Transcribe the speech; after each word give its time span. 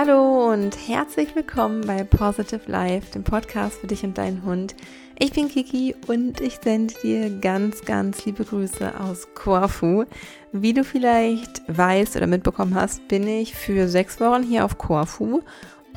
Hallo 0.00 0.52
und 0.52 0.76
herzlich 0.86 1.34
willkommen 1.34 1.84
bei 1.84 2.04
Positive 2.04 2.60
Life, 2.70 3.10
dem 3.10 3.24
Podcast 3.24 3.80
für 3.80 3.88
dich 3.88 4.04
und 4.04 4.16
deinen 4.16 4.44
Hund. 4.44 4.76
Ich 5.18 5.32
bin 5.32 5.48
Kiki 5.48 5.96
und 6.06 6.40
ich 6.40 6.60
sende 6.62 6.94
dir 7.02 7.30
ganz, 7.40 7.84
ganz 7.84 8.24
liebe 8.24 8.44
Grüße 8.44 9.00
aus 9.00 9.26
Korfu. 9.34 10.04
Wie 10.52 10.72
du 10.72 10.84
vielleicht 10.84 11.62
weißt 11.66 12.14
oder 12.14 12.28
mitbekommen 12.28 12.76
hast, 12.76 13.08
bin 13.08 13.26
ich 13.26 13.56
für 13.56 13.88
sechs 13.88 14.20
Wochen 14.20 14.44
hier 14.44 14.64
auf 14.64 14.78
Korfu, 14.78 15.42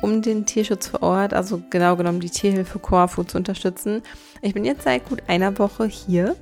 um 0.02 0.20
den 0.20 0.44
Tierschutz 0.44 0.88
vor 0.88 1.02
Ort, 1.02 1.32
also 1.32 1.62
genau 1.70 1.96
genommen 1.96 2.20
die 2.20 2.28
Tierhilfe 2.28 2.78
Korfu 2.78 3.24
zu 3.24 3.38
unterstützen. 3.38 4.02
Ich 4.42 4.52
bin 4.52 4.66
jetzt 4.66 4.82
seit 4.82 5.08
gut 5.08 5.22
einer 5.28 5.58
Woche 5.58 5.86
hier 5.86 6.36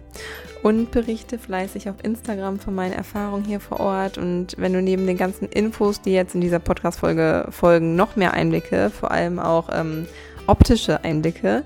und 0.62 0.90
berichte 0.90 1.38
fleißig 1.38 1.88
auf 1.88 1.96
Instagram 2.02 2.58
von 2.58 2.74
meinen 2.74 2.92
Erfahrungen 2.92 3.44
hier 3.44 3.60
vor 3.60 3.80
Ort. 3.80 4.18
Und 4.18 4.56
wenn 4.58 4.72
du 4.72 4.82
neben 4.82 5.06
den 5.06 5.16
ganzen 5.16 5.48
Infos, 5.48 6.00
die 6.00 6.12
jetzt 6.12 6.34
in 6.34 6.40
dieser 6.40 6.58
Podcast-Folge 6.58 7.46
folgen, 7.50 7.94
noch 7.94 8.16
mehr 8.16 8.34
Einblicke, 8.34 8.90
vor 8.90 9.10
allem 9.10 9.38
auch 9.38 9.68
ähm, 9.72 10.06
optische 10.46 11.04
Einblicke, 11.04 11.62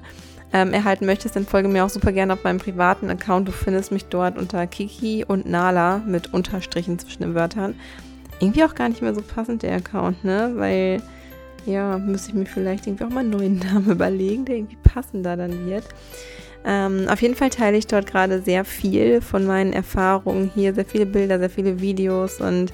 ähm, 0.53 0.73
erhalten 0.73 1.07
möchtest, 1.07 1.35
dann 1.35 1.47
folge 1.47 1.69
mir 1.69 1.85
auch 1.85 1.91
super 1.91 2.13
gerne 2.13 2.33
auf 2.33 2.45
meinem 2.45 2.59
privaten 2.59 3.11
Account. 3.11 3.49
Du 3.49 3.53
findest 3.53 3.91
mich 3.91 4.05
dort 4.07 4.39
unter 4.39 4.67
Kiki 4.69 5.25
und 5.27 5.47
Nala 5.47 5.99
mit 6.07 6.33
Unterstrichen 6.33 6.99
zwischen 6.99 7.23
den 7.25 7.35
Wörtern. 7.35 7.75
Irgendwie 8.39 8.65
auch 8.65 8.77
gar 8.77 8.89
nicht 8.89 9.03
mehr 9.03 9.15
so 9.15 9.23
passend, 9.23 9.63
der 9.63 9.77
Account, 9.77 10.25
ne? 10.25 10.53
Weil, 10.55 11.03
ja, 11.67 11.99
müsste 11.99 12.31
ich 12.31 12.35
mir 12.35 12.47
vielleicht 12.47 12.87
irgendwie 12.87 13.05
auch 13.05 13.11
mal 13.11 13.21
einen 13.21 13.31
neuen 13.31 13.59
Namen 13.73 13.91
überlegen, 13.91 14.45
der 14.45 14.57
irgendwie 14.57 14.79
passender 14.83 15.37
dann 15.37 15.67
wird. 15.67 15.85
Ähm, 16.67 17.07
auf 17.09 17.21
jeden 17.21 17.35
Fall 17.35 17.51
teile 17.51 17.77
ich 17.77 17.87
dort 17.87 18.07
gerade 18.07 18.41
sehr 18.41 18.65
viel 18.65 19.21
von 19.21 19.47
meinen 19.47 19.73
Erfahrungen 19.73 20.51
hier, 20.55 20.75
sehr 20.75 20.87
viele 20.87 21.05
Bilder, 21.05 21.39
sehr 21.39 21.51
viele 21.51 21.81
Videos 21.81 22.41
und 22.41 22.73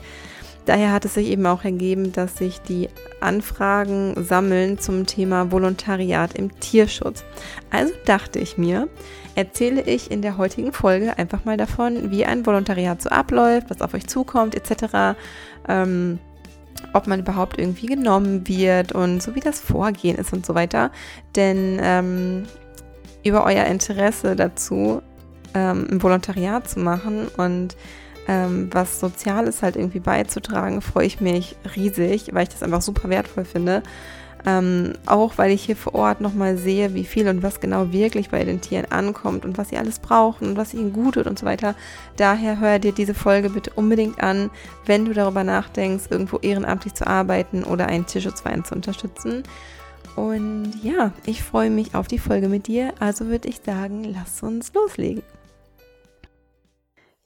daher 0.64 0.92
hat 0.92 1.04
es 1.04 1.14
sich 1.14 1.28
eben 1.28 1.44
auch 1.46 1.64
ergeben, 1.64 2.12
dass 2.12 2.36
sich 2.36 2.60
die 2.60 2.88
Anfragen 3.20 4.14
sammeln 4.16 4.78
zum 4.78 5.06
Thema 5.06 5.50
Volontariat 5.50 6.34
im 6.34 6.60
Tierschutz. 6.60 7.24
Also 7.70 7.92
dachte 8.04 8.38
ich 8.38 8.58
mir, 8.58 8.88
erzähle 9.34 9.82
ich 9.82 10.10
in 10.12 10.22
der 10.22 10.36
heutigen 10.36 10.72
Folge 10.72 11.18
einfach 11.18 11.44
mal 11.44 11.56
davon, 11.56 12.12
wie 12.12 12.24
ein 12.24 12.46
Volontariat 12.46 13.02
so 13.02 13.08
abläuft, 13.08 13.70
was 13.70 13.82
auf 13.82 13.94
euch 13.94 14.06
zukommt, 14.06 14.54
etc. 14.54 15.18
Ähm, 15.68 16.20
ob 16.92 17.06
man 17.06 17.20
überhaupt 17.20 17.58
irgendwie 17.58 17.86
genommen 17.86 18.46
wird 18.48 18.92
und 18.92 19.22
so 19.22 19.34
wie 19.34 19.40
das 19.40 19.60
Vorgehen 19.60 20.16
ist 20.16 20.32
und 20.32 20.44
so 20.44 20.54
weiter. 20.54 20.90
Denn 21.36 21.78
ähm, 21.80 22.44
über 23.24 23.44
euer 23.44 23.64
Interesse 23.66 24.36
dazu, 24.36 25.02
ähm, 25.54 25.86
ein 25.90 26.02
Volontariat 26.02 26.68
zu 26.68 26.80
machen 26.80 27.28
und 27.36 27.76
ähm, 28.28 28.68
was 28.72 29.00
Soziales 29.00 29.62
halt 29.62 29.76
irgendwie 29.76 30.00
beizutragen, 30.00 30.82
freue 30.82 31.06
ich 31.06 31.20
mich 31.20 31.56
riesig, 31.76 32.30
weil 32.32 32.44
ich 32.44 32.50
das 32.50 32.62
einfach 32.62 32.82
super 32.82 33.08
wertvoll 33.08 33.44
finde. 33.44 33.82
Ähm, 34.46 34.94
auch 35.04 35.36
weil 35.36 35.50
ich 35.50 35.64
hier 35.64 35.76
vor 35.76 35.94
Ort 35.94 36.20
nochmal 36.20 36.56
sehe, 36.56 36.94
wie 36.94 37.04
viel 37.04 37.28
und 37.28 37.42
was 37.42 37.60
genau 37.60 37.92
wirklich 37.92 38.30
bei 38.30 38.42
den 38.44 38.60
Tieren 38.60 38.90
ankommt 38.90 39.44
und 39.44 39.58
was 39.58 39.68
sie 39.68 39.76
alles 39.76 39.98
brauchen 39.98 40.48
und 40.48 40.56
was 40.56 40.72
ihnen 40.72 40.92
gut 40.92 41.14
tut 41.14 41.26
und 41.26 41.38
so 41.38 41.44
weiter. 41.44 41.74
Daher 42.16 42.58
hör 42.58 42.78
dir 42.78 42.92
diese 42.92 43.14
Folge 43.14 43.50
bitte 43.50 43.72
unbedingt 43.74 44.22
an, 44.22 44.50
wenn 44.86 45.04
du 45.04 45.12
darüber 45.12 45.44
nachdenkst, 45.44 46.04
irgendwo 46.08 46.38
ehrenamtlich 46.38 46.94
zu 46.94 47.06
arbeiten 47.06 47.64
oder 47.64 47.86
einen 47.86 48.06
Tierschutzverein 48.06 48.64
zu 48.64 48.74
unterstützen. 48.74 49.42
Und 50.16 50.72
ja, 50.82 51.12
ich 51.26 51.42
freue 51.42 51.70
mich 51.70 51.94
auf 51.94 52.08
die 52.08 52.18
Folge 52.18 52.48
mit 52.48 52.66
dir. 52.66 52.94
Also 52.98 53.26
würde 53.26 53.48
ich 53.48 53.60
sagen, 53.64 54.04
lass 54.04 54.42
uns 54.42 54.72
loslegen. 54.72 55.22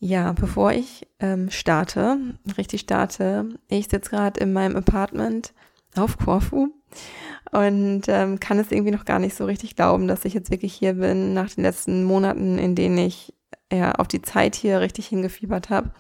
Ja, 0.01 0.33
bevor 0.33 0.73
ich 0.73 1.07
ähm, 1.19 1.51
starte, 1.51 2.19
richtig 2.59 2.83
starte, 2.83 3.49
ich 3.69 3.89
sitze 3.89 4.11
gerade 4.11 4.41
in 4.41 4.53
meinem 4.53 4.77
Apartment 4.77 5.55
auf 5.97 6.19
Korfu 6.19 6.69
und 7.53 8.03
ähm, 8.09 8.41
kann 8.41 8.59
es 8.59 8.73
irgendwie 8.73 8.93
noch 8.93 9.05
gar 9.05 9.19
nicht 9.19 9.37
so 9.37 9.45
richtig 9.45 9.77
glauben, 9.77 10.09
dass 10.09 10.25
ich 10.25 10.35
jetzt 10.35 10.51
wirklich 10.51 10.75
hier 10.75 10.95
bin 10.95 11.35
nach 11.35 11.51
den 11.51 11.63
letzten 11.63 12.05
Monaten, 12.05 12.59
in 12.59 12.75
denen 12.75 12.99
ich 12.99 13.35
ja 13.73 13.93
auf 13.93 14.09
die 14.09 14.23
Zeit 14.23 14.55
hier 14.55 14.81
richtig 14.81 15.07
hingefiebert 15.07 15.71
habe. 15.71 15.91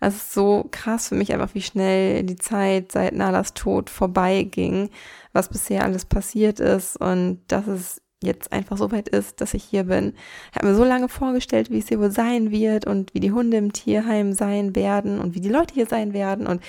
Also 0.00 0.16
es 0.16 0.22
ist 0.24 0.32
so 0.32 0.66
krass 0.70 1.08
für 1.08 1.14
mich 1.14 1.32
einfach, 1.32 1.54
wie 1.54 1.62
schnell 1.62 2.22
die 2.22 2.36
Zeit 2.36 2.92
seit 2.92 3.14
Nalas 3.14 3.54
Tod 3.54 3.90
vorbeiging 3.90 4.90
was 5.32 5.48
bisher 5.48 5.84
alles 5.84 6.04
passiert 6.04 6.60
ist 6.60 6.96
und 6.96 7.40
dass 7.48 7.66
es 7.66 8.02
jetzt 8.22 8.52
einfach 8.52 8.76
so 8.76 8.92
weit 8.92 9.08
ist, 9.08 9.40
dass 9.40 9.54
ich 9.54 9.64
hier 9.64 9.84
bin. 9.84 10.14
Ich 10.50 10.56
habe 10.56 10.68
mir 10.68 10.74
so 10.74 10.84
lange 10.84 11.08
vorgestellt, 11.08 11.70
wie 11.70 11.78
es 11.78 11.88
hier 11.88 12.00
wohl 12.00 12.10
sein 12.10 12.50
wird 12.50 12.86
und 12.86 13.14
wie 13.14 13.20
die 13.20 13.32
Hunde 13.32 13.56
im 13.56 13.72
Tierheim 13.72 14.34
sein 14.34 14.76
werden 14.76 15.18
und 15.18 15.34
wie 15.34 15.40
die 15.40 15.48
Leute 15.48 15.72
hier 15.72 15.86
sein 15.86 16.12
werden 16.12 16.46
und 16.46 16.62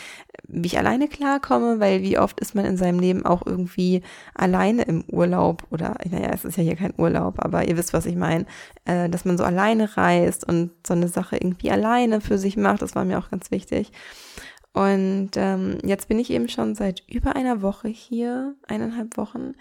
wie 0.47 0.67
ich 0.67 0.77
alleine 0.77 1.09
klarkomme, 1.09 1.79
weil 1.79 2.01
wie 2.03 2.17
oft 2.17 2.39
ist 2.39 2.55
man 2.55 2.63
in 2.63 2.77
seinem 2.77 2.99
Leben 2.99 3.25
auch 3.25 3.45
irgendwie 3.45 4.01
alleine 4.33 4.83
im 4.83 5.03
Urlaub 5.09 5.63
oder, 5.71 5.97
naja, 6.09 6.29
es 6.33 6.45
ist 6.45 6.57
ja 6.57 6.63
hier 6.63 6.77
kein 6.77 6.93
Urlaub, 6.97 7.35
aber 7.43 7.67
ihr 7.67 7.75
wisst, 7.75 7.93
was 7.93 8.05
ich 8.05 8.15
meine, 8.15 8.45
äh, 8.85 9.09
dass 9.09 9.25
man 9.25 9.37
so 9.37 9.43
alleine 9.43 9.97
reist 9.97 10.47
und 10.47 10.71
so 10.87 10.93
eine 10.93 11.09
Sache 11.09 11.35
irgendwie 11.35 11.71
alleine 11.71 12.21
für 12.21 12.37
sich 12.37 12.55
macht, 12.55 12.81
das 12.81 12.95
war 12.95 13.03
mir 13.03 13.19
auch 13.19 13.29
ganz 13.29 13.51
wichtig. 13.51 13.91
Und 14.73 15.31
ähm, 15.35 15.79
jetzt 15.83 16.07
bin 16.07 16.17
ich 16.17 16.29
eben 16.29 16.47
schon 16.47 16.75
seit 16.75 17.03
über 17.09 17.35
einer 17.35 17.61
Woche 17.61 17.89
hier, 17.89 18.55
eineinhalb 18.67 19.17
Wochen, 19.17 19.53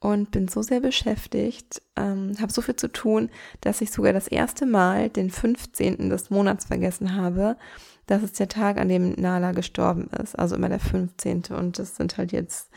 und 0.00 0.30
bin 0.30 0.48
so 0.48 0.62
sehr 0.62 0.80
beschäftigt, 0.80 1.82
ähm, 1.96 2.34
habe 2.40 2.52
so 2.52 2.62
viel 2.62 2.76
zu 2.76 2.88
tun, 2.88 3.30
dass 3.60 3.80
ich 3.80 3.90
sogar 3.90 4.12
das 4.12 4.28
erste 4.28 4.64
Mal 4.64 5.08
den 5.08 5.30
15. 5.30 6.10
des 6.10 6.30
Monats 6.30 6.66
vergessen 6.66 7.16
habe. 7.16 7.56
Das 8.06 8.22
ist 8.22 8.38
der 8.38 8.48
Tag, 8.48 8.78
an 8.78 8.88
dem 8.88 9.12
Nala 9.12 9.52
gestorben 9.52 10.08
ist, 10.22 10.38
also 10.38 10.56
immer 10.56 10.68
der 10.68 10.80
15. 10.80 11.46
Und 11.50 11.78
das 11.78 11.96
sind 11.96 12.16
halt 12.16 12.32
jetzt 12.32 12.70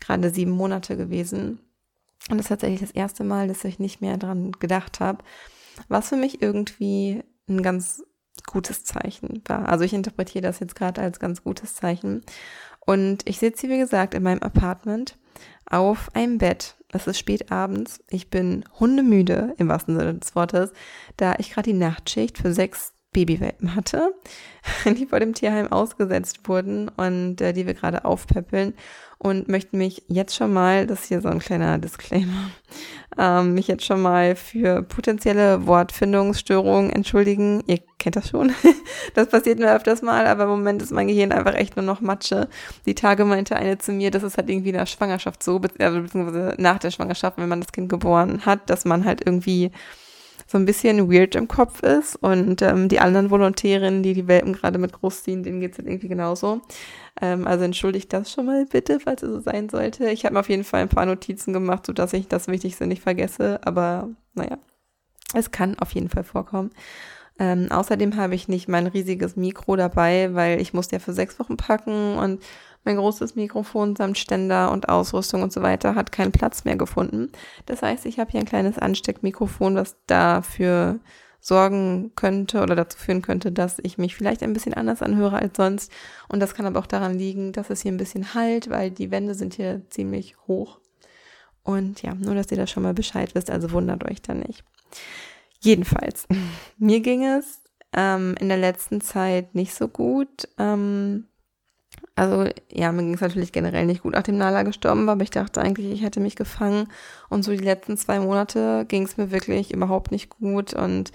gerade 0.00 0.30
sieben 0.30 0.52
Monate 0.52 0.96
gewesen. 0.96 1.58
Und 2.30 2.36
das 2.36 2.46
ist 2.46 2.48
tatsächlich 2.48 2.80
das 2.80 2.90
erste 2.92 3.24
Mal, 3.24 3.48
dass 3.48 3.64
ich 3.64 3.78
nicht 3.78 4.00
mehr 4.00 4.16
dran 4.16 4.52
gedacht 4.52 5.00
habe, 5.00 5.24
was 5.88 6.08
für 6.08 6.16
mich 6.16 6.42
irgendwie 6.42 7.22
ein 7.48 7.62
ganz 7.62 8.04
gutes 8.46 8.84
Zeichen 8.84 9.42
war. 9.46 9.68
Also 9.68 9.84
ich 9.84 9.92
interpretiere 9.92 10.42
das 10.42 10.60
jetzt 10.60 10.76
gerade 10.76 11.00
als 11.00 11.18
ganz 11.18 11.42
gutes 11.42 11.74
Zeichen. 11.74 12.22
Und 12.80 13.28
ich 13.28 13.38
sitze 13.38 13.68
wie 13.68 13.78
gesagt, 13.78 14.14
in 14.14 14.22
meinem 14.22 14.42
Apartment 14.42 15.18
auf 15.66 16.14
einem 16.14 16.38
Bett. 16.38 16.76
Es 16.92 17.06
ist 17.06 17.18
spät 17.18 17.52
abends. 17.52 18.00
Ich 18.08 18.30
bin 18.30 18.64
hundemüde, 18.80 19.54
im 19.58 19.68
wahrsten 19.68 19.96
Sinne 19.96 20.14
des 20.14 20.34
Wortes, 20.34 20.72
da 21.16 21.34
ich 21.38 21.50
gerade 21.50 21.70
die 21.70 21.78
Nachtschicht 21.78 22.38
für 22.38 22.52
sechs 22.52 22.94
Babywelpen 23.12 23.74
hatte, 23.74 24.14
die 24.84 25.06
vor 25.06 25.20
dem 25.20 25.34
Tierheim 25.34 25.72
ausgesetzt 25.72 26.48
wurden 26.48 26.88
und 26.88 27.40
äh, 27.40 27.52
die 27.52 27.66
wir 27.66 27.74
gerade 27.74 28.04
aufpäppeln 28.04 28.74
und 29.18 29.48
möchte 29.48 29.76
mich 29.76 30.04
jetzt 30.06 30.36
schon 30.36 30.52
mal, 30.52 30.86
das 30.86 31.00
ist 31.00 31.08
hier 31.08 31.20
so 31.20 31.28
ein 31.28 31.40
kleiner 31.40 31.78
Disclaimer, 31.78 32.50
ähm, 33.18 33.54
mich 33.54 33.66
jetzt 33.66 33.84
schon 33.84 34.00
mal 34.00 34.36
für 34.36 34.82
potenzielle 34.82 35.66
Wortfindungsstörungen 35.66 36.90
entschuldigen. 36.90 37.62
Ihr 37.66 37.80
kennt 37.98 38.14
das 38.14 38.28
schon. 38.28 38.52
das 39.14 39.28
passiert 39.28 39.58
mir 39.58 39.74
öfters 39.74 40.02
mal, 40.02 40.26
aber 40.26 40.44
im 40.44 40.50
Moment 40.50 40.82
ist 40.82 40.92
mein 40.92 41.08
Gehirn 41.08 41.32
einfach 41.32 41.54
echt 41.54 41.76
nur 41.76 41.84
noch 41.84 42.00
Matsche. 42.00 42.48
Die 42.86 42.94
Tage 42.94 43.24
meinte 43.24 43.56
eine 43.56 43.78
zu 43.78 43.92
mir, 43.92 44.12
das 44.12 44.22
ist 44.22 44.38
halt 44.38 44.48
irgendwie 44.48 44.70
in 44.70 44.76
der 44.76 44.86
Schwangerschaft 44.86 45.42
so, 45.42 45.58
beziehungsweise 45.58 46.54
nach 46.58 46.78
der 46.78 46.92
Schwangerschaft, 46.92 47.38
wenn 47.38 47.48
man 47.48 47.60
das 47.60 47.72
Kind 47.72 47.88
geboren 47.88 48.46
hat, 48.46 48.70
dass 48.70 48.84
man 48.84 49.04
halt 49.04 49.26
irgendwie 49.26 49.72
so 50.50 50.56
ein 50.56 50.64
bisschen 50.64 51.12
weird 51.12 51.34
im 51.34 51.46
Kopf 51.46 51.82
ist. 51.82 52.16
Und 52.16 52.62
ähm, 52.62 52.88
die 52.88 53.00
anderen 53.00 53.30
Volontärinnen, 53.30 54.02
die 54.02 54.14
die 54.14 54.26
Welpen 54.26 54.54
gerade 54.54 54.78
mit 54.78 54.92
großziehen, 54.92 55.42
denen 55.42 55.60
geht's 55.60 55.76
halt 55.78 55.86
irgendwie 55.86 56.08
genauso. 56.08 56.62
Ähm, 57.20 57.46
also 57.46 57.64
entschuldigt 57.64 58.12
das 58.12 58.32
schon 58.32 58.46
mal 58.46 58.64
bitte, 58.64 58.98
falls 58.98 59.22
es 59.22 59.30
so 59.30 59.40
sein 59.40 59.68
sollte. 59.68 60.10
Ich 60.10 60.24
habe 60.24 60.34
mir 60.34 60.40
auf 60.40 60.48
jeden 60.48 60.64
Fall 60.64 60.80
ein 60.80 60.88
paar 60.88 61.04
Notizen 61.04 61.52
gemacht, 61.52 61.84
sodass 61.84 62.14
ich 62.14 62.28
das 62.28 62.48
Wichtigste 62.48 62.86
nicht 62.86 63.02
vergesse. 63.02 63.60
Aber 63.62 64.08
naja, 64.34 64.56
es 65.34 65.50
kann 65.50 65.78
auf 65.78 65.92
jeden 65.92 66.08
Fall 66.08 66.24
vorkommen. 66.24 66.70
Ähm, 67.38 67.68
außerdem 67.70 68.16
habe 68.16 68.34
ich 68.34 68.48
nicht 68.48 68.68
mein 68.68 68.86
riesiges 68.86 69.36
Mikro 69.36 69.76
dabei, 69.76 70.34
weil 70.34 70.60
ich 70.62 70.72
musste 70.72 70.96
ja 70.96 71.00
für 71.00 71.12
sechs 71.12 71.38
Wochen 71.38 71.58
packen 71.58 72.16
und 72.16 72.42
mein 72.88 72.96
großes 72.96 73.34
Mikrofon 73.34 73.96
samt 73.96 74.16
Ständer 74.16 74.72
und 74.72 74.88
Ausrüstung 74.88 75.42
und 75.42 75.52
so 75.52 75.60
weiter 75.60 75.94
hat 75.94 76.10
keinen 76.10 76.32
Platz 76.32 76.64
mehr 76.64 76.76
gefunden. 76.76 77.30
Das 77.66 77.82
heißt, 77.82 78.06
ich 78.06 78.18
habe 78.18 78.30
hier 78.30 78.40
ein 78.40 78.46
kleines 78.46 78.78
Ansteckmikrofon, 78.78 79.74
was 79.74 79.96
dafür 80.06 80.98
sorgen 81.38 82.12
könnte 82.16 82.62
oder 82.62 82.74
dazu 82.74 82.96
führen 82.96 83.20
könnte, 83.20 83.52
dass 83.52 83.78
ich 83.82 83.98
mich 83.98 84.16
vielleicht 84.16 84.42
ein 84.42 84.54
bisschen 84.54 84.72
anders 84.72 85.02
anhöre 85.02 85.36
als 85.36 85.58
sonst. 85.58 85.92
Und 86.30 86.40
das 86.40 86.54
kann 86.54 86.64
aber 86.64 86.80
auch 86.80 86.86
daran 86.86 87.18
liegen, 87.18 87.52
dass 87.52 87.68
es 87.68 87.82
hier 87.82 87.92
ein 87.92 87.98
bisschen 87.98 88.32
halt, 88.32 88.70
weil 88.70 88.90
die 88.90 89.10
Wände 89.10 89.34
sind 89.34 89.52
hier 89.52 89.82
ziemlich 89.90 90.38
hoch. 90.46 90.80
Und 91.62 92.00
ja, 92.00 92.14
nur, 92.14 92.34
dass 92.34 92.50
ihr 92.50 92.56
da 92.56 92.66
schon 92.66 92.84
mal 92.84 92.94
Bescheid 92.94 93.34
wisst, 93.34 93.50
also 93.50 93.70
wundert 93.72 94.10
euch 94.10 94.22
da 94.22 94.32
nicht. 94.32 94.64
Jedenfalls, 95.60 96.26
mir 96.78 97.00
ging 97.00 97.22
es 97.22 97.60
ähm, 97.92 98.34
in 98.40 98.48
der 98.48 98.56
letzten 98.56 99.02
Zeit 99.02 99.54
nicht 99.54 99.74
so 99.74 99.88
gut. 99.88 100.48
Ähm, 100.56 101.26
also 102.18 102.50
ja, 102.72 102.92
mir 102.92 103.02
ging 103.02 103.14
es 103.14 103.20
natürlich 103.20 103.52
generell 103.52 103.86
nicht 103.86 104.02
gut, 104.02 104.14
nachdem 104.14 104.38
Nala 104.38 104.62
gestorben 104.64 105.06
war, 105.06 105.12
aber 105.12 105.22
ich 105.22 105.30
dachte 105.30 105.60
eigentlich, 105.60 105.92
ich 105.92 106.02
hätte 106.02 106.20
mich 106.20 106.36
gefangen. 106.36 106.88
Und 107.28 107.44
so 107.44 107.52
die 107.52 107.58
letzten 107.58 107.96
zwei 107.96 108.20
Monate 108.20 108.84
ging 108.88 109.04
es 109.04 109.16
mir 109.16 109.30
wirklich 109.30 109.72
überhaupt 109.72 110.10
nicht 110.10 110.30
gut 110.30 110.74
und 110.74 111.12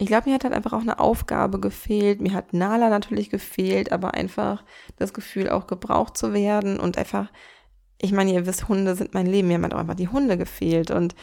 ich 0.00 0.06
glaube, 0.06 0.30
mir 0.30 0.34
hat 0.34 0.44
halt 0.44 0.54
einfach 0.54 0.72
auch 0.72 0.80
eine 0.80 0.98
Aufgabe 0.98 1.60
gefehlt. 1.60 2.22
Mir 2.22 2.32
hat 2.32 2.54
Nala 2.54 2.88
natürlich 2.88 3.28
gefehlt, 3.28 3.92
aber 3.92 4.14
einfach 4.14 4.64
das 4.96 5.12
Gefühl, 5.12 5.50
auch 5.50 5.66
gebraucht 5.66 6.16
zu 6.16 6.32
werden 6.32 6.80
und 6.80 6.96
einfach, 6.96 7.30
ich 8.00 8.10
meine, 8.10 8.32
ihr 8.32 8.46
wisst, 8.46 8.66
Hunde 8.66 8.94
sind 8.94 9.12
mein 9.12 9.26
Leben. 9.26 9.48
Mir 9.48 9.56
haben 9.56 9.70
auch 9.70 9.78
einfach 9.78 9.96
die 9.96 10.08
Hunde 10.08 10.38
gefehlt. 10.38 10.90
Und 10.90 11.14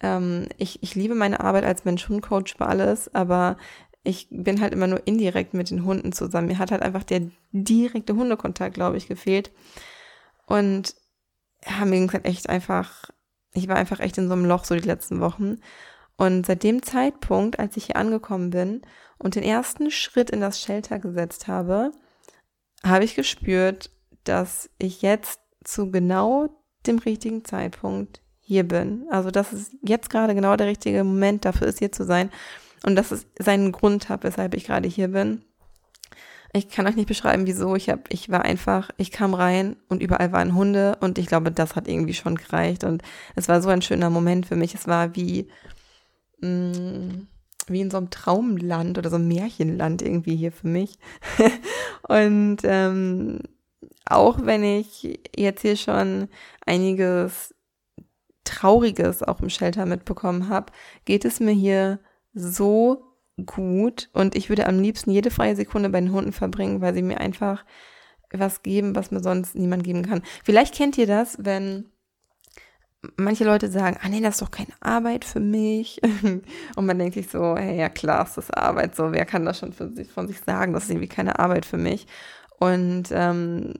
ähm, 0.00 0.48
ich, 0.58 0.82
ich 0.82 0.96
liebe 0.96 1.14
meine 1.14 1.38
Arbeit 1.38 1.62
als 1.62 1.84
Mensch-Hund-Coach 1.84 2.56
für 2.56 2.66
alles, 2.66 3.14
aber 3.14 3.56
ich 4.04 4.28
bin 4.30 4.60
halt 4.60 4.72
immer 4.74 4.86
nur 4.86 5.06
indirekt 5.06 5.54
mit 5.54 5.70
den 5.70 5.84
Hunden 5.84 6.12
zusammen. 6.12 6.48
Mir 6.48 6.58
hat 6.58 6.70
halt 6.70 6.82
einfach 6.82 7.02
der 7.02 7.22
direkte 7.52 8.14
Hundekontakt, 8.14 8.74
glaube 8.74 8.98
ich, 8.98 9.08
gefehlt. 9.08 9.50
Und 10.46 10.94
ja, 11.66 11.84
mir 11.86 12.06
halt 12.12 12.26
echt 12.26 12.50
einfach, 12.50 13.10
ich 13.54 13.66
war 13.66 13.76
einfach 13.76 14.00
echt 14.00 14.18
in 14.18 14.28
so 14.28 14.34
einem 14.34 14.44
Loch 14.44 14.64
so 14.64 14.74
die 14.74 14.86
letzten 14.86 15.20
Wochen. 15.20 15.58
Und 16.16 16.44
seit 16.44 16.62
dem 16.62 16.82
Zeitpunkt, 16.82 17.58
als 17.58 17.78
ich 17.78 17.86
hier 17.86 17.96
angekommen 17.96 18.50
bin 18.50 18.82
und 19.16 19.36
den 19.36 19.42
ersten 19.42 19.90
Schritt 19.90 20.30
in 20.30 20.42
das 20.42 20.60
Shelter 20.60 20.98
gesetzt 20.98 21.48
habe, 21.48 21.90
habe 22.84 23.04
ich 23.04 23.14
gespürt, 23.14 23.90
dass 24.24 24.68
ich 24.78 25.00
jetzt 25.00 25.40
zu 25.64 25.90
genau 25.90 26.50
dem 26.86 26.98
richtigen 26.98 27.44
Zeitpunkt 27.46 28.20
hier 28.40 28.64
bin. 28.68 29.06
Also, 29.10 29.30
dass 29.30 29.54
es 29.54 29.70
jetzt 29.82 30.10
gerade 30.10 30.34
genau 30.34 30.56
der 30.56 30.66
richtige 30.66 31.02
Moment 31.02 31.46
dafür 31.46 31.66
ist, 31.66 31.78
hier 31.78 31.90
zu 31.90 32.04
sein. 32.04 32.30
Und 32.84 32.96
dass 32.96 33.10
es 33.10 33.26
seinen 33.38 33.72
Grund 33.72 34.08
hat, 34.08 34.24
weshalb 34.24 34.54
ich 34.54 34.66
gerade 34.66 34.88
hier 34.88 35.08
bin. 35.08 35.42
Ich 36.52 36.68
kann 36.68 36.86
euch 36.86 36.94
nicht 36.94 37.08
beschreiben, 37.08 37.46
wieso. 37.46 37.74
Ich 37.74 37.88
habe, 37.88 38.02
ich 38.10 38.30
war 38.30 38.44
einfach, 38.44 38.90
ich 38.96 39.10
kam 39.10 39.34
rein 39.34 39.76
und 39.88 40.02
überall 40.02 40.30
waren 40.30 40.54
Hunde 40.54 40.96
und 41.00 41.18
ich 41.18 41.26
glaube, 41.26 41.50
das 41.50 41.74
hat 41.74 41.88
irgendwie 41.88 42.14
schon 42.14 42.36
gereicht. 42.36 42.84
Und 42.84 43.02
es 43.34 43.48
war 43.48 43.60
so 43.60 43.70
ein 43.70 43.82
schöner 43.82 44.10
Moment 44.10 44.46
für 44.46 44.54
mich. 44.54 44.74
Es 44.74 44.86
war 44.86 45.16
wie, 45.16 45.48
Mm, 46.44 47.26
wie 47.68 47.80
in 47.80 47.90
so 47.90 47.96
einem 47.96 48.10
Traumland 48.10 48.98
oder 48.98 49.08
so 49.08 49.16
einem 49.16 49.28
Märchenland 49.28 50.02
irgendwie 50.02 50.36
hier 50.36 50.52
für 50.52 50.68
mich. 50.68 50.98
und 52.08 52.58
ähm, 52.64 53.40
auch 54.04 54.44
wenn 54.44 54.62
ich 54.62 55.18
jetzt 55.34 55.62
hier 55.62 55.76
schon 55.76 56.28
einiges 56.66 57.54
Trauriges 58.44 59.22
auch 59.22 59.40
im 59.40 59.48
Shelter 59.48 59.86
mitbekommen 59.86 60.48
habe, 60.50 60.72
geht 61.06 61.24
es 61.24 61.40
mir 61.40 61.52
hier 61.52 62.00
so 62.34 63.04
gut 63.46 64.10
und 64.12 64.36
ich 64.36 64.48
würde 64.48 64.66
am 64.66 64.80
liebsten 64.80 65.10
jede 65.10 65.30
freie 65.30 65.56
Sekunde 65.56 65.88
bei 65.88 66.00
den 66.00 66.12
Hunden 66.12 66.32
verbringen, 66.32 66.80
weil 66.80 66.94
sie 66.94 67.02
mir 67.02 67.20
einfach 67.20 67.64
was 68.32 68.62
geben, 68.62 68.96
was 68.96 69.10
mir 69.10 69.20
sonst 69.20 69.54
niemand 69.54 69.84
geben 69.84 70.02
kann. 70.02 70.22
Vielleicht 70.44 70.74
kennt 70.74 70.98
ihr 70.98 71.06
das, 71.06 71.36
wenn 71.40 71.86
manche 73.16 73.44
Leute 73.44 73.70
sagen, 73.70 73.98
ah 74.02 74.08
nee, 74.08 74.20
das 74.20 74.36
ist 74.36 74.42
doch 74.42 74.50
keine 74.50 74.72
Arbeit 74.80 75.24
für 75.24 75.40
mich. 75.40 76.00
Und 76.76 76.86
man 76.86 76.98
denkt 76.98 77.14
sich 77.14 77.28
so, 77.28 77.56
hey, 77.56 77.78
ja 77.78 77.88
klar, 77.88 78.26
ist 78.36 78.56
Arbeit, 78.56 78.96
so, 78.96 79.12
wer 79.12 79.24
kann 79.24 79.44
das 79.44 79.58
schon 79.58 79.72
sich, 79.72 80.10
von 80.10 80.26
sich 80.26 80.40
sagen, 80.40 80.72
das 80.72 80.84
ist 80.84 80.90
irgendwie 80.90 81.08
keine 81.08 81.38
Arbeit 81.38 81.66
für 81.66 81.76
mich. 81.76 82.06
Und 82.58 83.08
ähm, 83.10 83.74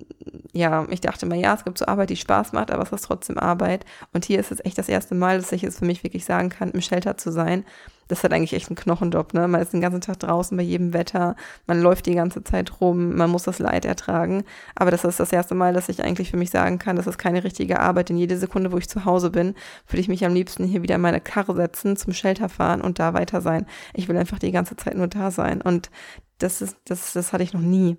ja, 0.53 0.87
ich 0.91 1.01
dachte 1.01 1.27
mir, 1.27 1.37
ja, 1.37 1.55
es 1.55 1.65
gibt 1.65 1.79
so 1.79 1.87
Arbeit, 1.87 2.11
die 2.11 2.17
Spaß 2.17 2.53
macht, 2.53 2.71
aber 2.71 2.83
es 2.83 2.93
ist 2.93 3.05
trotzdem 3.05 3.39
Arbeit. 3.39 3.85
Und 4.12 4.25
hier 4.25 4.41
ist 4.41 4.53
es 4.53 4.65
echt 4.65 4.77
das 4.77 4.89
erste 4.89 5.15
Mal, 5.15 5.39
dass 5.39 5.53
ich 5.53 5.65
es 5.65 5.79
für 5.79 5.85
mich 5.87 6.03
wirklich 6.03 6.25
sagen 6.25 6.49
kann, 6.49 6.73
im 6.73 6.81
Shelter 6.81 7.17
zu 7.17 7.33
sein 7.33 7.65
das 8.09 8.19
ist 8.19 8.23
halt 8.23 8.33
eigentlich 8.33 8.53
echt 8.53 8.71
ein 8.71 8.75
Knochenjob, 8.75 9.35
ne? 9.35 9.49
Man 9.49 9.61
ist 9.61 9.73
den 9.73 9.81
ganzen 9.81 10.01
Tag 10.01 10.19
draußen 10.19 10.56
bei 10.56 10.62
jedem 10.62 10.93
Wetter, 10.93 11.37
man 11.67 11.81
läuft 11.81 12.06
die 12.06 12.15
ganze 12.15 12.45
Zeit 12.45 12.81
rum, 12.81 13.17
man 13.17 13.31
muss 13.31 13.45
das 13.45 13.59
Leid 13.59 13.85
ertragen. 13.85 14.45
Aber 14.75 14.91
das 14.91 15.05
ist 15.05 15.21
das 15.21 15.33
erste 15.33 15.55
Mal, 15.55 15.73
dass 15.73 15.89
ich 15.89 16.03
eigentlich 16.03 16.31
für 16.31 16.37
mich 16.37 16.51
sagen 16.51 16.79
kann, 16.79 16.97
das 16.97 17.06
ist 17.06 17.19
keine 17.19 17.45
richtige 17.45 17.81
Arbeit. 17.81 18.09
Denn 18.09 18.17
jede 18.17 18.39
Sekunde, 18.39 18.73
wo 18.73 18.79
ich 18.79 18.89
zu 18.89 19.05
Hause 19.05 19.31
bin, 19.31 19.55
würde 19.89 20.01
ich 20.01 20.09
mich 20.09 20.25
am 20.25 20.35
liebsten 20.35 20.65
hier 20.65 20.83
wieder 20.83 20.97
in 20.97 21.01
meine 21.01 21.21
Karre 21.21 21.55
setzen, 21.55 21.97
zum 21.97 22.12
Shelter 22.12 22.49
fahren 22.49 22.81
und 22.81 22.99
da 22.99 23.15
weiter 23.15 23.41
sein. 23.41 23.67
Ich 23.95 24.09
will 24.09 24.17
einfach 24.17 24.39
die 24.39 24.53
ganze 24.53 24.77
Zeit 24.77 24.97
nur 24.97 25.09
da 25.09 25.31
sein. 25.31 25.61
Und 25.61 25.91
das 26.39 26.62
ist, 26.62 26.77
das, 26.87 27.12
das 27.12 27.33
hatte 27.33 27.45
ich 27.45 27.53
noch 27.53 27.61
nie 27.61 27.97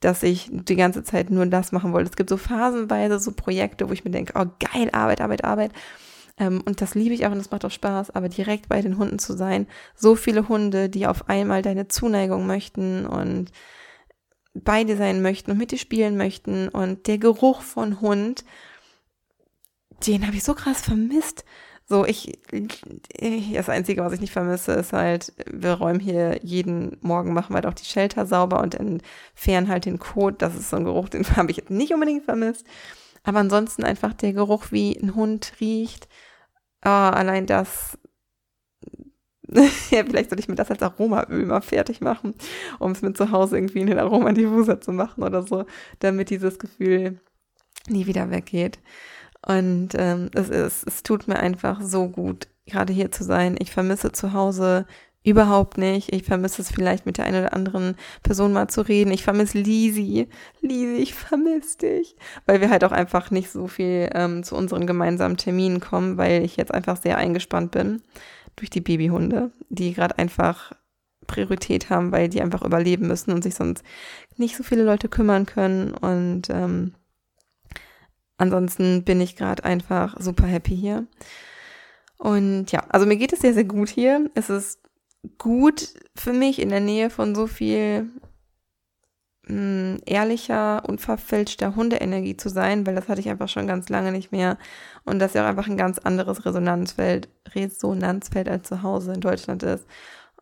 dass 0.00 0.22
ich 0.22 0.48
die 0.50 0.76
ganze 0.76 1.02
Zeit 1.02 1.30
nur 1.30 1.46
das 1.46 1.72
machen 1.72 1.92
wollte. 1.92 2.10
Es 2.10 2.16
gibt 2.16 2.30
so 2.30 2.36
phasenweise 2.36 3.18
so 3.18 3.32
Projekte, 3.32 3.88
wo 3.88 3.92
ich 3.92 4.04
mir 4.04 4.10
denke, 4.10 4.32
oh 4.36 4.46
geil, 4.60 4.90
Arbeit, 4.92 5.20
Arbeit, 5.20 5.44
Arbeit. 5.44 5.72
Ähm, 6.38 6.62
und 6.64 6.80
das 6.80 6.94
liebe 6.94 7.14
ich 7.14 7.26
auch 7.26 7.32
und 7.32 7.38
das 7.38 7.50
macht 7.50 7.64
auch 7.64 7.70
Spaß, 7.70 8.10
aber 8.10 8.28
direkt 8.28 8.68
bei 8.68 8.80
den 8.80 8.98
Hunden 8.98 9.18
zu 9.18 9.36
sein. 9.36 9.66
So 9.94 10.14
viele 10.14 10.48
Hunde, 10.48 10.88
die 10.88 11.06
auf 11.06 11.28
einmal 11.28 11.62
deine 11.62 11.88
Zuneigung 11.88 12.46
möchten 12.46 13.06
und 13.06 13.50
bei 14.54 14.84
dir 14.84 14.96
sein 14.96 15.22
möchten 15.22 15.50
und 15.50 15.58
mit 15.58 15.72
dir 15.72 15.78
spielen 15.78 16.16
möchten. 16.16 16.68
Und 16.68 17.06
der 17.06 17.18
Geruch 17.18 17.62
von 17.62 18.00
Hund, 18.00 18.44
den 20.06 20.26
habe 20.26 20.36
ich 20.36 20.44
so 20.44 20.54
krass 20.54 20.80
vermisst. 20.80 21.44
So, 21.90 22.04
ich, 22.04 22.38
das 23.54 23.68
Einzige, 23.70 24.04
was 24.04 24.12
ich 24.12 24.20
nicht 24.20 24.32
vermisse, 24.32 24.72
ist 24.72 24.92
halt, 24.92 25.32
wir 25.46 25.72
räumen 25.72 26.00
hier 26.00 26.38
jeden 26.42 26.98
Morgen, 27.00 27.32
machen 27.32 27.52
wir 27.52 27.56
halt 27.56 27.66
auch 27.66 27.74
die 27.74 27.86
Shelter 27.86 28.26
sauber 28.26 28.60
und 28.60 28.74
entfernen 28.74 29.68
halt 29.68 29.86
den 29.86 29.98
Kot. 29.98 30.42
Das 30.42 30.54
ist 30.54 30.68
so 30.68 30.76
ein 30.76 30.84
Geruch, 30.84 31.08
den 31.08 31.24
habe 31.36 31.50
ich 31.50 31.70
nicht 31.70 31.94
unbedingt 31.94 32.24
vermisst. 32.24 32.66
Aber 33.24 33.38
ansonsten 33.38 33.84
einfach 33.84 34.12
der 34.12 34.34
Geruch, 34.34 34.66
wie 34.70 34.98
ein 34.98 35.14
Hund 35.14 35.52
riecht, 35.60 36.08
oh, 36.84 36.88
allein 36.88 37.46
das, 37.46 37.98
ja, 39.90 40.04
vielleicht 40.04 40.30
sollte 40.30 40.40
ich 40.40 40.48
mir 40.48 40.54
das 40.54 40.70
als 40.70 40.82
Aromaöl 40.82 41.46
mal 41.46 41.60
fertig 41.60 42.00
machen, 42.00 42.34
um 42.78 42.92
es 42.92 43.02
mir 43.02 43.14
zu 43.14 43.30
Hause 43.30 43.56
irgendwie 43.56 43.80
in 43.80 43.86
den 43.86 43.98
Aromadiffuser 43.98 44.80
zu 44.80 44.92
machen 44.92 45.22
oder 45.22 45.42
so, 45.42 45.64
damit 46.00 46.30
dieses 46.30 46.58
Gefühl 46.58 47.20
nie 47.88 48.06
wieder 48.06 48.30
weggeht. 48.30 48.78
Und 49.46 49.90
ähm, 49.94 50.30
es, 50.34 50.50
ist, 50.50 50.86
es 50.86 51.02
tut 51.02 51.28
mir 51.28 51.38
einfach 51.38 51.80
so 51.80 52.08
gut, 52.08 52.48
gerade 52.66 52.92
hier 52.92 53.10
zu 53.10 53.24
sein. 53.24 53.56
Ich 53.58 53.70
vermisse 53.70 54.12
zu 54.12 54.32
Hause 54.32 54.86
überhaupt 55.24 55.78
nicht. 55.78 56.12
Ich 56.12 56.24
vermisse 56.24 56.62
es 56.62 56.70
vielleicht 56.70 57.06
mit 57.06 57.18
der 57.18 57.24
einen 57.24 57.40
oder 57.40 57.52
anderen 57.52 57.96
Person 58.22 58.52
mal 58.52 58.68
zu 58.68 58.82
reden. 58.82 59.10
Ich 59.10 59.24
vermisse 59.24 59.58
Lisi. 59.58 60.28
Lisi, 60.60 60.96
ich 61.02 61.14
vermisse 61.14 61.78
dich. 61.78 62.16
Weil 62.46 62.60
wir 62.60 62.70
halt 62.70 62.84
auch 62.84 62.92
einfach 62.92 63.30
nicht 63.30 63.50
so 63.50 63.66
viel 63.66 64.08
ähm, 64.14 64.42
zu 64.42 64.56
unseren 64.56 64.86
gemeinsamen 64.86 65.36
Terminen 65.36 65.80
kommen, 65.80 66.16
weil 66.16 66.44
ich 66.44 66.56
jetzt 66.56 66.72
einfach 66.72 66.96
sehr 66.96 67.18
eingespannt 67.18 67.72
bin 67.72 68.02
durch 68.56 68.70
die 68.70 68.80
Babyhunde, 68.80 69.52
die 69.68 69.92
gerade 69.92 70.18
einfach 70.18 70.72
Priorität 71.26 71.90
haben, 71.90 72.10
weil 72.10 72.28
die 72.28 72.40
einfach 72.40 72.62
überleben 72.62 73.06
müssen 73.06 73.32
und 73.32 73.42
sich 73.42 73.54
sonst 73.54 73.84
nicht 74.36 74.56
so 74.56 74.62
viele 74.62 74.82
Leute 74.82 75.08
kümmern 75.08 75.46
können. 75.46 75.92
Und 75.94 76.48
ähm, 76.50 76.94
ansonsten 78.38 79.04
bin 79.04 79.20
ich 79.20 79.36
gerade 79.36 79.64
einfach 79.64 80.16
super 80.18 80.46
happy 80.46 80.76
hier. 80.76 81.06
Und 82.16 82.72
ja, 82.72 82.84
also 82.88 83.06
mir 83.06 83.16
geht 83.16 83.32
es 83.32 83.40
sehr, 83.40 83.54
sehr 83.54 83.64
gut 83.64 83.88
hier. 83.88 84.28
Es 84.34 84.50
ist 84.50 84.80
gut 85.38 85.88
für 86.16 86.32
mich 86.32 86.60
in 86.60 86.70
der 86.70 86.80
Nähe 86.80 87.10
von 87.10 87.34
so 87.34 87.46
viel 87.46 88.10
mh, 89.48 89.48
hm, 89.48 89.96
ehrlicher, 90.06 90.88
unverfälschter 90.88 91.76
Hundeenergie 91.76 92.36
zu 92.36 92.48
sein, 92.48 92.86
weil 92.86 92.94
das 92.94 93.08
hatte 93.08 93.20
ich 93.20 93.28
einfach 93.28 93.48
schon 93.48 93.66
ganz 93.66 93.88
lange 93.88 94.12
nicht 94.12 94.32
mehr. 94.32 94.58
Und 95.04 95.18
das 95.18 95.34
ja 95.34 95.44
auch 95.44 95.48
einfach 95.48 95.68
ein 95.68 95.76
ganz 95.76 95.98
anderes 95.98 96.44
Resonanzfeld, 96.44 97.28
Resonanzfeld 97.54 98.48
als 98.48 98.68
zu 98.68 98.82
Hause 98.82 99.12
in 99.14 99.20
Deutschland 99.20 99.62
ist. 99.62 99.86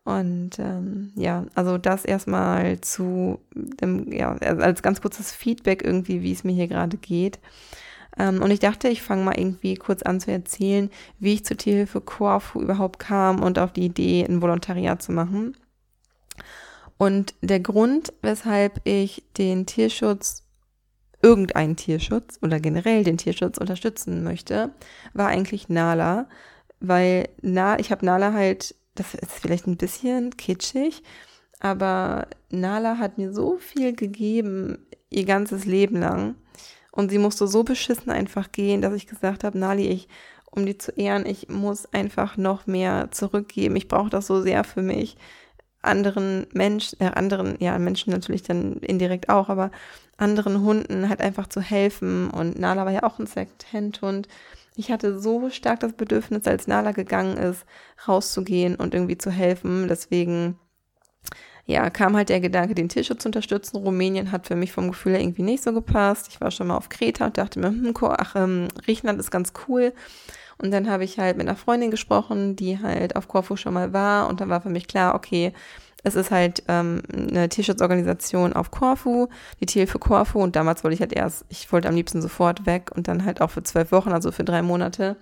Und 0.03 0.57
ähm, 0.59 1.11
ja, 1.15 1.45
also 1.53 1.77
das 1.77 2.05
erstmal 2.05 2.79
zu 2.79 3.39
dem, 3.53 4.09
ja, 4.11 4.37
als 4.37 4.81
ganz 4.81 5.01
kurzes 5.01 5.33
Feedback 5.33 5.83
irgendwie, 5.83 6.21
wie 6.21 6.31
es 6.31 6.45
mir 6.45 6.53
hier 6.53 6.69
gerade 6.69 6.95
geht. 6.97 7.39
Ähm, 8.17 8.41
und 8.41 8.51
ich 8.51 8.59
dachte, 8.59 8.87
ich 8.87 9.01
fange 9.01 9.23
mal 9.23 9.37
irgendwie 9.37 9.75
kurz 9.75 10.01
an 10.03 10.19
zu 10.19 10.31
erzählen, 10.31 10.89
wie 11.19 11.33
ich 11.35 11.45
zur 11.45 11.57
Tierhilfe 11.57 12.01
Corfu 12.01 12.61
überhaupt 12.61 12.99
kam 12.99 13.41
und 13.41 13.59
auf 13.59 13.73
die 13.73 13.85
Idee, 13.85 14.25
ein 14.25 14.41
Volontariat 14.41 15.01
zu 15.01 15.11
machen. 15.11 15.55
Und 16.97 17.35
der 17.41 17.59
Grund, 17.59 18.13
weshalb 18.21 18.81
ich 18.83 19.23
den 19.37 19.65
Tierschutz, 19.65 20.43
irgendeinen 21.21 21.75
Tierschutz 21.75 22.39
oder 22.41 22.59
generell 22.59 23.03
den 23.03 23.17
Tierschutz 23.17 23.57
unterstützen 23.57 24.23
möchte, 24.23 24.71
war 25.13 25.27
eigentlich 25.27 25.69
Nala, 25.69 26.27
weil 26.79 27.29
Na, 27.41 27.79
ich 27.79 27.91
habe 27.91 28.05
Nala 28.05 28.33
halt, 28.33 28.75
das 28.95 29.13
ist 29.13 29.31
vielleicht 29.31 29.67
ein 29.67 29.77
bisschen 29.77 30.35
kitschig, 30.37 31.03
aber 31.59 32.27
Nala 32.49 32.97
hat 32.97 33.17
mir 33.17 33.33
so 33.33 33.57
viel 33.57 33.95
gegeben, 33.95 34.87
ihr 35.09 35.25
ganzes 35.25 35.65
Leben 35.65 35.97
lang. 35.97 36.35
Und 36.97 37.11
sie 37.11 37.19
musste 37.19 37.47
so 37.47 37.63
beschissen 37.63 38.09
einfach 38.09 38.51
gehen, 38.51 38.81
dass 38.81 38.95
ich 38.95 39.05
gesagt 39.05 39.43
habe, 39.43 39.55
Nali, 39.55 39.87
ich, 39.87 40.07
um 40.49 40.65
die 40.65 40.79
zu 40.79 40.91
ehren, 40.93 41.27
ich 41.27 41.47
muss 41.47 41.85
einfach 41.93 42.37
noch 42.37 42.65
mehr 42.65 43.09
zurückgeben. 43.11 43.75
Ich 43.75 43.87
brauche 43.87 44.09
das 44.09 44.25
so 44.25 44.41
sehr 44.41 44.63
für 44.63 44.81
mich. 44.81 45.15
Anderen 45.83 46.47
Menschen, 46.53 46.99
äh, 46.99 47.11
anderen, 47.13 47.55
ja, 47.59 47.77
Menschen 47.77 48.11
natürlich 48.11 48.41
dann 48.41 48.77
indirekt 48.77 49.29
auch, 49.29 49.49
aber 49.49 49.69
anderen 50.17 50.63
Hunden 50.63 51.07
halt 51.07 51.21
einfach 51.21 51.45
zu 51.45 51.61
helfen. 51.61 52.31
Und 52.31 52.57
Nala 52.57 52.83
war 52.83 52.91
ja 52.91 53.03
auch 53.03 53.19
ein 53.19 53.27
Second-Hand-Hund. 53.27 54.27
Ich 54.75 54.91
hatte 54.91 55.19
so 55.19 55.51
stark 55.51 55.81
das 55.81 55.93
Bedürfnis, 55.93 56.47
als 56.47 56.65
Nala 56.65 56.93
gegangen 56.93 57.37
ist, 57.37 57.63
rauszugehen 58.07 58.75
und 58.75 58.95
irgendwie 58.95 59.19
zu 59.19 59.29
helfen. 59.29 59.87
Deswegen 59.87 60.57
ja, 61.67 61.89
kam 61.89 62.15
halt 62.15 62.29
der 62.29 62.39
Gedanke, 62.39 62.75
den 62.75 62.87
Tierschutz 62.87 63.23
zu 63.23 63.27
unterstützen. 63.27 63.75
Rumänien 63.77 64.31
hat 64.31 64.47
für 64.47 64.55
mich 64.55 64.71
vom 64.71 64.87
Gefühl 64.87 65.11
her 65.11 65.21
irgendwie 65.21 65.43
nicht 65.43 65.61
so 65.61 65.73
gepasst. 65.73 66.27
Ich 66.29 66.39
war 66.39 66.49
schon 66.49 66.67
mal 66.67 66.77
auf 66.77 66.87
Kreta 66.87 67.25
und 67.25 67.37
dachte 67.37 67.59
mir, 67.59 67.67
hm, 67.67 67.93
ach, 68.01 68.35
ähm, 68.37 68.69
Griechenland 68.85 69.19
ist 69.19 69.31
ganz 69.31 69.51
cool. 69.67 69.93
Und 70.59 70.71
dann 70.71 70.89
habe 70.89 71.03
ich 71.03 71.19
halt 71.19 71.35
mit 71.35 71.45
einer 71.45 71.57
Freundin 71.57 71.91
gesprochen, 71.91 72.55
die 72.55 72.81
halt 72.81 73.17
auf 73.17 73.27
Korfu 73.27 73.57
schon 73.57 73.73
mal 73.73 73.91
war. 73.91 74.29
Und 74.29 74.39
dann 74.39 74.47
war 74.47 74.61
für 74.61 74.69
mich 74.69 74.87
klar, 74.87 75.13
okay, 75.13 75.51
es 76.03 76.15
ist 76.15 76.31
halt 76.31 76.63
ähm, 76.69 77.01
eine 77.11 77.49
Tierschutzorganisation 77.49 78.53
auf 78.53 78.71
Korfu, 78.71 79.27
die 79.59 79.65
Tierhilfe 79.65 79.99
Korfu. 79.99 80.41
Und 80.41 80.55
damals 80.55 80.85
wollte 80.85 80.95
ich 80.95 81.01
halt 81.01 81.11
erst, 81.11 81.45
ich 81.49 81.69
wollte 81.73 81.89
am 81.89 81.95
liebsten 81.95 82.21
sofort 82.21 82.65
weg 82.65 82.91
und 82.95 83.09
dann 83.09 83.25
halt 83.25 83.41
auch 83.41 83.51
für 83.51 83.63
zwölf 83.63 83.91
Wochen, 83.91 84.13
also 84.13 84.31
für 84.31 84.45
drei 84.45 84.61
Monate. 84.61 85.17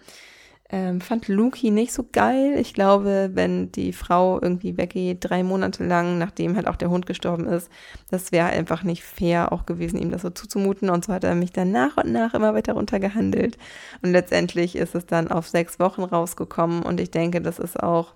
Ähm, 0.69 0.99
fand 0.99 1.27
Luki 1.27 1.69
nicht 1.69 1.93
so 1.93 2.03
geil. 2.11 2.55
Ich 2.57 2.73
glaube, 2.73 3.29
wenn 3.33 3.71
die 3.71 3.93
Frau 3.93 4.41
irgendwie 4.41 4.77
weggeht, 4.77 5.19
drei 5.21 5.43
Monate 5.43 5.85
lang, 5.85 6.17
nachdem 6.17 6.55
halt 6.55 6.67
auch 6.67 6.75
der 6.75 6.89
Hund 6.89 7.05
gestorben 7.05 7.45
ist, 7.45 7.69
das 8.09 8.31
wäre 8.31 8.47
einfach 8.47 8.81
nicht 8.83 9.03
fair 9.03 9.51
auch 9.51 9.67
gewesen, 9.67 9.99
ihm 9.99 10.09
das 10.09 10.23
so 10.23 10.31
zuzumuten. 10.31 10.89
Und 10.89 11.05
so 11.05 11.13
hat 11.13 11.23
er 11.23 11.35
mich 11.35 11.51
dann 11.51 11.71
nach 11.71 11.97
und 11.97 12.11
nach 12.11 12.33
immer 12.33 12.55
weiter 12.55 12.73
runtergehandelt. 12.73 13.57
Und 14.01 14.11
letztendlich 14.11 14.75
ist 14.75 14.95
es 14.95 15.05
dann 15.05 15.27
auf 15.27 15.47
sechs 15.47 15.79
Wochen 15.79 16.03
rausgekommen. 16.03 16.81
Und 16.81 16.99
ich 16.99 17.11
denke, 17.11 17.41
das 17.41 17.59
ist 17.59 17.81
auch 17.81 18.15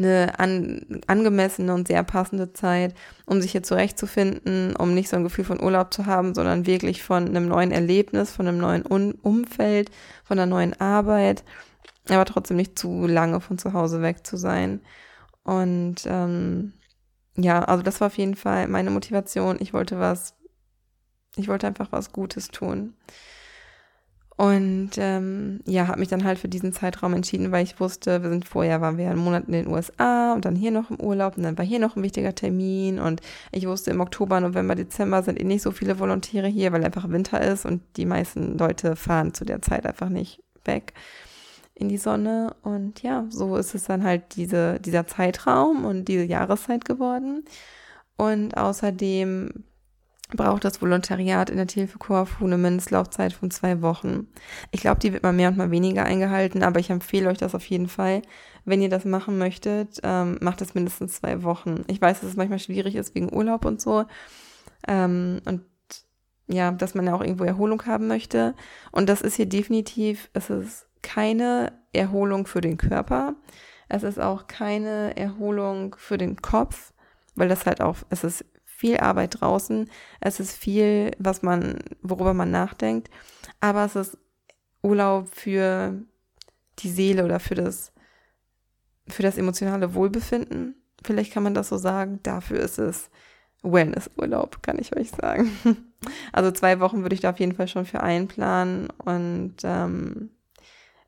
eine 0.00 0.38
an, 0.38 1.00
angemessene 1.06 1.72
und 1.72 1.88
sehr 1.88 2.02
passende 2.02 2.52
Zeit, 2.52 2.94
um 3.26 3.40
sich 3.40 3.52
hier 3.52 3.62
zurechtzufinden, 3.62 4.74
um 4.76 4.94
nicht 4.94 5.08
so 5.08 5.16
ein 5.16 5.24
Gefühl 5.24 5.44
von 5.44 5.62
Urlaub 5.62 5.94
zu 5.94 6.06
haben, 6.06 6.34
sondern 6.34 6.66
wirklich 6.66 7.02
von 7.02 7.28
einem 7.28 7.46
neuen 7.46 7.70
Erlebnis, 7.70 8.32
von 8.32 8.48
einem 8.48 8.58
neuen 8.58 8.84
Un 8.90 9.12
Umfeld, 9.22 9.90
von 10.24 10.38
einer 10.38 10.50
neuen 10.50 10.78
Arbeit, 10.80 11.44
aber 12.08 12.24
trotzdem 12.24 12.56
nicht 12.56 12.78
zu 12.78 13.06
lange 13.06 13.40
von 13.40 13.58
zu 13.58 13.72
Hause 13.72 14.02
weg 14.02 14.26
zu 14.26 14.36
sein. 14.36 14.80
Und 15.44 16.02
ähm, 16.06 16.72
ja, 17.36 17.62
also 17.64 17.82
das 17.82 18.00
war 18.00 18.08
auf 18.08 18.18
jeden 18.18 18.34
Fall 18.34 18.68
meine 18.68 18.90
Motivation. 18.90 19.58
Ich 19.60 19.72
wollte 19.72 19.98
was, 20.00 20.34
ich 21.36 21.48
wollte 21.48 21.66
einfach 21.66 21.92
was 21.92 22.12
Gutes 22.12 22.48
tun. 22.48 22.94
Und 24.40 24.92
ähm, 24.96 25.60
ja, 25.66 25.86
habe 25.86 26.00
mich 26.00 26.08
dann 26.08 26.24
halt 26.24 26.38
für 26.38 26.48
diesen 26.48 26.72
Zeitraum 26.72 27.12
entschieden, 27.12 27.52
weil 27.52 27.62
ich 27.62 27.78
wusste, 27.78 28.22
wir 28.22 28.30
sind 28.30 28.48
vorher, 28.48 28.80
waren 28.80 28.96
wir 28.96 29.10
einen 29.10 29.18
Monat 29.18 29.44
in 29.48 29.52
den 29.52 29.66
USA 29.66 30.32
und 30.32 30.46
dann 30.46 30.56
hier 30.56 30.70
noch 30.70 30.88
im 30.88 30.98
Urlaub 30.98 31.36
und 31.36 31.42
dann 31.42 31.58
war 31.58 31.64
hier 31.66 31.78
noch 31.78 31.94
ein 31.94 32.02
wichtiger 32.02 32.34
Termin 32.34 32.98
und 33.00 33.20
ich 33.52 33.66
wusste, 33.66 33.90
im 33.90 34.00
Oktober, 34.00 34.40
November, 34.40 34.74
Dezember 34.76 35.22
sind 35.22 35.38
eh 35.38 35.44
nicht 35.44 35.60
so 35.60 35.72
viele 35.72 35.98
Volontäre 35.98 36.46
hier, 36.48 36.72
weil 36.72 36.82
einfach 36.82 37.10
Winter 37.10 37.38
ist 37.38 37.66
und 37.66 37.82
die 37.98 38.06
meisten 38.06 38.56
Leute 38.56 38.96
fahren 38.96 39.34
zu 39.34 39.44
der 39.44 39.60
Zeit 39.60 39.84
einfach 39.84 40.08
nicht 40.08 40.42
weg 40.64 40.94
in 41.74 41.90
die 41.90 41.98
Sonne. 41.98 42.56
Und 42.62 43.02
ja, 43.02 43.26
so 43.28 43.56
ist 43.56 43.74
es 43.74 43.84
dann 43.84 44.04
halt 44.04 44.36
diese, 44.36 44.80
dieser 44.80 45.06
Zeitraum 45.06 45.84
und 45.84 46.06
diese 46.06 46.24
Jahreszeit 46.24 46.86
geworden. 46.86 47.44
Und 48.16 48.56
außerdem 48.56 49.50
braucht 50.30 50.64
das 50.64 50.80
Volontariat 50.80 51.50
in 51.50 51.56
der 51.56 51.66
Tierhilfe 51.66 51.98
Korfu 51.98 52.44
eine 52.44 52.58
Mindestlaufzeit 52.58 53.32
von 53.32 53.50
zwei 53.50 53.82
Wochen. 53.82 54.28
Ich 54.70 54.80
glaube, 54.80 55.00
die 55.00 55.12
wird 55.12 55.22
mal 55.22 55.32
mehr 55.32 55.48
und 55.48 55.56
mal 55.56 55.70
weniger 55.70 56.04
eingehalten, 56.04 56.62
aber 56.62 56.80
ich 56.80 56.90
empfehle 56.90 57.28
euch 57.28 57.38
das 57.38 57.54
auf 57.54 57.64
jeden 57.66 57.88
Fall. 57.88 58.22
Wenn 58.64 58.82
ihr 58.82 58.88
das 58.88 59.04
machen 59.04 59.38
möchtet, 59.38 60.00
ähm, 60.02 60.38
macht 60.40 60.60
es 60.62 60.74
mindestens 60.74 61.16
zwei 61.16 61.42
Wochen. 61.42 61.84
Ich 61.86 62.00
weiß, 62.00 62.20
dass 62.20 62.30
es 62.30 62.36
manchmal 62.36 62.58
schwierig 62.58 62.94
ist 62.94 63.14
wegen 63.14 63.32
Urlaub 63.32 63.64
und 63.64 63.80
so. 63.80 64.04
Ähm, 64.86 65.40
und 65.46 65.62
ja, 66.46 66.70
dass 66.72 66.94
man 66.94 67.06
ja 67.06 67.14
auch 67.14 67.22
irgendwo 67.22 67.44
Erholung 67.44 67.86
haben 67.86 68.08
möchte. 68.08 68.54
Und 68.90 69.08
das 69.08 69.22
ist 69.22 69.36
hier 69.36 69.46
definitiv, 69.46 70.30
es 70.32 70.50
ist 70.50 70.86
keine 71.02 71.72
Erholung 71.92 72.46
für 72.46 72.60
den 72.60 72.76
Körper. 72.76 73.34
Es 73.88 74.02
ist 74.02 74.20
auch 74.20 74.46
keine 74.46 75.16
Erholung 75.16 75.96
für 75.98 76.18
den 76.18 76.40
Kopf, 76.40 76.92
weil 77.34 77.48
das 77.48 77.66
halt 77.66 77.80
auch, 77.80 77.96
es 78.10 78.24
ist 78.24 78.44
viel 78.80 78.96
Arbeit 78.96 79.40
draußen, 79.40 79.90
es 80.20 80.40
ist 80.40 80.56
viel, 80.56 81.10
was 81.18 81.42
man, 81.42 81.78
worüber 82.00 82.32
man 82.32 82.50
nachdenkt, 82.50 83.10
aber 83.60 83.84
es 83.84 83.94
ist 83.94 84.18
Urlaub 84.82 85.28
für 85.34 86.00
die 86.78 86.88
Seele 86.88 87.24
oder 87.26 87.40
für 87.40 87.54
das, 87.54 87.92
für 89.06 89.22
das 89.22 89.36
emotionale 89.36 89.92
Wohlbefinden. 89.92 90.76
Vielleicht 91.04 91.32
kann 91.32 91.42
man 91.42 91.52
das 91.52 91.68
so 91.68 91.76
sagen. 91.76 92.20
Dafür 92.22 92.60
ist 92.60 92.78
es 92.78 93.10
Wellness-Urlaub, 93.62 94.62
kann 94.62 94.78
ich 94.78 94.96
euch 94.96 95.10
sagen. 95.10 95.50
Also 96.32 96.50
zwei 96.50 96.80
Wochen 96.80 97.02
würde 97.02 97.14
ich 97.14 97.20
da 97.20 97.28
auf 97.28 97.40
jeden 97.40 97.54
Fall 97.54 97.68
schon 97.68 97.84
für 97.84 98.02
einplanen 98.02 98.88
und 99.04 99.56
ähm, 99.64 100.30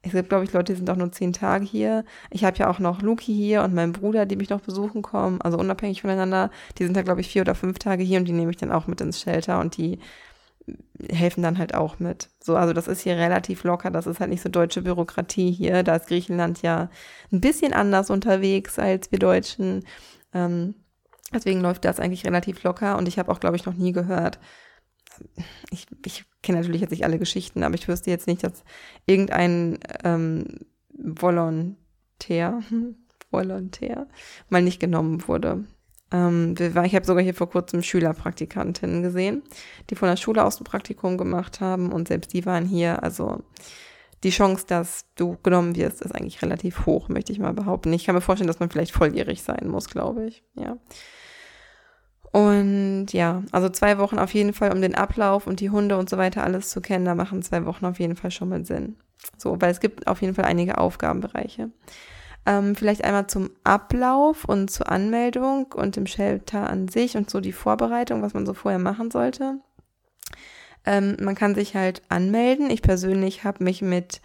es 0.03 0.13
gibt, 0.13 0.29
glaube 0.29 0.45
ich, 0.45 0.53
Leute, 0.53 0.73
die 0.73 0.77
sind 0.79 0.91
auch 0.91 0.97
nur 0.97 1.13
zehn 1.13 1.33
Tage 1.33 1.65
hier. 1.65 2.05
Ich 2.31 2.45
habe 2.45 2.59
ja 2.59 2.69
auch 2.69 2.81
noch 2.81 3.03
Luki 3.03 3.33
hier 3.33 3.63
und 3.63 3.73
meinen 3.73 3.93
Bruder, 3.93 4.27
die 4.27 4.37
mich 4.37 4.51
noch 4.51 4.61
besuchen 4.61 5.01
kommen, 5.01 5.41
also 5.41 5.59
unabhängig 5.59 6.03
voneinander. 6.03 6.51
Die 6.79 6.85
sind 6.85 6.97
da, 6.97 7.03
glaube 7.03 7.21
ich, 7.21 7.29
vier 7.29 7.43
oder 7.43 7.55
fünf 7.55 7.79
Tage 7.79 8.03
hier 8.03 8.19
und 8.19 8.27
die 8.27 8.33
nehme 8.33 8.51
ich 8.51 8.57
dann 8.57 8.73
auch 8.73 8.89
mit 8.89 9.01
ins 9.01 9.21
Shelter 9.21 9.61
und 9.61 9.77
die 9.77 10.01
helfen 11.11 11.43
dann 11.43 11.59
halt 11.59 11.75
auch 11.75 11.99
mit. 12.01 12.31
So, 12.43 12.57
also 12.57 12.73
das 12.73 12.89
ist 12.89 13.01
hier 13.03 13.17
relativ 13.17 13.65
locker. 13.65 13.91
Das 13.91 14.07
ist 14.07 14.21
halt 14.21 14.31
nicht 14.31 14.43
so 14.43 14.49
deutsche 14.49 14.83
Bürokratie 14.83 15.53
hier. 15.53 15.83
Da 15.83 15.97
ist 15.97 16.09
Griechenland 16.09 16.63
ja 16.63 16.91
ein 17.33 17.41
bisschen 17.41 17.73
anders 17.73 18.11
unterwegs 18.11 18.79
als 18.79 19.11
wir 19.13 19.19
Deutschen. 19.21 19.85
Ähm, 20.35 20.75
deswegen 21.33 21.61
läuft 21.61 21.85
das 21.85 22.01
eigentlich 22.01 22.27
relativ 22.27 22.63
locker 22.65 22.99
und 22.99 23.07
ich 23.07 23.19
habe 23.19 23.31
auch, 23.31 23.41
glaube 23.41 23.57
ich, 23.57 23.67
noch 23.67 23.75
nie 23.75 23.93
gehört, 23.93 24.39
ich, 25.71 25.87
ich 26.05 26.25
kenne 26.43 26.59
natürlich 26.59 26.81
jetzt 26.81 26.91
nicht 26.91 27.05
alle 27.05 27.19
Geschichten, 27.19 27.63
aber 27.63 27.75
ich 27.75 27.89
wüsste 27.89 28.11
jetzt 28.11 28.27
nicht, 28.27 28.45
dass 28.45 28.65
irgendein 29.07 29.79
ähm, 30.05 30.59
Volontär, 30.91 32.63
Volontär 33.31 34.07
mal 34.51 34.63
nicht 34.63 34.81
genommen 34.81 35.27
wurde. 35.27 35.65
Ähm, 36.13 36.55
ich 36.59 36.95
habe 36.95 37.07
sogar 37.07 37.23
hier 37.23 37.35
vor 37.35 37.49
kurzem 37.49 37.83
Schülerpraktikantinnen 37.83 39.03
gesehen, 39.03 39.43
die 39.89 39.95
von 39.95 40.09
der 40.09 40.17
Schule 40.17 40.45
aus 40.45 40.61
ein 40.61 40.65
Praktikum 40.65 41.17
gemacht 41.17 41.61
haben 41.61 41.91
und 41.93 42.09
selbst 42.09 42.33
die 42.33 42.45
waren 42.45 42.67
hier. 42.67 43.03
Also 43.03 43.43
die 44.23 44.31
Chance, 44.31 44.65
dass 44.69 45.07
du 45.17 45.37
genommen 45.43 45.75
wirst, 45.75 46.03
ist 46.03 46.15
eigentlich 46.15 46.43
relativ 46.43 46.87
hoch, 46.87 47.09
möchte 47.09 47.33
ich 47.33 47.39
mal 47.39 47.55
behaupten. 47.55 47.93
Ich 47.93 48.05
kann 48.05 48.15
mir 48.15 48.21
vorstellen, 48.21 48.49
dass 48.49 48.61
man 48.61 48.71
vielleicht 48.71 48.93
volljährig 48.93 49.43
sein 49.43 49.69
muss, 49.69 49.89
glaube 49.89 50.27
ich. 50.27 50.45
Ja. 50.55 50.77
Und 52.33 53.09
ja, 53.13 53.43
also 53.53 53.69
zwei 53.69 53.99
Wochen 53.99 54.19
auf 54.19 54.33
jeden 54.33 54.55
Fall, 54.55 54.73
um 54.73 54.81
den 54.81 54.95
Ablauf 54.95 55.47
und 55.47 55.61
die 55.61 55.71
Hunde 55.71 55.99
und 55.99 56.09
so 56.09 56.17
weiter 56.17 56.43
alles 56.43 56.71
zu 56.71 56.81
kennen. 56.81 57.05
Da 57.05 57.15
machen 57.15 57.43
zwei 57.43 57.67
Wochen 57.67 57.85
auf 57.85 58.01
jeden 58.01 58.17
Fall 58.17 58.31
schon 58.31 58.49
mal 58.49 58.65
Sinn. 58.65 58.97
So, 59.37 59.61
weil 59.61 59.71
es 59.71 59.81
gibt 59.81 60.07
auf 60.07 60.23
jeden 60.23 60.35
Fall 60.35 60.47
einige 60.47 60.79
Aufgabenbereiche. 60.79 61.71
Ähm, 62.47 62.75
vielleicht 62.75 63.05
einmal 63.05 63.27
zum 63.29 63.51
Ablauf 63.63 64.47
und 64.47 64.71
zur 64.71 64.91
Anmeldung 64.91 65.67
und 65.73 65.95
dem 65.97 66.07
Shelter 66.07 66.69
an 66.69 66.89
sich 66.89 67.17
und 67.17 67.31
so 67.31 67.41
die 67.41 67.53
Vorbereitung, 67.53 68.23
was 68.23 68.35
man 68.35 68.47
so 68.47 68.55
vorher 68.55 68.81
machen 68.81 69.11
sollte. 69.11 69.59
Ähm, 70.85 71.17
man 71.21 71.35
kann 71.35 71.55
sich 71.55 71.77
halt 71.77 72.03
anmelden. 72.09 72.71
Ich 72.71 72.83
persönlich 72.83 73.45
habe 73.45 73.63
mich 73.63 73.83
mit 73.83 74.21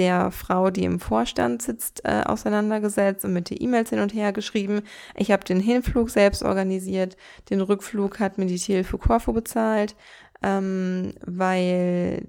der 0.00 0.30
Frau, 0.30 0.70
die 0.70 0.84
im 0.84 0.98
Vorstand 0.98 1.60
sitzt, 1.60 2.00
äh, 2.04 2.22
auseinandergesetzt 2.24 3.24
und 3.26 3.34
mit 3.34 3.50
den 3.50 3.58
E-Mails 3.60 3.90
hin 3.90 4.00
und 4.00 4.14
her 4.14 4.32
geschrieben. 4.32 4.80
Ich 5.14 5.30
habe 5.30 5.44
den 5.44 5.60
Hinflug 5.60 6.08
selbst 6.08 6.42
organisiert, 6.42 7.18
den 7.50 7.60
Rückflug 7.60 8.18
hat 8.18 8.38
mir 8.38 8.46
die 8.46 8.56
Tierhilfe 8.58 8.96
Corfu 8.96 9.34
bezahlt, 9.34 9.94
ähm, 10.42 11.12
weil, 11.26 12.28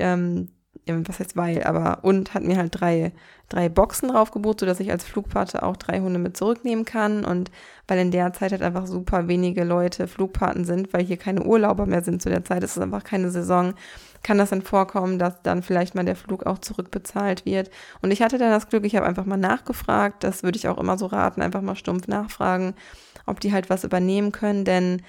ähm, 0.00 0.51
was 0.86 1.20
heißt 1.20 1.36
weil, 1.36 1.62
aber 1.62 2.00
und 2.02 2.34
hat 2.34 2.42
mir 2.42 2.56
halt 2.56 2.80
drei, 2.80 3.12
drei 3.48 3.68
Boxen 3.68 4.08
draufgebucht, 4.08 4.60
sodass 4.60 4.80
ich 4.80 4.90
als 4.90 5.04
Flugpate 5.04 5.62
auch 5.62 5.76
drei 5.76 6.00
Hunde 6.00 6.18
mit 6.18 6.36
zurücknehmen 6.36 6.84
kann. 6.84 7.24
Und 7.24 7.50
weil 7.86 7.98
in 7.98 8.10
der 8.10 8.32
Zeit 8.32 8.52
halt 8.52 8.62
einfach 8.62 8.86
super 8.86 9.28
wenige 9.28 9.64
Leute 9.64 10.08
Flugpaten 10.08 10.64
sind, 10.64 10.92
weil 10.92 11.04
hier 11.04 11.16
keine 11.16 11.44
Urlauber 11.44 11.86
mehr 11.86 12.02
sind 12.02 12.20
zu 12.20 12.28
der 12.28 12.44
Zeit, 12.44 12.64
es 12.64 12.76
ist 12.76 12.82
einfach 12.82 13.04
keine 13.04 13.30
Saison 13.30 13.74
kann 14.22 14.38
das 14.38 14.50
dann 14.50 14.62
vorkommen, 14.62 15.18
dass 15.18 15.42
dann 15.42 15.62
vielleicht 15.62 15.94
mal 15.94 16.04
der 16.04 16.16
Flug 16.16 16.46
auch 16.46 16.58
zurückbezahlt 16.58 17.44
wird. 17.44 17.70
Und 18.00 18.10
ich 18.10 18.22
hatte 18.22 18.38
dann 18.38 18.50
das 18.50 18.68
Glück, 18.68 18.84
ich 18.84 18.96
habe 18.96 19.06
einfach 19.06 19.26
mal 19.26 19.36
nachgefragt, 19.36 20.24
das 20.24 20.42
würde 20.42 20.58
ich 20.58 20.68
auch 20.68 20.78
immer 20.78 20.96
so 20.98 21.06
raten, 21.06 21.42
einfach 21.42 21.62
mal 21.62 21.76
stumpf 21.76 22.06
nachfragen, 22.08 22.74
ob 23.26 23.40
die 23.40 23.52
halt 23.52 23.70
was 23.70 23.84
übernehmen 23.84 24.32
können, 24.32 24.64
denn 24.64 25.02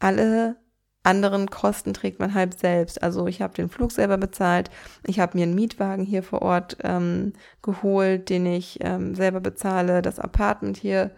alle 0.00 0.56
anderen 1.02 1.50
Kosten 1.50 1.94
trägt 1.94 2.20
man 2.20 2.34
halb 2.34 2.54
selbst. 2.54 3.02
Also 3.02 3.26
ich 3.26 3.42
habe 3.42 3.54
den 3.54 3.68
Flug 3.68 3.92
selber 3.92 4.18
bezahlt, 4.18 4.70
ich 5.06 5.20
habe 5.20 5.36
mir 5.36 5.44
einen 5.44 5.54
Mietwagen 5.54 6.04
hier 6.04 6.22
vor 6.22 6.42
Ort 6.42 6.76
ähm, 6.82 7.32
geholt, 7.62 8.28
den 8.28 8.46
ich 8.46 8.78
ähm, 8.82 9.14
selber 9.14 9.40
bezahle, 9.40 10.02
das 10.02 10.18
Apartment 10.18 10.76
hier. 10.76 11.10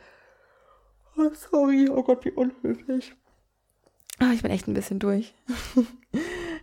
Oh, 1.17 1.31
sorry, 1.51 1.89
oh 1.89 2.03
Gott, 2.03 2.25
wie 2.25 2.33
unhöflich. 2.33 3.15
Ah, 4.19 4.31
ich 4.33 4.43
bin 4.43 4.51
echt 4.51 4.69
ein 4.69 4.75
bisschen 4.75 4.99
durch. 4.99 5.35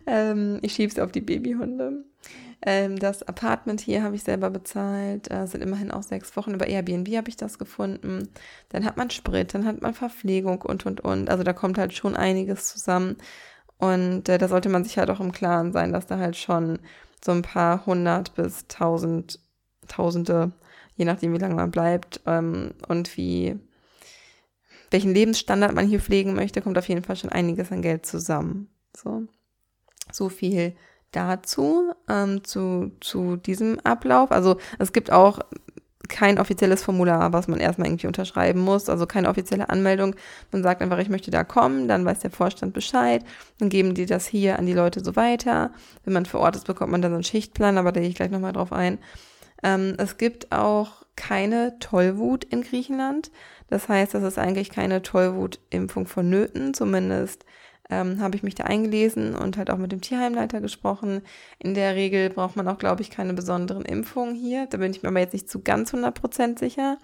ähm, 0.07 0.59
ich 0.61 0.73
schiebe 0.73 0.91
es 0.91 0.99
auf 0.99 1.11
die 1.11 1.21
Babyhunde. 1.21 2.05
Ähm, 2.63 2.99
das 2.99 3.23
Apartment 3.23 3.81
hier 3.81 4.03
habe 4.03 4.15
ich 4.15 4.23
selber 4.23 4.49
bezahlt. 4.49 5.31
Äh, 5.31 5.47
sind 5.47 5.61
immerhin 5.61 5.91
auch 5.91 6.03
sechs 6.03 6.35
Wochen. 6.37 6.53
Über 6.53 6.67
Airbnb 6.67 7.07
habe 7.15 7.29
ich 7.29 7.37
das 7.37 7.57
gefunden. 7.57 8.29
Dann 8.69 8.85
hat 8.85 8.97
man 8.97 9.09
Sprit, 9.09 9.53
dann 9.53 9.65
hat 9.65 9.81
man 9.81 9.93
Verpflegung 9.93 10.61
und, 10.61 10.85
und, 10.85 11.01
und. 11.01 11.29
Also 11.29 11.43
da 11.43 11.53
kommt 11.53 11.77
halt 11.77 11.93
schon 11.93 12.15
einiges 12.15 12.67
zusammen. 12.67 13.17
Und 13.77 14.29
äh, 14.29 14.37
da 14.37 14.47
sollte 14.47 14.69
man 14.69 14.83
sich 14.83 14.97
halt 14.97 15.09
auch 15.09 15.19
im 15.19 15.31
Klaren 15.31 15.71
sein, 15.71 15.91
dass 15.91 16.05
da 16.05 16.19
halt 16.19 16.37
schon 16.37 16.79
so 17.23 17.31
ein 17.31 17.41
paar 17.41 17.85
hundert 17.85 18.35
bis 18.35 18.67
tausend, 18.67 19.39
tausende, 19.87 20.51
je 20.95 21.05
nachdem 21.05 21.33
wie 21.33 21.39
lange 21.39 21.55
man 21.55 21.71
bleibt 21.71 22.21
ähm, 22.27 22.73
und 22.87 23.17
wie 23.17 23.59
welchen 24.91 25.13
Lebensstandard 25.13 25.73
man 25.73 25.87
hier 25.87 26.01
pflegen 26.01 26.35
möchte, 26.35 26.61
kommt 26.61 26.77
auf 26.77 26.89
jeden 26.89 27.03
Fall 27.03 27.15
schon 27.15 27.31
einiges 27.31 27.71
an 27.71 27.81
Geld 27.81 28.05
zusammen. 28.05 28.69
So, 28.95 29.23
so 30.11 30.29
viel 30.29 30.75
dazu, 31.11 31.93
ähm, 32.09 32.43
zu, 32.43 32.91
zu 33.01 33.35
diesem 33.35 33.79
Ablauf. 33.81 34.31
Also 34.31 34.57
es 34.79 34.93
gibt 34.93 35.11
auch 35.11 35.39
kein 36.11 36.39
offizielles 36.39 36.83
Formular, 36.83 37.31
was 37.33 37.47
man 37.47 37.59
erstmal 37.59 37.87
irgendwie 37.87 38.07
unterschreiben 38.07 38.59
muss, 38.59 38.89
also 38.89 39.05
keine 39.05 39.29
offizielle 39.29 39.69
Anmeldung. 39.69 40.15
Man 40.51 40.61
sagt 40.61 40.81
einfach, 40.81 40.99
ich 40.99 41.09
möchte 41.09 41.31
da 41.31 41.43
kommen, 41.43 41.87
dann 41.87 42.05
weiß 42.05 42.19
der 42.19 42.31
Vorstand 42.31 42.73
Bescheid, 42.73 43.23
dann 43.59 43.69
geben 43.69 43.95
die 43.95 44.05
das 44.05 44.27
hier 44.27 44.59
an 44.59 44.65
die 44.65 44.73
Leute 44.73 45.03
so 45.03 45.15
weiter. 45.15 45.71
Wenn 46.03 46.13
man 46.13 46.25
vor 46.25 46.41
Ort 46.41 46.55
ist, 46.55 46.67
bekommt 46.67 46.91
man 46.91 47.01
dann 47.01 47.11
so 47.11 47.15
einen 47.15 47.23
Schichtplan, 47.23 47.77
aber 47.77 47.91
da 47.91 48.01
gehe 48.01 48.09
ich 48.09 48.15
gleich 48.15 48.31
nochmal 48.31 48.53
drauf 48.53 48.73
ein. 48.73 48.99
Ähm, 49.63 49.95
es 49.97 50.17
gibt 50.17 50.51
auch 50.51 51.03
keine 51.15 51.77
Tollwut 51.79 52.43
in 52.43 52.61
Griechenland. 52.61 53.31
Das 53.67 53.87
heißt, 53.87 54.13
das 54.13 54.23
ist 54.23 54.37
eigentlich 54.37 54.69
keine 54.69 55.01
Tollwutimpfung 55.01 56.07
vonnöten, 56.07 56.73
zumindest 56.73 57.45
ähm, 57.91 58.21
habe 58.21 58.35
ich 58.35 58.43
mich 58.43 58.55
da 58.55 58.63
eingelesen 58.63 59.35
und 59.35 59.57
halt 59.57 59.69
auch 59.69 59.77
mit 59.77 59.91
dem 59.91 60.01
Tierheimleiter 60.01 60.61
gesprochen. 60.61 61.21
In 61.59 61.75
der 61.75 61.95
Regel 61.95 62.29
braucht 62.29 62.55
man 62.55 62.67
auch, 62.67 62.77
glaube 62.77 63.01
ich, 63.01 63.09
keine 63.11 63.33
besonderen 63.33 63.83
Impfungen 63.83 64.33
hier. 64.33 64.65
Da 64.67 64.77
bin 64.77 64.91
ich 64.91 65.03
mir 65.03 65.09
aber 65.09 65.19
jetzt 65.19 65.33
nicht 65.33 65.49
zu 65.49 65.61
ganz 65.61 65.93
100% 65.93 66.57
sicher. 66.57 66.97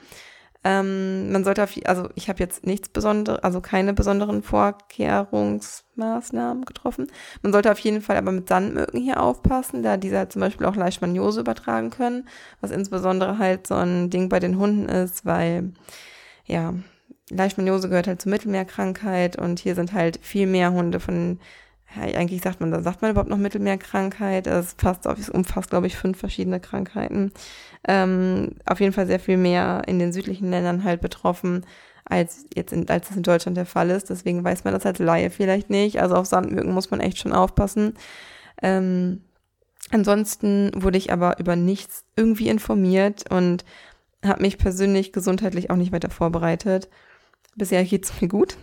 Ähm, 0.64 1.32
man 1.32 1.44
sollte 1.44 1.64
auf, 1.64 1.76
also 1.86 2.10
ich 2.16 2.30
habe 2.30 2.40
jetzt 2.40 2.66
nichts 2.66 2.90
besonderes, 2.90 3.44
also 3.44 3.62
keine 3.62 3.94
besonderen 3.94 4.42
Vorkehrungsmaßnahmen 4.42 6.66
getroffen. 6.66 7.12
Man 7.44 7.54
sollte 7.54 7.72
auf 7.72 7.78
jeden 7.80 8.02
Fall 8.02 8.18
aber 8.18 8.32
mit 8.32 8.50
Sandmücken 8.50 9.00
hier 9.00 9.22
aufpassen, 9.22 9.84
da 9.84 9.98
diese 9.98 10.18
halt 10.18 10.32
zum 10.32 10.40
Beispiel 10.40 10.66
auch 10.66 10.76
Leishmaniose 10.76 11.42
übertragen 11.42 11.92
können, 11.92 12.28
was 12.60 12.72
insbesondere 12.72 13.38
halt 13.38 13.68
so 13.68 13.76
ein 13.76 14.10
Ding 14.10 14.30
bei 14.30 14.40
den 14.40 14.58
Hunden 14.58 14.90
ist, 14.90 15.26
weil 15.26 15.74
ja, 16.46 16.74
Leishmaniose 17.30 17.90
gehört 17.90 18.08
halt 18.08 18.22
zur 18.22 18.32
Mittelmeerkrankheit 18.32 19.38
und 19.38 19.60
hier 19.60 19.76
sind 19.76 19.94
halt 19.94 20.20
viel 20.22 20.48
mehr 20.48 20.72
Hunde 20.72 21.00
von, 21.00 21.40
ja, 21.96 22.04
eigentlich 22.18 22.42
sagt 22.42 22.62
man, 22.62 22.72
da 22.72 22.82
sagt 22.82 23.02
man 23.02 23.12
überhaupt 23.12 23.30
noch 23.30 23.38
Mittelmeerkrankheit. 23.38 24.48
Es 24.48 24.76
passt 24.76 25.08
auf, 25.08 25.20
es 25.20 25.30
umfasst, 25.30 25.70
glaube 25.70 25.88
ich, 25.88 25.98
fünf 25.98 26.18
verschiedene 26.18 26.60
Krankheiten. 26.60 27.32
Ähm, 27.88 28.52
auf 28.66 28.80
jeden 28.80 28.94
Fall 28.94 29.08
sehr 29.08 29.20
viel 29.20 29.38
mehr 29.38 29.84
in 29.88 30.00
den 30.00 30.14
südlichen 30.14 30.50
Ländern 30.50 30.84
halt 30.84 31.02
betroffen, 31.02 31.66
als 32.06 32.46
jetzt 32.56 32.72
in, 32.72 32.88
als 32.90 33.10
es 33.10 33.18
in 33.18 33.24
Deutschland 33.24 33.58
der 33.58 33.66
Fall 33.66 33.90
ist. 33.90 34.10
Deswegen 34.10 34.44
weiß 34.44 34.64
man 34.64 34.74
das 34.74 34.86
als 34.86 35.00
Laie 35.00 35.30
vielleicht 35.30 35.70
nicht. 35.70 36.02
Also 36.02 36.16
auf 36.16 36.28
Sandmücken 36.28 36.74
muss 36.74 36.92
man 36.92 37.02
echt 37.02 37.18
schon 37.20 37.34
aufpassen. 37.34 37.96
Ähm, 38.62 39.22
ansonsten 39.92 40.72
wurde 40.76 40.98
ich 40.98 41.12
aber 41.12 41.40
über 41.40 41.58
nichts 41.58 42.06
irgendwie 42.16 42.48
informiert 42.48 43.30
und 43.30 43.66
habe 44.26 44.42
mich 44.42 44.58
persönlich 44.58 45.14
gesundheitlich 45.14 45.70
auch 45.70 45.76
nicht 45.76 45.92
weiter 45.92 46.10
vorbereitet. 46.10 46.90
Bisher 47.58 47.84
geht's 47.84 48.22
mir 48.22 48.28
gut. 48.28 48.56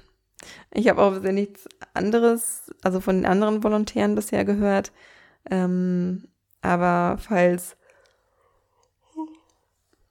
Ich 0.72 0.88
habe 0.88 1.02
auch 1.02 1.12
bisher 1.14 1.32
nichts 1.32 1.68
anderes, 1.94 2.72
also 2.82 3.00
von 3.00 3.16
den 3.16 3.26
anderen 3.26 3.62
Volontären 3.62 4.14
bisher 4.14 4.44
gehört. 4.44 4.92
Ähm, 5.50 6.28
aber 6.62 7.18
falls. 7.18 7.76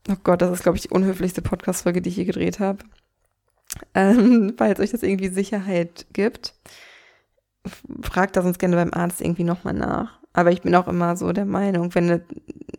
Oh 0.09 0.17
Gott, 0.21 0.41
das 0.41 0.51
ist, 0.51 0.63
glaube 0.63 0.77
ich, 0.77 0.83
die 0.83 0.89
unhöflichste 0.89 1.41
Podcast-Folge, 1.41 2.01
die 2.01 2.09
ich 2.09 2.17
je 2.17 2.25
gedreht 2.25 2.59
habe. 2.59 2.83
Ähm, 3.93 4.53
falls 4.57 4.81
euch 4.81 4.91
das 4.91 5.01
irgendwie 5.01 5.29
Sicherheit 5.29 6.05
gibt, 6.11 6.53
fragt 8.01 8.35
das 8.35 8.45
uns 8.45 8.59
gerne 8.59 8.75
beim 8.75 8.93
Arzt 8.93 9.21
irgendwie 9.21 9.45
nochmal 9.45 9.73
nach. 9.73 10.19
Aber 10.33 10.51
ich 10.51 10.61
bin 10.61 10.75
auch 10.75 10.89
immer 10.89 11.15
so 11.15 11.31
der 11.31 11.45
Meinung, 11.45 11.95
wenn 11.95 12.09
eine 12.09 12.25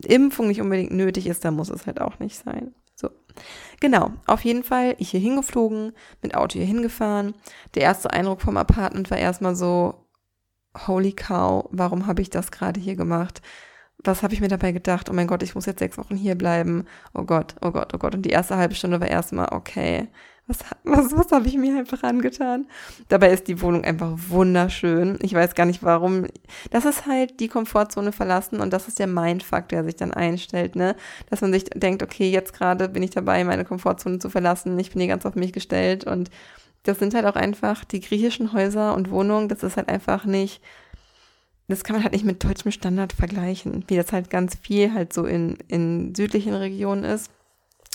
Impfung 0.06 0.49
nicht 0.49 0.61
unbedingt 0.61 0.92
nötig 0.92 1.26
ist, 1.26 1.44
dann 1.46 1.54
muss 1.54 1.70
es 1.70 1.87
halt 1.87 2.00
auch 2.00 2.18
nicht 2.18 2.37
sein. 2.37 2.75
Genau, 3.80 4.12
auf 4.26 4.44
jeden 4.44 4.64
Fall, 4.64 4.94
ich 4.98 5.10
hier 5.10 5.20
hingeflogen, 5.20 5.92
mit 6.22 6.34
Auto 6.34 6.58
hier 6.58 6.66
hingefahren. 6.66 7.34
Der 7.74 7.82
erste 7.82 8.12
Eindruck 8.12 8.40
vom 8.40 8.56
Apartment 8.56 9.10
war 9.10 9.18
erstmal 9.18 9.54
so, 9.56 10.06
holy 10.86 11.12
cow, 11.12 11.68
warum 11.70 12.06
habe 12.06 12.22
ich 12.22 12.30
das 12.30 12.50
gerade 12.50 12.80
hier 12.80 12.96
gemacht? 12.96 13.42
Was 14.02 14.22
habe 14.22 14.34
ich 14.34 14.40
mir 14.40 14.48
dabei 14.48 14.72
gedacht? 14.72 15.08
Oh 15.08 15.12
mein 15.12 15.26
Gott, 15.26 15.42
ich 15.42 15.54
muss 15.54 15.66
jetzt 15.66 15.78
sechs 15.78 15.96
Wochen 15.98 16.16
hier 16.16 16.34
bleiben. 16.34 16.86
Oh 17.14 17.22
Gott, 17.24 17.56
oh 17.62 17.70
Gott, 17.70 17.94
oh 17.94 17.98
Gott. 17.98 18.14
Und 18.14 18.22
die 18.22 18.30
erste 18.30 18.56
halbe 18.56 18.74
Stunde 18.74 19.00
war 19.00 19.08
erstmal, 19.08 19.48
okay, 19.52 20.08
was, 20.46 20.58
was, 20.84 21.12
was 21.16 21.32
habe 21.32 21.48
ich 21.48 21.56
mir 21.56 21.78
einfach 21.78 22.02
angetan? 22.02 22.66
Dabei 23.09 23.30
ist 23.30 23.48
die 23.48 23.62
Wohnung 23.62 23.85
einfach 23.85 24.12
wunderschön. 24.28 25.18
Ich 25.22 25.33
weiß 25.33 25.54
gar 25.54 25.64
nicht 25.64 25.83
warum. 25.83 26.26
Das 26.70 26.85
ist 26.85 27.07
halt 27.07 27.40
die 27.40 27.48
Komfortzone 27.48 28.12
verlassen 28.12 28.61
und 28.61 28.72
das 28.72 28.87
ist 28.87 28.98
der 28.98 29.07
Mindfuck, 29.07 29.68
der 29.70 29.85
sich 29.85 29.96
dann 29.96 30.12
einstellt, 30.12 30.76
ne? 30.76 30.96
Dass 31.30 31.40
man 31.40 31.52
sich 31.52 31.64
denkt, 31.64 32.02
okay, 32.02 32.30
jetzt 32.30 32.52
gerade 32.52 32.90
bin 32.90 33.02
ich 33.02 33.11
dabei, 33.11 33.42
meine 33.44 33.64
Komfortzone 33.64 34.18
zu 34.18 34.28
verlassen. 34.28 34.78
Ich 34.78 34.90
bin 34.90 35.00
hier 35.00 35.09
ganz 35.09 35.24
auf 35.24 35.35
mich 35.35 35.52
gestellt 35.52 36.04
und 36.04 36.30
das 36.83 36.98
sind 36.98 37.14
halt 37.14 37.24
auch 37.24 37.37
einfach 37.37 37.85
die 37.85 38.00
griechischen 38.00 38.52
Häuser 38.52 38.94
und 38.94 39.11
Wohnungen. 39.11 39.48
Das 39.48 39.62
ist 39.62 39.78
halt 39.78 39.88
einfach 39.88 40.26
nicht, 40.26 40.61
das 41.68 41.85
kann 41.85 41.96
man 41.96 42.02
halt 42.02 42.12
nicht 42.12 42.26
mit 42.26 42.44
deutschem 42.44 42.70
Standard 42.70 43.14
vergleichen, 43.14 43.85
wie 43.88 43.96
das 43.96 44.12
halt 44.12 44.28
ganz 44.28 44.57
viel 44.57 44.92
halt 44.92 45.14
so 45.14 45.24
in, 45.24 45.57
in 45.68 46.14
südlichen 46.14 46.52
Regionen 46.52 47.04
ist. 47.04 47.30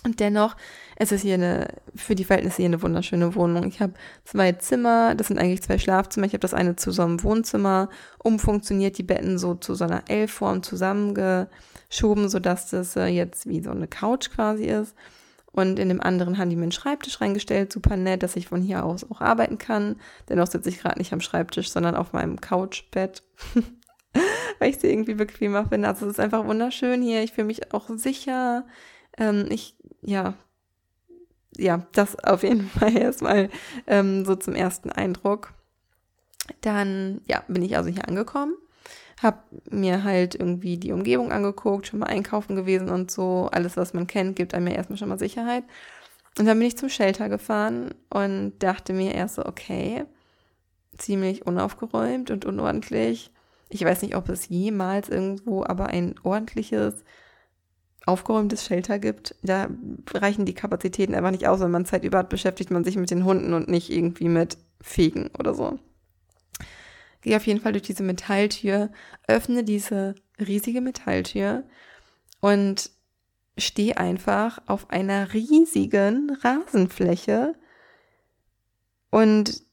Und 0.05 0.19
dennoch 0.19 0.55
es 1.01 1.13
ist 1.13 1.21
hier 1.21 1.35
eine, 1.35 1.67
für 1.95 2.13
die 2.13 2.25
Verhältnisse 2.25 2.57
hier 2.57 2.65
eine 2.65 2.81
wunderschöne 2.81 3.33
Wohnung. 3.33 3.65
Ich 3.69 3.79
habe 3.79 3.93
zwei 4.25 4.51
Zimmer, 4.51 5.15
das 5.15 5.27
sind 5.27 5.39
eigentlich 5.39 5.63
zwei 5.63 5.77
Schlafzimmer. 5.77 6.27
Ich 6.27 6.33
habe 6.33 6.41
das 6.41 6.53
eine 6.53 6.75
zu 6.75 6.91
so 6.91 7.03
einem 7.03 7.23
Wohnzimmer 7.23 7.87
umfunktioniert, 8.21 8.97
die 8.97 9.03
Betten 9.03 9.37
so 9.37 9.55
zu 9.55 9.75
so 9.75 9.85
einer 9.85 10.03
L-Form 10.09 10.61
zusammengeschoben, 10.61 12.27
sodass 12.27 12.69
das 12.69 12.97
äh, 12.97 13.05
jetzt 13.05 13.47
wie 13.47 13.63
so 13.63 13.71
eine 13.71 13.87
Couch 13.87 14.29
quasi 14.29 14.65
ist. 14.65 14.93
Und 15.53 15.79
in 15.79 15.87
dem 15.87 16.01
anderen 16.01 16.37
haben 16.37 16.49
die 16.49 16.57
mir 16.57 16.63
einen 16.63 16.73
Schreibtisch 16.73 17.21
reingestellt, 17.21 17.71
super 17.71 17.95
nett, 17.95 18.21
dass 18.21 18.35
ich 18.35 18.47
von 18.47 18.61
hier 18.61 18.83
aus 18.83 19.09
auch 19.09 19.21
arbeiten 19.21 19.57
kann. 19.57 19.95
Dennoch 20.27 20.47
sitze 20.47 20.67
ich 20.67 20.81
gerade 20.81 20.99
nicht 20.99 21.13
am 21.13 21.21
Schreibtisch, 21.21 21.71
sondern 21.71 21.95
auf 21.95 22.11
meinem 22.11 22.41
Couchbett. 22.41 23.23
Weil 24.59 24.69
ich 24.69 24.79
sie 24.79 24.91
irgendwie 24.91 25.13
bequemer 25.13 25.65
finde. 25.65 25.87
Also 25.87 26.05
es 26.05 26.13
ist 26.13 26.19
einfach 26.19 26.45
wunderschön 26.45 27.01
hier. 27.01 27.23
Ich 27.23 27.31
fühle 27.31 27.47
mich 27.47 27.73
auch 27.73 27.89
sicher. 27.95 28.65
Ähm, 29.17 29.47
ich, 29.49 29.75
ja, 30.01 30.35
ja, 31.57 31.85
das 31.93 32.17
auf 32.23 32.43
jeden 32.43 32.67
Fall 32.69 32.95
erstmal 32.97 33.49
ähm, 33.87 34.25
so 34.25 34.35
zum 34.35 34.55
ersten 34.55 34.91
Eindruck. 34.91 35.53
Dann, 36.61 37.21
ja, 37.27 37.43
bin 37.47 37.61
ich 37.61 37.77
also 37.77 37.89
hier 37.89 38.07
angekommen, 38.07 38.55
habe 39.21 39.37
mir 39.69 40.03
halt 40.03 40.33
irgendwie 40.33 40.77
die 40.77 40.91
Umgebung 40.91 41.31
angeguckt, 41.31 41.87
schon 41.87 41.99
mal 41.99 42.07
einkaufen 42.07 42.55
gewesen 42.55 42.89
und 42.89 43.11
so. 43.11 43.49
Alles, 43.51 43.77
was 43.77 43.93
man 43.93 44.07
kennt, 44.07 44.35
gibt 44.35 44.53
einem 44.53 44.67
ja 44.67 44.73
erstmal 44.73 44.97
schon 44.97 45.09
mal 45.09 45.19
Sicherheit. 45.19 45.63
Und 46.37 46.45
dann 46.45 46.57
bin 46.57 46.67
ich 46.67 46.77
zum 46.77 46.89
Shelter 46.89 47.29
gefahren 47.29 47.93
und 48.09 48.53
dachte 48.59 48.93
mir 48.93 49.13
erst 49.13 49.35
so, 49.35 49.45
okay, 49.45 50.05
ziemlich 50.97 51.45
unaufgeräumt 51.45 52.31
und 52.31 52.45
unordentlich. 52.45 53.31
Ich 53.69 53.83
weiß 53.83 54.01
nicht, 54.01 54.15
ob 54.15 54.29
es 54.29 54.49
jemals 54.49 55.09
irgendwo 55.09 55.63
aber 55.63 55.87
ein 55.87 56.15
ordentliches 56.23 57.03
aufgeräumtes 58.05 58.65
Shelter 58.65 58.99
gibt, 58.99 59.35
da 59.43 59.67
reichen 60.13 60.45
die 60.45 60.53
Kapazitäten 60.53 61.13
einfach 61.13 61.31
nicht 61.31 61.47
aus. 61.47 61.59
Wenn 61.59 61.71
man 61.71 61.85
Zeit 61.85 62.03
über 62.03 62.19
hat, 62.19 62.29
beschäftigt 62.29 62.71
man 62.71 62.83
sich 62.83 62.95
mit 62.95 63.11
den 63.11 63.25
Hunden 63.25 63.53
und 63.53 63.67
nicht 63.67 63.89
irgendwie 63.89 64.29
mit 64.29 64.57
Fegen 64.81 65.29
oder 65.37 65.53
so. 65.53 65.79
Gehe 67.21 67.35
auf 67.35 67.45
jeden 67.45 67.59
Fall 67.59 67.73
durch 67.73 67.83
diese 67.83 68.03
Metalltür, 68.03 68.89
öffne 69.27 69.63
diese 69.63 70.15
riesige 70.39 70.81
Metalltür 70.81 71.63
und 72.39 72.89
stehe 73.57 73.97
einfach 73.97 74.61
auf 74.67 74.89
einer 74.89 75.33
riesigen 75.33 76.37
Rasenfläche 76.41 77.55
und 79.09 79.63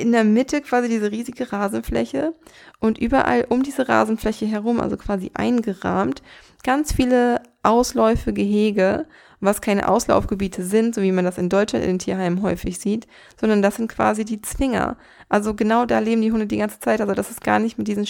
in 0.00 0.12
der 0.12 0.24
Mitte 0.24 0.60
quasi 0.60 0.88
diese 0.88 1.10
riesige 1.10 1.52
Rasenfläche 1.52 2.34
und 2.80 2.98
überall 2.98 3.46
um 3.48 3.62
diese 3.62 3.88
Rasenfläche 3.88 4.46
herum, 4.46 4.80
also 4.80 4.96
quasi 4.96 5.30
eingerahmt, 5.34 6.22
ganz 6.62 6.92
viele 6.92 7.42
Ausläufe, 7.62 8.32
Gehege, 8.32 9.06
was 9.40 9.60
keine 9.60 9.88
Auslaufgebiete 9.88 10.64
sind, 10.64 10.94
so 10.94 11.02
wie 11.02 11.12
man 11.12 11.24
das 11.24 11.38
in 11.38 11.48
Deutschland 11.48 11.84
in 11.84 11.92
den 11.92 11.98
Tierheimen 11.98 12.42
häufig 12.42 12.78
sieht, 12.78 13.06
sondern 13.40 13.62
das 13.62 13.76
sind 13.76 13.88
quasi 13.88 14.24
die 14.24 14.42
Zwinger. 14.42 14.96
Also 15.28 15.54
genau 15.54 15.86
da 15.86 15.98
leben 16.00 16.22
die 16.22 16.32
Hunde 16.32 16.46
die 16.46 16.58
ganze 16.58 16.80
Zeit. 16.80 17.00
Also 17.00 17.14
das 17.14 17.30
ist 17.30 17.44
gar 17.44 17.58
nicht 17.58 17.78
mit 17.78 17.86
diesen 17.86 18.06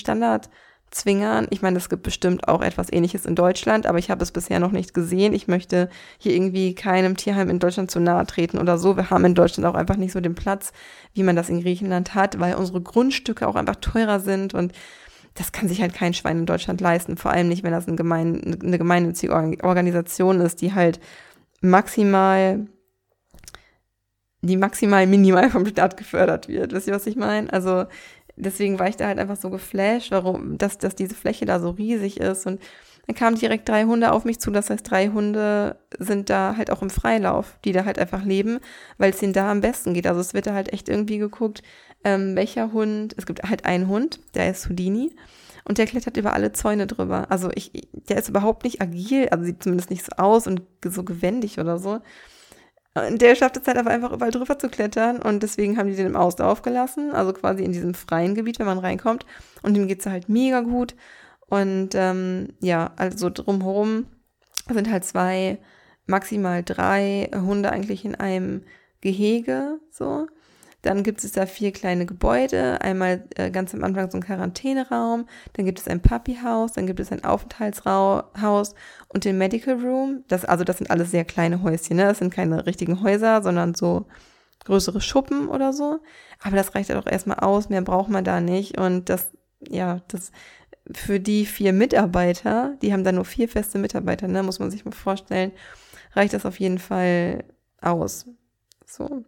Standardzwingern. 0.88 1.46
Ich 1.51 1.62
meine, 1.62 1.77
es 1.77 1.88
gibt 1.88 2.03
bestimmt 2.03 2.48
auch 2.48 2.62
etwas 2.62 2.92
ähnliches 2.92 3.27
in 3.27 3.35
Deutschland, 3.35 3.87
aber 3.87 3.98
ich 3.98 4.11
habe 4.11 4.22
es 4.22 4.33
bisher 4.33 4.61
noch 4.61 4.72
nicht 4.72 4.94
gesehen. 4.94 5.33
Ich 5.33 5.48
möchte 5.48 5.88
hier 6.18 6.35
irgendwie 6.35 6.74
keinem 6.74 7.16
Tierheim 7.16 7.51
in 7.51 7.59
Deutschland 7.59 7.90
zu 7.90 8.01
nahe 8.01 8.27
treten 8.27 8.59
oder 8.59 8.79
so. 8.79 8.96
Wir 8.96 9.11
haben 9.11 9.24
in 9.24 9.35
Deutschland 9.35 9.66
auch 9.66 9.74
einfach 9.74 9.96
nicht 9.96 10.12
so 10.12 10.20
den 10.20 10.35
Platz, 10.35 10.72
wie 11.14 11.22
man 11.22 11.37
das 11.37 11.48
in 11.48 11.61
Griechenland 11.61 12.14
hat, 12.14 12.40
weil 12.40 12.55
unsere 12.55 12.81
Grundstücke 12.81 13.46
auch 13.46 13.57
einfach 13.57 13.77
teurer 13.77 14.20
sind 14.20 14.55
und 14.55 14.72
das 15.35 15.53
kann 15.53 15.68
sich 15.68 15.81
halt 15.81 15.94
kein 15.94 16.14
Schwein 16.14 16.38
in 16.38 16.46
Deutschland 16.46 16.81
leisten, 16.81 17.16
vor 17.16 17.31
allem 17.31 17.48
nicht, 17.48 17.62
wenn 17.62 17.70
das 17.70 17.87
eine 17.87 17.96
gemeinnützige 18.79 19.33
Organisation 19.62 20.40
ist, 20.40 20.61
die 20.62 20.74
halt 20.74 20.98
maximal, 21.61 22.66
die 24.42 24.57
maximal 24.57 25.07
minimal 25.07 25.48
vom 25.51 25.64
Staat 25.64 25.96
gefördert 25.96 26.48
wird. 26.48 26.72
Wisst 26.72 26.88
ihr, 26.88 26.94
was 26.94 27.07
ich 27.07 27.14
meine? 27.14 27.53
Also 27.53 27.85
deswegen 28.38 28.79
war 28.79 28.88
ich 28.88 28.96
da 28.96 29.07
halt 29.07 29.18
einfach 29.18 29.37
so 29.37 29.51
geflasht, 29.51 30.11
warum, 30.11 30.59
dass, 30.59 30.79
dass 30.79 30.94
diese 30.94 31.14
Fläche 31.14 31.44
da 31.46 31.61
so 31.61 31.70
riesig 31.70 32.20
ist 32.20 32.46
und 32.46 32.61
dann 33.07 33.16
kamen 33.16 33.38
direkt 33.38 33.68
drei 33.68 33.85
Hunde 33.85 34.12
auf 34.12 34.24
mich 34.27 34.38
zu. 34.38 34.51
Das 34.51 34.68
heißt, 34.68 34.88
drei 34.90 35.09
Hunde 35.09 35.77
sind 35.98 36.29
da 36.29 36.57
halt 36.59 36.70
auch 36.70 36.83
im 36.83 36.90
Freilauf, 36.90 37.59
die 37.64 37.72
da 37.72 37.87
halt 37.87 37.98
einfach 37.98 38.22
leben, 38.24 38.59
weil 38.98 39.11
es 39.12 39.18
denen 39.18 39.33
da 39.33 39.51
am 39.51 39.62
besten 39.62 39.94
geht. 39.94 40.07
Also 40.07 40.20
es 40.20 40.35
wird 40.35 40.46
da 40.46 40.53
halt 40.53 40.72
echt 40.74 40.90
irgendwie 40.90 41.16
geguckt, 41.16 41.62
ähm, 42.05 42.37
welcher 42.37 42.72
Hund, 42.72 43.14
es 43.16 43.24
gibt 43.24 43.42
halt 43.44 43.64
einen 43.64 43.88
Hund, 43.88 44.20
der 44.35 44.51
ist 44.51 44.68
Houdini. 44.68 45.16
und 45.68 45.79
der 45.79 45.87
klettert 45.87 46.16
über 46.16 46.33
alle 46.33 46.53
Zäune 46.53 46.87
drüber. 46.87 47.31
Also 47.31 47.51
ich, 47.55 47.70
der 47.92 48.18
ist 48.18 48.29
überhaupt 48.29 48.64
nicht 48.64 48.81
agil, 48.81 49.29
also 49.29 49.44
sieht 49.44 49.62
zumindest 49.62 49.90
nicht 49.90 50.05
so 50.05 50.12
aus 50.16 50.46
und 50.46 50.62
so 50.85 51.05
gewendig 51.05 51.59
oder 51.61 51.79
so. 51.79 52.01
Und 53.06 53.20
der 53.22 53.34
schafft 53.34 53.56
es 53.56 53.66
halt 53.66 53.78
einfach 53.78 54.12
überall 54.12 54.30
drüber 54.30 54.58
zu 54.58 54.68
klettern 54.68 55.20
und 55.20 55.42
deswegen 55.42 55.76
haben 55.76 55.88
die 55.88 55.96
den 55.96 56.06
im 56.06 56.16
Auslauf 56.16 56.62
gelassen, 56.62 57.12
also 57.12 57.32
quasi 57.32 57.64
in 57.64 57.72
diesem 57.72 57.94
freien 57.94 58.34
Gebiet, 58.34 58.58
wenn 58.58 58.66
man 58.66 58.78
reinkommt. 58.78 59.26
Und 59.62 59.76
ihm 59.76 59.88
geht's 59.88 60.06
halt 60.06 60.28
mega 60.28 60.61
gut. 60.61 60.94
Und 61.48 61.90
ähm, 61.94 62.54
ja, 62.61 62.92
also 62.96 63.30
drumherum 63.30 64.06
sind 64.70 64.90
halt 64.90 65.04
zwei, 65.04 65.58
maximal 66.06 66.62
drei 66.62 67.30
Hunde 67.34 67.70
eigentlich 67.70 68.04
in 68.04 68.14
einem 68.14 68.62
Gehege, 69.00 69.78
so. 69.90 70.26
Dann 70.83 71.03
gibt 71.03 71.25
es 71.25 71.33
da 71.33 71.47
vier 71.47 71.73
kleine 71.73 72.07
Gebäude. 72.07 72.81
Einmal 72.81 73.25
äh, 73.37 73.51
ganz 73.51 73.75
am 73.75 73.83
Anfang 73.83 74.11
so 74.11 74.19
ein 74.19 74.25
Quarantäneraum, 74.25 75.27
dann 75.55 75.64
gibt 75.64 75.81
es 75.81 75.88
ein 75.88 76.01
Puppyhaus, 76.01 76.73
dann 76.73 76.87
gibt 76.87 77.01
es 77.01 77.11
ein 77.11 77.25
Aufenthaltshaus 77.25 78.75
und 79.09 79.25
den 79.25 79.38
Medical 79.38 79.75
Room. 79.75 80.25
Das, 80.29 80.45
also 80.45 80.64
das 80.64 80.79
sind 80.79 80.91
alles 80.91 81.11
sehr 81.11 81.25
kleine 81.25 81.62
Häuschen, 81.62 81.97
ne? 81.97 82.05
Das 82.05 82.19
sind 82.19 82.33
keine 82.33 82.67
richtigen 82.67 83.03
Häuser, 83.03 83.43
sondern 83.43 83.75
so 83.75 84.07
größere 84.64 85.01
Schuppen 85.01 85.49
oder 85.49 85.73
so. 85.73 86.01
Aber 86.43 86.57
das 86.57 86.75
reicht 86.75 86.91
ja 86.91 87.01
doch 87.01 87.11
erstmal 87.11 87.41
aus, 87.41 87.69
mehr 87.69 87.83
braucht 87.83 88.11
man 88.11 88.25
da 88.25 88.41
nicht. 88.41 88.79
Und 88.79 89.09
das, 89.09 89.33
ja, 89.69 90.01
das 90.09 90.31
für 90.93 91.19
die 91.21 91.45
vier 91.45 91.73
Mitarbeiter, 91.73 92.77
die 92.83 92.93
haben 92.93 93.05
da 93.05 93.12
nur 93.12 93.25
vier 93.25 93.49
feste 93.49 93.79
Mitarbeiter, 93.79 94.29
ne? 94.29 94.45
Muss 94.45 94.61
man 94.61 94.71
sich 94.71 94.85
mal 94.85 94.93
vorstellen, 94.93 95.53
reicht 96.12 96.35
das 96.35 96.47
auf 96.47 96.61
jeden 96.61 96.79
Fall 96.79 97.45
aus. 97.81 98.27
So. 98.87 99.25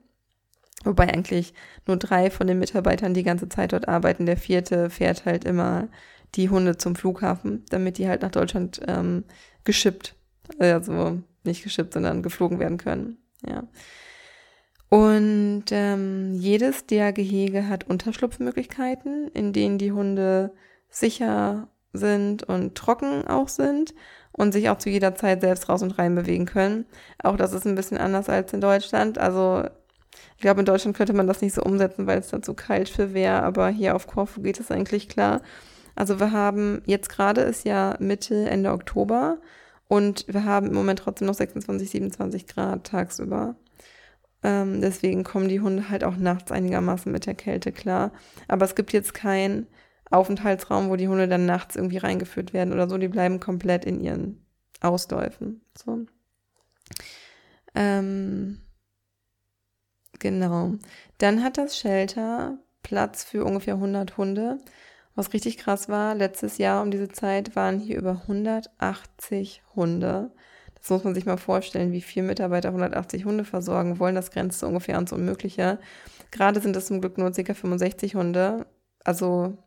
Wobei 0.84 1.12
eigentlich 1.12 1.52
nur 1.86 1.96
drei 1.96 2.30
von 2.30 2.46
den 2.46 2.58
Mitarbeitern 2.58 3.12
die 3.14 3.22
ganze 3.22 3.48
Zeit 3.48 3.72
dort 3.72 3.88
arbeiten. 3.88 4.26
Der 4.26 4.36
vierte 4.36 4.88
fährt 4.88 5.26
halt 5.26 5.44
immer 5.44 5.88
die 6.34 6.48
Hunde 6.48 6.76
zum 6.76 6.96
Flughafen, 6.96 7.64
damit 7.70 7.98
die 7.98 8.08
halt 8.08 8.22
nach 8.22 8.30
Deutschland 8.30 8.80
ähm, 8.86 9.24
geschippt, 9.64 10.14
also 10.58 11.18
nicht 11.44 11.62
geschippt, 11.62 11.94
sondern 11.94 12.22
geflogen 12.22 12.58
werden 12.58 12.78
können. 12.78 13.18
Ja. 13.46 13.64
Und 14.88 15.64
ähm, 15.70 16.34
jedes 16.34 16.86
der 16.86 17.12
Gehege 17.12 17.68
hat 17.68 17.88
Unterschlupfmöglichkeiten, 17.88 19.28
in 19.28 19.52
denen 19.52 19.78
die 19.78 19.92
Hunde 19.92 20.52
sicher 20.88 21.68
sind 21.92 22.42
und 22.42 22.74
trocken 22.74 23.26
auch 23.26 23.48
sind 23.48 23.94
und 24.32 24.52
sich 24.52 24.68
auch 24.68 24.78
zu 24.78 24.90
jeder 24.90 25.14
Zeit 25.14 25.42
selbst 25.42 25.68
raus 25.68 25.82
und 25.82 25.92
rein 25.92 26.14
bewegen 26.14 26.46
können. 26.46 26.86
Auch 27.22 27.36
das 27.36 27.52
ist 27.52 27.66
ein 27.66 27.74
bisschen 27.74 27.98
anders 27.98 28.28
als 28.28 28.52
in 28.52 28.60
Deutschland. 28.60 29.18
Also 29.18 29.64
ich 30.36 30.42
glaube, 30.42 30.60
in 30.60 30.66
Deutschland 30.66 30.96
könnte 30.96 31.12
man 31.12 31.26
das 31.26 31.40
nicht 31.40 31.54
so 31.54 31.62
umsetzen, 31.62 32.06
weil 32.06 32.18
es 32.18 32.28
dann 32.28 32.42
zu 32.42 32.54
kalt 32.54 32.88
für 32.88 33.14
wäre, 33.14 33.42
aber 33.42 33.68
hier 33.68 33.94
auf 33.94 34.06
Korfu 34.06 34.42
geht 34.42 34.58
es 34.60 34.70
eigentlich 34.70 35.08
klar. 35.08 35.42
Also 35.94 36.18
wir 36.18 36.32
haben, 36.32 36.82
jetzt 36.86 37.08
gerade 37.08 37.42
ist 37.42 37.64
ja 37.64 37.96
Mitte, 37.98 38.48
Ende 38.48 38.72
Oktober 38.72 39.38
und 39.88 40.24
wir 40.28 40.44
haben 40.44 40.68
im 40.68 40.74
Moment 40.74 41.00
trotzdem 41.00 41.26
noch 41.26 41.34
26, 41.34 41.90
27 41.90 42.46
Grad 42.46 42.84
tagsüber. 42.84 43.56
Ähm, 44.42 44.80
deswegen 44.80 45.24
kommen 45.24 45.48
die 45.48 45.60
Hunde 45.60 45.90
halt 45.90 46.04
auch 46.04 46.16
nachts 46.16 46.50
einigermaßen 46.50 47.10
mit 47.12 47.26
der 47.26 47.34
Kälte 47.34 47.72
klar. 47.72 48.12
Aber 48.48 48.64
es 48.64 48.74
gibt 48.74 48.92
jetzt 48.92 49.12
keinen 49.14 49.66
Aufenthaltsraum, 50.10 50.88
wo 50.88 50.96
die 50.96 51.08
Hunde 51.08 51.28
dann 51.28 51.46
nachts 51.46 51.76
irgendwie 51.76 51.98
reingeführt 51.98 52.52
werden 52.52 52.72
oder 52.72 52.88
so. 52.88 52.98
Die 52.98 53.08
bleiben 53.08 53.38
komplett 53.38 53.84
in 53.84 54.00
ihren 54.00 54.46
Ausläufen. 54.80 55.60
So. 55.76 56.06
Ähm, 57.74 58.62
Genau. 60.20 60.74
Dann 61.18 61.42
hat 61.42 61.58
das 61.58 61.76
Shelter 61.76 62.58
Platz 62.82 63.24
für 63.24 63.44
ungefähr 63.44 63.74
100 63.74 64.16
Hunde. 64.16 64.58
Was 65.16 65.32
richtig 65.32 65.58
krass 65.58 65.88
war, 65.88 66.14
letztes 66.14 66.58
Jahr 66.58 66.82
um 66.82 66.90
diese 66.90 67.08
Zeit 67.08 67.56
waren 67.56 67.80
hier 67.80 67.98
über 67.98 68.22
180 68.22 69.62
Hunde. 69.74 70.30
Das 70.76 70.88
muss 70.88 71.04
man 71.04 71.14
sich 71.14 71.26
mal 71.26 71.36
vorstellen, 71.36 71.92
wie 71.92 72.00
viele 72.00 72.26
Mitarbeiter 72.26 72.68
180 72.68 73.24
Hunde 73.24 73.44
versorgen 73.44 73.98
wollen. 73.98 74.14
Das 74.14 74.30
grenzt 74.30 74.62
ungefähr 74.62 74.94
ans 74.94 75.12
Unmögliche. 75.12 75.78
Gerade 76.30 76.60
sind 76.60 76.76
es 76.76 76.86
zum 76.86 77.00
Glück 77.00 77.18
nur 77.18 77.32
ca. 77.32 77.54
65 77.54 78.14
Hunde. 78.14 78.66
Also 79.04 79.58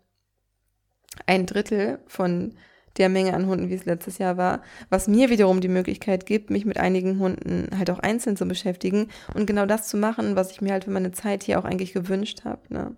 ein 1.26 1.46
Drittel 1.46 2.00
von 2.08 2.56
der 2.98 3.10
Menge 3.10 3.34
an 3.34 3.48
Hunden, 3.48 3.70
wie 3.70 3.74
es 3.74 3.86
letztes 3.86 4.18
Jahr 4.18 4.38
war, 4.38 4.62
was 4.90 5.08
mir 5.08 5.30
wiederum 5.30 5.62
die 5.62 5.68
Möglichkeit 5.68 6.26
gibt, 6.26 6.50
mich 6.50 6.66
mit 6.66 6.78
einigen 6.78 7.20
Hunden 7.20 7.70
halt 7.78 7.90
auch 7.90 8.00
einzeln 8.00 8.38
zu 8.38 8.46
beschäftigen 8.48 9.08
und 9.34 9.48
genau 9.48 9.66
das 9.66 9.88
zu 9.88 9.98
machen, 9.98 10.36
was 10.36 10.52
ich 10.52 10.62
mir 10.62 10.74
halt 10.74 10.84
für 10.86 10.92
meine 10.92 11.12
Zeit 11.12 11.44
hier 11.44 11.60
auch 11.60 11.66
eigentlich 11.66 11.94
gewünscht 11.94 12.44
habe. 12.46 12.62
Ne? 12.70 12.96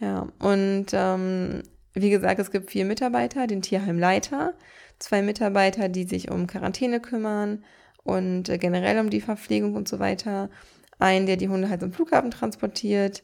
Ja, 0.00 0.28
und 0.38 0.86
ähm, 0.92 1.62
wie 1.92 2.10
gesagt, 2.10 2.40
es 2.40 2.50
gibt 2.50 2.70
vier 2.70 2.84
Mitarbeiter, 2.84 3.46
den 3.46 3.62
Tierheimleiter, 3.62 4.54
zwei 4.98 5.22
Mitarbeiter, 5.22 5.88
die 5.88 6.04
sich 6.04 6.30
um 6.30 6.46
Quarantäne 6.46 7.00
kümmern 7.00 7.64
und 8.02 8.48
äh, 8.48 8.58
generell 8.58 8.98
um 8.98 9.10
die 9.10 9.20
Verpflegung 9.20 9.74
und 9.74 9.88
so 9.88 9.98
weiter, 9.98 10.50
einen, 10.98 11.26
der 11.26 11.36
die 11.36 11.48
Hunde 11.48 11.68
halt 11.68 11.80
zum 11.80 11.92
Flughafen 11.92 12.30
transportiert 12.30 13.22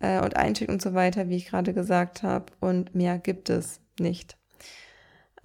äh, 0.00 0.20
und 0.20 0.36
einschickt 0.36 0.70
und 0.70 0.82
so 0.82 0.94
weiter, 0.94 1.28
wie 1.28 1.36
ich 1.36 1.46
gerade 1.46 1.72
gesagt 1.72 2.22
habe, 2.22 2.46
und 2.60 2.94
mehr 2.94 3.18
gibt 3.18 3.50
es 3.50 3.80
nicht. 3.98 4.36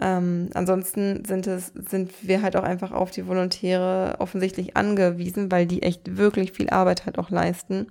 Ähm, 0.04 0.50
ansonsten 0.54 1.24
sind 1.24 1.46
es, 1.46 1.68
sind 1.68 2.26
wir 2.26 2.42
halt 2.42 2.56
auch 2.56 2.64
einfach 2.64 2.90
auf 2.90 3.12
die 3.12 3.28
Volontäre 3.28 4.16
offensichtlich 4.18 4.76
angewiesen, 4.76 5.52
weil 5.52 5.64
die 5.64 5.82
echt 5.82 6.16
wirklich 6.16 6.50
viel 6.50 6.70
Arbeit 6.70 7.06
halt 7.06 7.20
auch 7.20 7.30
leisten. 7.30 7.86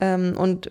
Ähm, 0.00 0.36
und 0.38 0.70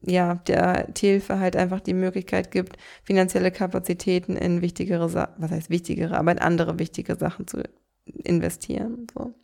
ja, 0.00 0.36
der 0.46 0.94
Tierhilfe 0.94 1.38
halt 1.38 1.54
einfach 1.54 1.80
die 1.80 1.92
Möglichkeit 1.92 2.50
gibt, 2.50 2.78
finanzielle 3.04 3.50
Kapazitäten 3.50 4.36
in 4.36 4.62
wichtigere, 4.62 5.10
Sa 5.10 5.34
was 5.36 5.50
heißt 5.50 5.68
wichtigere, 5.68 6.16
aber 6.16 6.32
in 6.32 6.38
andere 6.38 6.78
wichtige 6.78 7.16
Sachen 7.16 7.46
zu 7.46 7.62
investieren. 8.06 9.06
So. 9.12 9.34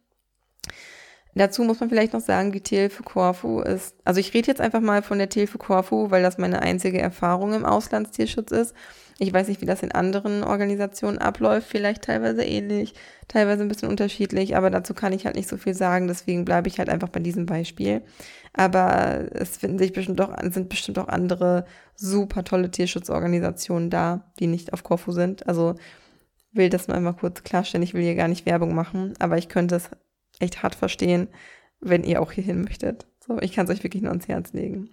Dazu 1.36 1.64
muss 1.64 1.80
man 1.80 1.90
vielleicht 1.90 2.14
noch 2.14 2.20
sagen, 2.20 2.50
die 2.50 2.62
Tierhilfe 2.62 3.02
Corfu 3.02 3.60
ist, 3.60 3.94
also 4.04 4.20
ich 4.20 4.32
rede 4.32 4.48
jetzt 4.48 4.60
einfach 4.62 4.80
mal 4.80 5.02
von 5.02 5.18
der 5.18 5.28
Tierhilfe 5.28 5.58
Corfu, 5.58 6.10
weil 6.10 6.22
das 6.22 6.38
meine 6.38 6.62
einzige 6.62 6.98
Erfahrung 6.98 7.52
im 7.52 7.66
Auslandstierschutz 7.66 8.52
ist. 8.52 8.74
Ich 9.18 9.34
weiß 9.34 9.48
nicht, 9.48 9.60
wie 9.60 9.66
das 9.66 9.82
in 9.82 9.92
anderen 9.92 10.44
Organisationen 10.44 11.18
abläuft, 11.18 11.68
vielleicht 11.68 12.02
teilweise 12.02 12.42
ähnlich, 12.42 12.94
teilweise 13.28 13.62
ein 13.62 13.68
bisschen 13.68 13.90
unterschiedlich, 13.90 14.56
aber 14.56 14.70
dazu 14.70 14.94
kann 14.94 15.12
ich 15.12 15.26
halt 15.26 15.36
nicht 15.36 15.48
so 15.48 15.58
viel 15.58 15.74
sagen, 15.74 16.08
deswegen 16.08 16.46
bleibe 16.46 16.68
ich 16.68 16.78
halt 16.78 16.88
einfach 16.88 17.10
bei 17.10 17.20
diesem 17.20 17.44
Beispiel. 17.44 18.02
Aber 18.54 19.26
es 19.32 19.58
finden 19.58 19.78
sich 19.78 19.92
bestimmt 19.92 20.18
doch, 20.18 20.34
sind 20.50 20.70
bestimmt 20.70 20.98
auch 20.98 21.08
andere 21.08 21.66
super 21.94 22.44
tolle 22.44 22.70
Tierschutzorganisationen 22.70 23.90
da, 23.90 24.32
die 24.38 24.46
nicht 24.46 24.72
auf 24.72 24.82
Korfu 24.82 25.12
sind. 25.12 25.46
Also 25.46 25.74
will 26.52 26.70
das 26.70 26.88
nur 26.88 26.96
einmal 26.96 27.14
kurz 27.14 27.42
klarstellen. 27.42 27.82
Ich 27.82 27.92
will 27.92 28.02
hier 28.02 28.14
gar 28.14 28.28
nicht 28.28 28.46
Werbung 28.46 28.74
machen, 28.74 29.12
aber 29.18 29.36
ich 29.36 29.50
könnte 29.50 29.76
es 29.76 29.90
echt 30.40 30.62
hart 30.62 30.74
verstehen, 30.74 31.28
wenn 31.80 32.04
ihr 32.04 32.20
auch 32.20 32.32
hierhin 32.32 32.62
möchtet. 32.62 33.06
So, 33.26 33.38
ich 33.40 33.52
kann 33.52 33.66
es 33.66 33.72
euch 33.72 33.82
wirklich 33.82 34.02
nur 34.02 34.12
ans 34.12 34.28
Herz 34.28 34.52
legen. 34.52 34.90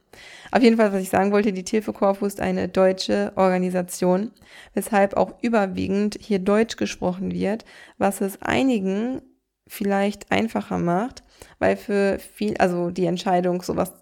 Auf 0.52 0.64
jeden 0.64 0.78
Fall, 0.78 0.92
was 0.92 1.02
ich 1.02 1.10
sagen 1.10 1.32
wollte, 1.32 1.54
die 1.54 1.64
Tilfe 1.64 1.94
Corfu 1.94 2.26
ist 2.26 2.42
eine 2.42 2.68
deutsche 2.68 3.32
Organisation, 3.36 4.32
weshalb 4.74 5.16
auch 5.16 5.36
überwiegend 5.44 6.18
hier 6.20 6.40
Deutsch 6.40 6.76
gesprochen 6.78 7.32
wird, 7.32 7.64
was 8.00 8.22
es 8.22 8.42
einigen 8.42 9.22
vielleicht 9.68 10.32
einfacher 10.32 10.80
macht, 10.80 11.24
weil 11.60 11.78
für 11.78 12.18
viel, 12.20 12.58
also 12.58 12.90
die 12.90 13.06
Entscheidung, 13.06 13.62
sowas, 13.62 13.94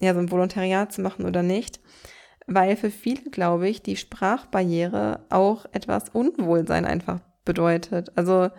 ja, 0.00 0.14
so 0.14 0.20
ein 0.20 0.30
Volontariat 0.30 0.92
zu 0.92 1.00
machen 1.00 1.26
oder 1.26 1.42
nicht, 1.42 1.80
weil 2.46 2.76
für 2.76 2.90
viele, 2.90 3.30
glaube 3.30 3.68
ich, 3.68 3.82
die 3.82 3.96
Sprachbarriere 3.96 5.26
auch 5.28 5.66
etwas 5.72 6.08
Unwohlsein 6.08 6.84
einfach 6.84 7.20
bedeutet. 7.44 8.12
Also 8.16 8.50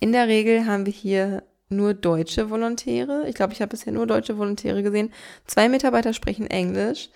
in 0.00 0.12
der 0.12 0.28
Regel 0.28 0.66
haben 0.66 0.86
wir 0.86 0.92
hier 0.92 1.42
nur 1.68 1.94
deutsche 1.94 2.50
Volontäre. 2.50 3.28
Ich 3.28 3.34
glaube, 3.34 3.52
ich 3.52 3.60
habe 3.60 3.70
bisher 3.70 3.92
nur 3.92 4.06
deutsche 4.06 4.38
Volontäre 4.38 4.82
gesehen. 4.82 5.12
Zwei 5.46 5.68
Mitarbeiter 5.68 6.12
sprechen 6.12 6.46
Englisch, 6.46 7.08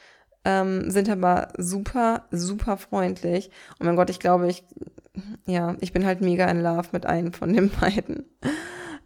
ähm, 0.44 0.90
sind 0.90 1.08
aber 1.08 1.48
super, 1.58 2.26
super 2.30 2.76
freundlich. 2.76 3.46
Und 3.78 3.82
oh 3.82 3.84
mein 3.84 3.96
Gott, 3.96 4.10
ich 4.10 4.18
glaube, 4.18 4.48
ich, 4.48 4.64
ja, 5.46 5.76
ich 5.80 5.92
bin 5.92 6.06
halt 6.06 6.20
mega 6.20 6.46
in 6.50 6.62
Love 6.62 6.88
mit 6.92 7.06
einem 7.06 7.32
von 7.32 7.52
den 7.52 7.70
beiden. 7.80 8.24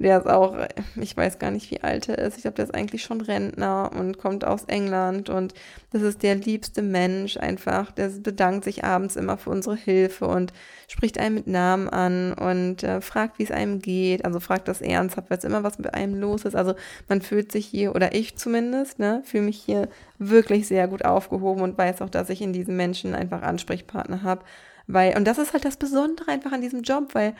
Der 0.00 0.18
ist 0.18 0.26
auch, 0.26 0.56
ich 0.98 1.14
weiß 1.14 1.38
gar 1.38 1.50
nicht, 1.50 1.70
wie 1.70 1.82
alt 1.82 2.08
er 2.08 2.16
ist. 2.16 2.36
Ich 2.36 2.42
glaube, 2.42 2.54
der 2.54 2.64
ist 2.64 2.74
eigentlich 2.74 3.02
schon 3.02 3.20
Rentner 3.20 3.90
und 3.94 4.16
kommt 4.16 4.46
aus 4.46 4.64
England 4.64 5.28
und 5.28 5.52
das 5.92 6.00
ist 6.00 6.22
der 6.22 6.36
liebste 6.36 6.80
Mensch 6.80 7.36
einfach. 7.36 7.92
Der 7.92 8.08
bedankt 8.08 8.64
sich 8.64 8.82
abends 8.82 9.16
immer 9.16 9.36
für 9.36 9.50
unsere 9.50 9.76
Hilfe 9.76 10.26
und 10.26 10.54
spricht 10.88 11.18
einen 11.18 11.34
mit 11.34 11.46
Namen 11.48 11.90
an 11.90 12.32
und 12.32 12.82
äh, 12.82 13.02
fragt, 13.02 13.38
wie 13.38 13.42
es 13.42 13.50
einem 13.50 13.80
geht. 13.80 14.24
Also 14.24 14.40
fragt 14.40 14.68
das 14.68 14.80
ernsthaft, 14.80 15.28
weil 15.28 15.36
es 15.36 15.44
immer 15.44 15.64
was 15.64 15.76
mit 15.76 15.92
einem 15.92 16.18
los 16.18 16.46
ist. 16.46 16.56
Also 16.56 16.74
man 17.10 17.20
fühlt 17.20 17.52
sich 17.52 17.66
hier, 17.66 17.94
oder 17.94 18.14
ich 18.14 18.36
zumindest, 18.36 18.98
ne, 18.98 19.20
fühle 19.26 19.42
mich 19.42 19.58
hier 19.58 19.86
wirklich 20.18 20.66
sehr 20.66 20.88
gut 20.88 21.04
aufgehoben 21.04 21.60
und 21.60 21.76
weiß 21.76 22.00
auch, 22.00 22.10
dass 22.10 22.30
ich 22.30 22.40
in 22.40 22.54
diesen 22.54 22.74
Menschen 22.74 23.14
einfach 23.14 23.42
Ansprechpartner 23.42 24.22
habe. 24.22 24.46
Weil, 24.86 25.14
und 25.18 25.26
das 25.26 25.36
ist 25.36 25.52
halt 25.52 25.66
das 25.66 25.76
Besondere 25.76 26.30
einfach 26.30 26.52
an 26.52 26.62
diesem 26.62 26.80
Job, 26.80 27.10
weil 27.12 27.34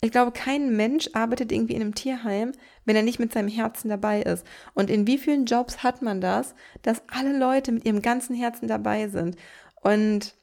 ich 0.00 0.12
glaube, 0.12 0.32
kein 0.32 0.76
Mensch 0.76 1.10
arbeitet 1.12 1.50
irgendwie 1.50 1.74
in 1.74 1.82
einem 1.82 1.94
Tierheim, 1.94 2.52
wenn 2.84 2.94
er 2.94 3.02
nicht 3.02 3.18
mit 3.18 3.32
seinem 3.32 3.48
Herzen 3.48 3.88
dabei 3.88 4.22
ist. 4.22 4.46
Und 4.74 4.90
in 4.90 5.06
wie 5.06 5.18
vielen 5.18 5.44
Jobs 5.44 5.82
hat 5.82 6.02
man 6.02 6.20
das, 6.20 6.54
dass 6.82 7.02
alle 7.08 7.36
Leute 7.36 7.72
mit 7.72 7.84
ihrem 7.84 8.00
ganzen 8.00 8.36
Herzen 8.36 8.68
dabei 8.68 9.08
sind? 9.08 9.36
Und 9.82 10.36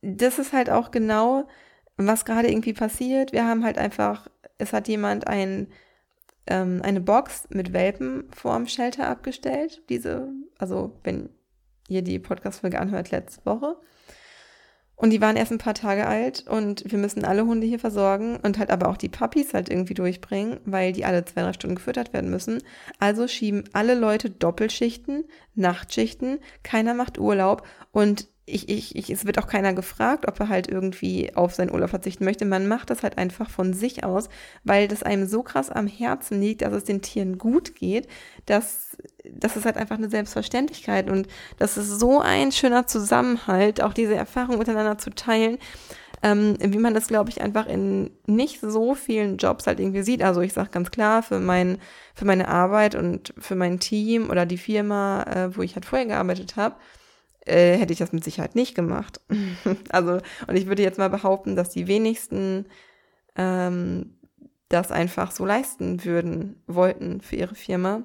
das 0.00 0.38
ist 0.38 0.52
halt 0.52 0.70
auch 0.70 0.90
genau, 0.90 1.46
was 1.96 2.24
gerade 2.24 2.50
irgendwie 2.50 2.72
passiert. 2.72 3.32
Wir 3.32 3.46
haben 3.46 3.64
halt 3.64 3.76
einfach, 3.76 4.28
es 4.56 4.72
hat 4.72 4.88
jemand 4.88 5.26
ein, 5.26 5.68
ähm, 6.46 6.80
eine 6.82 7.02
Box 7.02 7.48
mit 7.50 7.74
Welpen 7.74 8.30
vorm 8.32 8.68
Shelter 8.68 9.08
abgestellt. 9.08 9.82
Diese, 9.90 10.28
also 10.56 10.98
wenn 11.04 11.28
ihr 11.88 12.02
die 12.02 12.18
Podcast-Folge 12.18 12.80
anhört, 12.80 13.10
letzte 13.10 13.44
Woche. 13.44 13.76
Und 14.98 15.10
die 15.10 15.20
waren 15.20 15.36
erst 15.36 15.52
ein 15.52 15.58
paar 15.58 15.74
Tage 15.74 16.08
alt 16.08 16.44
und 16.48 16.82
wir 16.90 16.98
müssen 16.98 17.24
alle 17.24 17.46
Hunde 17.46 17.68
hier 17.68 17.78
versorgen 17.78 18.36
und 18.42 18.58
halt 18.58 18.70
aber 18.70 18.88
auch 18.88 18.96
die 18.96 19.08
Puppies 19.08 19.54
halt 19.54 19.68
irgendwie 19.68 19.94
durchbringen, 19.94 20.58
weil 20.64 20.92
die 20.92 21.04
alle 21.04 21.24
zwei, 21.24 21.42
drei 21.42 21.52
Stunden 21.52 21.76
gefüttert 21.76 22.12
werden 22.12 22.30
müssen. 22.30 22.64
Also 22.98 23.28
schieben 23.28 23.62
alle 23.72 23.94
Leute 23.94 24.28
Doppelschichten, 24.28 25.24
Nachtschichten, 25.54 26.40
keiner 26.64 26.94
macht 26.94 27.16
Urlaub 27.16 27.64
und 27.92 28.26
ich, 28.48 28.68
ich, 28.68 28.96
ich, 28.96 29.10
es 29.10 29.26
wird 29.26 29.38
auch 29.38 29.46
keiner 29.46 29.74
gefragt, 29.74 30.26
ob 30.26 30.40
er 30.40 30.48
halt 30.48 30.68
irgendwie 30.68 31.34
auf 31.34 31.54
seinen 31.54 31.70
Urlaub 31.70 31.90
verzichten 31.90 32.24
möchte. 32.24 32.44
Man 32.44 32.66
macht 32.66 32.90
das 32.90 33.02
halt 33.02 33.18
einfach 33.18 33.50
von 33.50 33.72
sich 33.72 34.04
aus, 34.04 34.28
weil 34.64 34.88
das 34.88 35.02
einem 35.02 35.26
so 35.26 35.42
krass 35.42 35.70
am 35.70 35.86
Herzen 35.86 36.40
liegt, 36.40 36.62
dass 36.62 36.72
es 36.72 36.84
den 36.84 37.02
Tieren 37.02 37.38
gut 37.38 37.74
geht, 37.74 38.08
dass 38.46 38.96
das 39.24 39.56
ist 39.56 39.66
halt 39.66 39.76
einfach 39.76 39.96
eine 39.96 40.08
Selbstverständlichkeit 40.08 41.10
und 41.10 41.28
das 41.58 41.76
ist 41.76 42.00
so 42.00 42.20
ein 42.20 42.50
schöner 42.50 42.86
Zusammenhalt, 42.86 43.82
auch 43.82 43.92
diese 43.92 44.14
Erfahrung 44.14 44.58
miteinander 44.58 44.96
zu 44.96 45.10
teilen, 45.10 45.58
ähm, 46.22 46.56
wie 46.60 46.78
man 46.78 46.94
das, 46.94 47.08
glaube 47.08 47.30
ich, 47.30 47.40
einfach 47.42 47.66
in 47.66 48.10
nicht 48.26 48.60
so 48.60 48.94
vielen 48.94 49.36
Jobs 49.36 49.66
halt 49.66 49.80
irgendwie 49.80 50.02
sieht. 50.02 50.22
Also 50.22 50.40
ich 50.40 50.52
sage 50.52 50.70
ganz 50.70 50.90
klar, 50.90 51.22
für, 51.22 51.38
mein, 51.38 51.78
für 52.14 52.24
meine 52.24 52.48
Arbeit 52.48 52.94
und 52.94 53.34
für 53.38 53.54
mein 53.54 53.78
Team 53.78 54.30
oder 54.30 54.46
die 54.46 54.58
Firma, 54.58 55.22
äh, 55.22 55.56
wo 55.56 55.62
ich 55.62 55.74
halt 55.74 55.84
vorher 55.84 56.06
gearbeitet 56.06 56.56
habe, 56.56 56.74
äh, 57.48 57.76
hätte 57.76 57.92
ich 57.92 57.98
das 57.98 58.12
mit 58.12 58.24
Sicherheit 58.24 58.54
nicht 58.54 58.74
gemacht. 58.74 59.20
also, 59.90 60.18
und 60.46 60.56
ich 60.56 60.66
würde 60.66 60.82
jetzt 60.82 60.98
mal 60.98 61.10
behaupten, 61.10 61.56
dass 61.56 61.70
die 61.70 61.86
wenigsten 61.86 62.66
ähm, 63.36 64.14
das 64.68 64.92
einfach 64.92 65.30
so 65.30 65.44
leisten 65.44 66.04
würden, 66.04 66.62
wollten 66.66 67.20
für 67.20 67.36
ihre 67.36 67.54
Firma. 67.54 68.02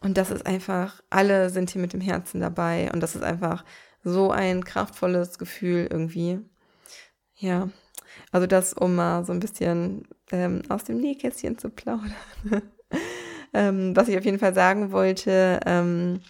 Und 0.00 0.16
das 0.16 0.30
ist 0.30 0.46
einfach, 0.46 1.02
alle 1.10 1.50
sind 1.50 1.70
hier 1.70 1.80
mit 1.80 1.92
dem 1.92 2.00
Herzen 2.00 2.40
dabei 2.40 2.90
und 2.92 3.00
das 3.00 3.16
ist 3.16 3.22
einfach 3.22 3.64
so 4.04 4.30
ein 4.30 4.64
kraftvolles 4.64 5.38
Gefühl 5.38 5.88
irgendwie. 5.90 6.40
Ja, 7.36 7.68
also 8.32 8.46
das, 8.46 8.72
um 8.72 8.94
mal 8.94 9.24
so 9.24 9.32
ein 9.32 9.40
bisschen 9.40 10.06
ähm, 10.30 10.62
aus 10.68 10.84
dem 10.84 10.98
Nähkästchen 10.98 11.58
zu 11.58 11.70
plaudern. 11.70 12.14
ähm, 13.52 13.94
was 13.96 14.08
ich 14.08 14.16
auf 14.16 14.24
jeden 14.24 14.38
Fall 14.38 14.54
sagen 14.54 14.92
wollte, 14.92 15.60
ähm, 15.66 16.20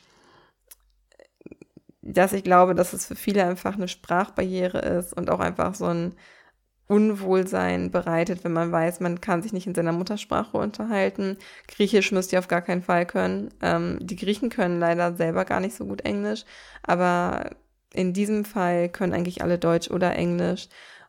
dass 2.12 2.32
ich 2.32 2.42
glaube, 2.44 2.74
dass 2.74 2.92
es 2.92 3.06
für 3.06 3.16
viele 3.16 3.44
einfach 3.44 3.74
eine 3.74 3.88
Sprachbarriere 3.88 4.78
ist 4.78 5.12
und 5.12 5.30
auch 5.30 5.40
einfach 5.40 5.74
so 5.74 5.86
ein 5.86 6.14
Unwohlsein 6.86 7.90
bereitet, 7.90 8.44
wenn 8.44 8.54
man 8.54 8.72
weiß, 8.72 9.00
man 9.00 9.20
kann 9.20 9.42
sich 9.42 9.52
nicht 9.52 9.66
in 9.66 9.74
seiner 9.74 9.92
Muttersprache 9.92 10.56
unterhalten. 10.56 11.36
Griechisch 11.68 12.12
müsst 12.12 12.32
ihr 12.32 12.38
auf 12.38 12.48
gar 12.48 12.62
keinen 12.62 12.82
Fall 12.82 13.04
können. 13.04 13.50
Ähm, 13.60 13.98
die 14.00 14.16
Griechen 14.16 14.48
können 14.48 14.80
leider 14.80 15.14
selber 15.14 15.44
gar 15.44 15.60
nicht 15.60 15.76
so 15.76 15.84
gut 15.84 16.00
Englisch, 16.06 16.44
aber 16.82 17.50
in 17.92 18.14
diesem 18.14 18.46
Fall 18.46 18.88
können 18.88 19.12
eigentlich 19.12 19.42
alle 19.42 19.58
Deutsch 19.58 19.90
oder 19.90 20.14
Englisch 20.16 20.68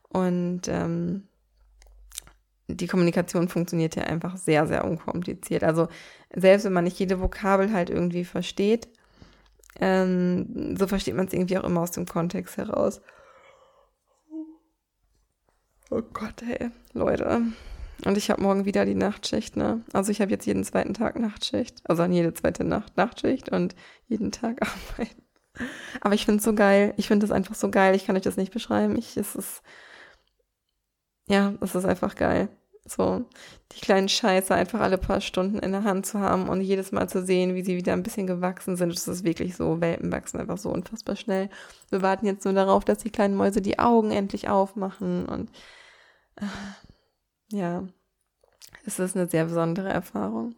und 0.10 0.68
ähm, 0.68 1.30
die 2.68 2.88
Kommunikation 2.88 3.48
funktioniert 3.48 3.96
ja 3.96 4.04
einfach 4.04 4.38
sehr, 4.38 4.68
sehr 4.68 4.84
unkompliziert. 4.84 5.64
Also 5.64 5.88
selbst 6.36 6.66
wenn 6.66 6.74
man 6.74 6.84
nicht 6.84 7.00
jede 7.00 7.22
Vokabel 7.22 7.74
halt 7.74 7.90
irgendwie 7.90 8.26
versteht, 8.26 8.90
ähm, 9.80 10.76
so 10.78 10.88
versteht 10.88 11.16
man 11.16 11.28
es 11.28 11.34
irgendwie 11.34 11.58
auch 11.58 11.64
immer 11.64 11.82
aus 11.82 11.92
dem 11.92 12.06
Kontext 12.06 12.58
heraus. 12.58 13.02
Oh 15.92 16.02
Gott, 16.02 16.44
ey, 16.44 16.70
Leute. 16.94 17.42
Und 18.06 18.18
ich 18.18 18.30
habe 18.30 18.42
morgen 18.42 18.66
wieder 18.66 18.86
die 18.86 18.96
Nachtschicht, 18.96 19.58
ne? 19.58 19.84
Also 19.92 20.12
ich 20.12 20.22
habe 20.22 20.32
jetzt 20.32 20.46
jeden 20.46 20.64
zweiten 20.64 20.94
Tag 20.94 21.20
Nachtschicht. 21.20 21.82
Also 21.84 22.04
an 22.04 22.14
jede 22.14 22.34
zweite 22.34 22.64
Nacht 22.64 22.96
Nachtschicht 22.96 23.50
und 23.50 23.76
jeden 24.08 24.32
Tag 24.32 24.62
arbeiten. 24.98 25.24
Aber 26.02 26.14
ich 26.16 26.26
finde 26.26 26.38
es 26.40 26.46
so 26.46 26.54
geil. 26.54 26.94
Ich 26.98 27.08
finde 27.08 27.26
es 27.26 27.32
einfach 27.32 27.56
so 27.56 27.70
geil. 27.70 27.96
Ich 27.96 28.06
kann 28.06 28.16
euch 28.16 28.22
das 28.22 28.38
nicht 28.38 28.54
beschreiben. 28.54 28.96
Ich, 28.98 29.18
es 29.18 29.36
ist, 29.36 29.62
ja, 31.28 31.54
es 31.62 31.76
ist 31.76 31.86
einfach 31.86 32.16
geil. 32.16 32.50
So, 32.90 33.24
die 33.72 33.82
kleinen 33.82 34.10
Scheiße 34.10 34.54
einfach 34.54 34.80
alle 34.80 34.98
paar 34.98 35.22
Stunden 35.22 35.60
in 35.60 35.72
der 35.72 35.84
Hand 35.84 36.06
zu 36.08 36.20
haben 36.20 36.50
und 36.50 36.62
jedes 36.62 36.92
Mal 36.92 37.08
zu 37.08 37.24
sehen, 37.24 37.54
wie 37.54 37.64
sie 37.64 37.78
wieder 37.78 37.94
ein 37.94 38.04
bisschen 38.04 38.26
gewachsen 38.26 38.76
sind. 38.78 38.94
Das 38.94 39.08
ist 39.08 39.24
wirklich 39.24 39.56
so, 39.56 39.80
Welpen 39.80 40.12
wachsen 40.12 40.40
einfach 40.40 40.58
so 40.58 40.72
unfassbar 40.72 41.16
schnell. 41.16 41.50
Wir 41.90 42.02
warten 42.02 42.26
jetzt 42.26 42.46
nur 42.46 42.54
darauf, 42.54 42.84
dass 42.84 42.98
die 43.00 43.12
kleinen 43.12 43.36
Mäuse 43.36 43.62
die 43.62 43.78
Augen 43.78 44.12
endlich 44.12 44.50
aufmachen 44.50 45.28
und 45.28 45.52
äh, 46.38 46.46
ja, 47.56 47.84
es 48.86 48.98
ist 48.98 49.16
eine 49.16 49.30
sehr 49.30 49.46
besondere 49.46 49.90
Erfahrung. 49.90 50.56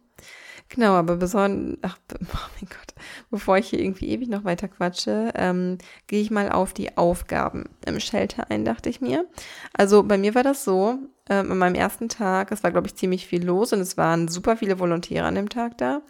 Genau, 0.68 0.92
aber 0.92 1.16
besonders, 1.16 1.78
ach, 1.82 1.98
oh 2.14 2.50
mein 2.60 2.68
Gott, 2.68 2.94
bevor 3.30 3.58
ich 3.58 3.68
hier 3.68 3.80
irgendwie 3.80 4.08
ewig 4.08 4.28
noch 4.28 4.44
weiter 4.44 4.68
quatsche, 4.68 5.32
ähm, 5.34 5.78
gehe 6.06 6.22
ich 6.22 6.30
mal 6.30 6.50
auf 6.50 6.72
die 6.72 6.96
Aufgaben 6.96 7.64
im 7.84 8.00
Shelter 8.00 8.50
ein, 8.50 8.64
dachte 8.64 8.88
ich 8.88 9.02
mir. 9.02 9.26
Also 9.74 10.02
bei 10.02 10.16
mir 10.16 10.34
war 10.34 10.42
das 10.42 10.64
so, 10.64 10.98
ähm, 11.32 11.50
an 11.50 11.58
meinem 11.58 11.74
ersten 11.74 12.08
Tag, 12.08 12.52
es 12.52 12.62
war, 12.62 12.70
glaube 12.70 12.86
ich, 12.86 12.94
ziemlich 12.94 13.26
viel 13.26 13.44
los 13.44 13.72
und 13.72 13.80
es 13.80 13.96
waren 13.96 14.28
super 14.28 14.56
viele 14.56 14.78
Volontäre 14.78 15.26
an 15.26 15.34
dem 15.34 15.48
Tag 15.48 15.78
da. 15.78 16.02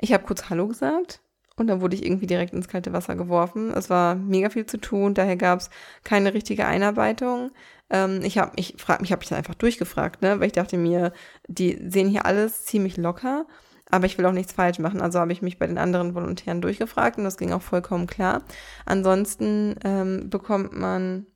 Ich 0.00 0.12
habe 0.12 0.24
kurz 0.24 0.50
Hallo 0.50 0.68
gesagt 0.68 1.20
und 1.56 1.66
dann 1.66 1.80
wurde 1.80 1.96
ich 1.96 2.04
irgendwie 2.04 2.26
direkt 2.26 2.52
ins 2.52 2.68
kalte 2.68 2.92
Wasser 2.92 3.16
geworfen. 3.16 3.72
Es 3.72 3.88
war 3.88 4.14
mega 4.14 4.50
viel 4.50 4.66
zu 4.66 4.78
tun, 4.78 5.14
daher 5.14 5.36
gab 5.36 5.60
es 5.60 5.70
keine 6.04 6.34
richtige 6.34 6.66
Einarbeitung. 6.66 7.52
Ähm, 7.88 8.20
ich 8.22 8.38
habe 8.38 8.52
ich 8.56 8.74
frag 8.76 9.00
mich, 9.00 9.12
habe 9.12 9.22
ich 9.22 9.28
dann 9.30 9.38
einfach 9.38 9.54
durchgefragt, 9.54 10.20
ne? 10.20 10.40
weil 10.40 10.48
ich 10.48 10.52
dachte 10.52 10.76
mir, 10.76 11.12
die 11.48 11.80
sehen 11.88 12.08
hier 12.08 12.26
alles 12.26 12.66
ziemlich 12.66 12.96
locker 12.96 13.46
aber 13.90 14.06
ich 14.06 14.16
will 14.16 14.26
auch 14.26 14.32
nichts 14.32 14.52
falsch 14.52 14.78
machen. 14.78 15.00
Also 15.00 15.18
habe 15.18 15.32
ich 15.32 15.42
mich 15.42 15.58
bei 15.58 15.66
den 15.66 15.78
anderen 15.78 16.14
Volontären 16.14 16.60
durchgefragt 16.60 17.18
und 17.18 17.24
das 17.24 17.36
ging 17.36 17.52
auch 17.52 17.62
vollkommen 17.62 18.06
klar. 18.06 18.42
Ansonsten 18.86 19.74
ähm, 19.84 20.30
bekommt 20.30 20.72
man 20.72 21.26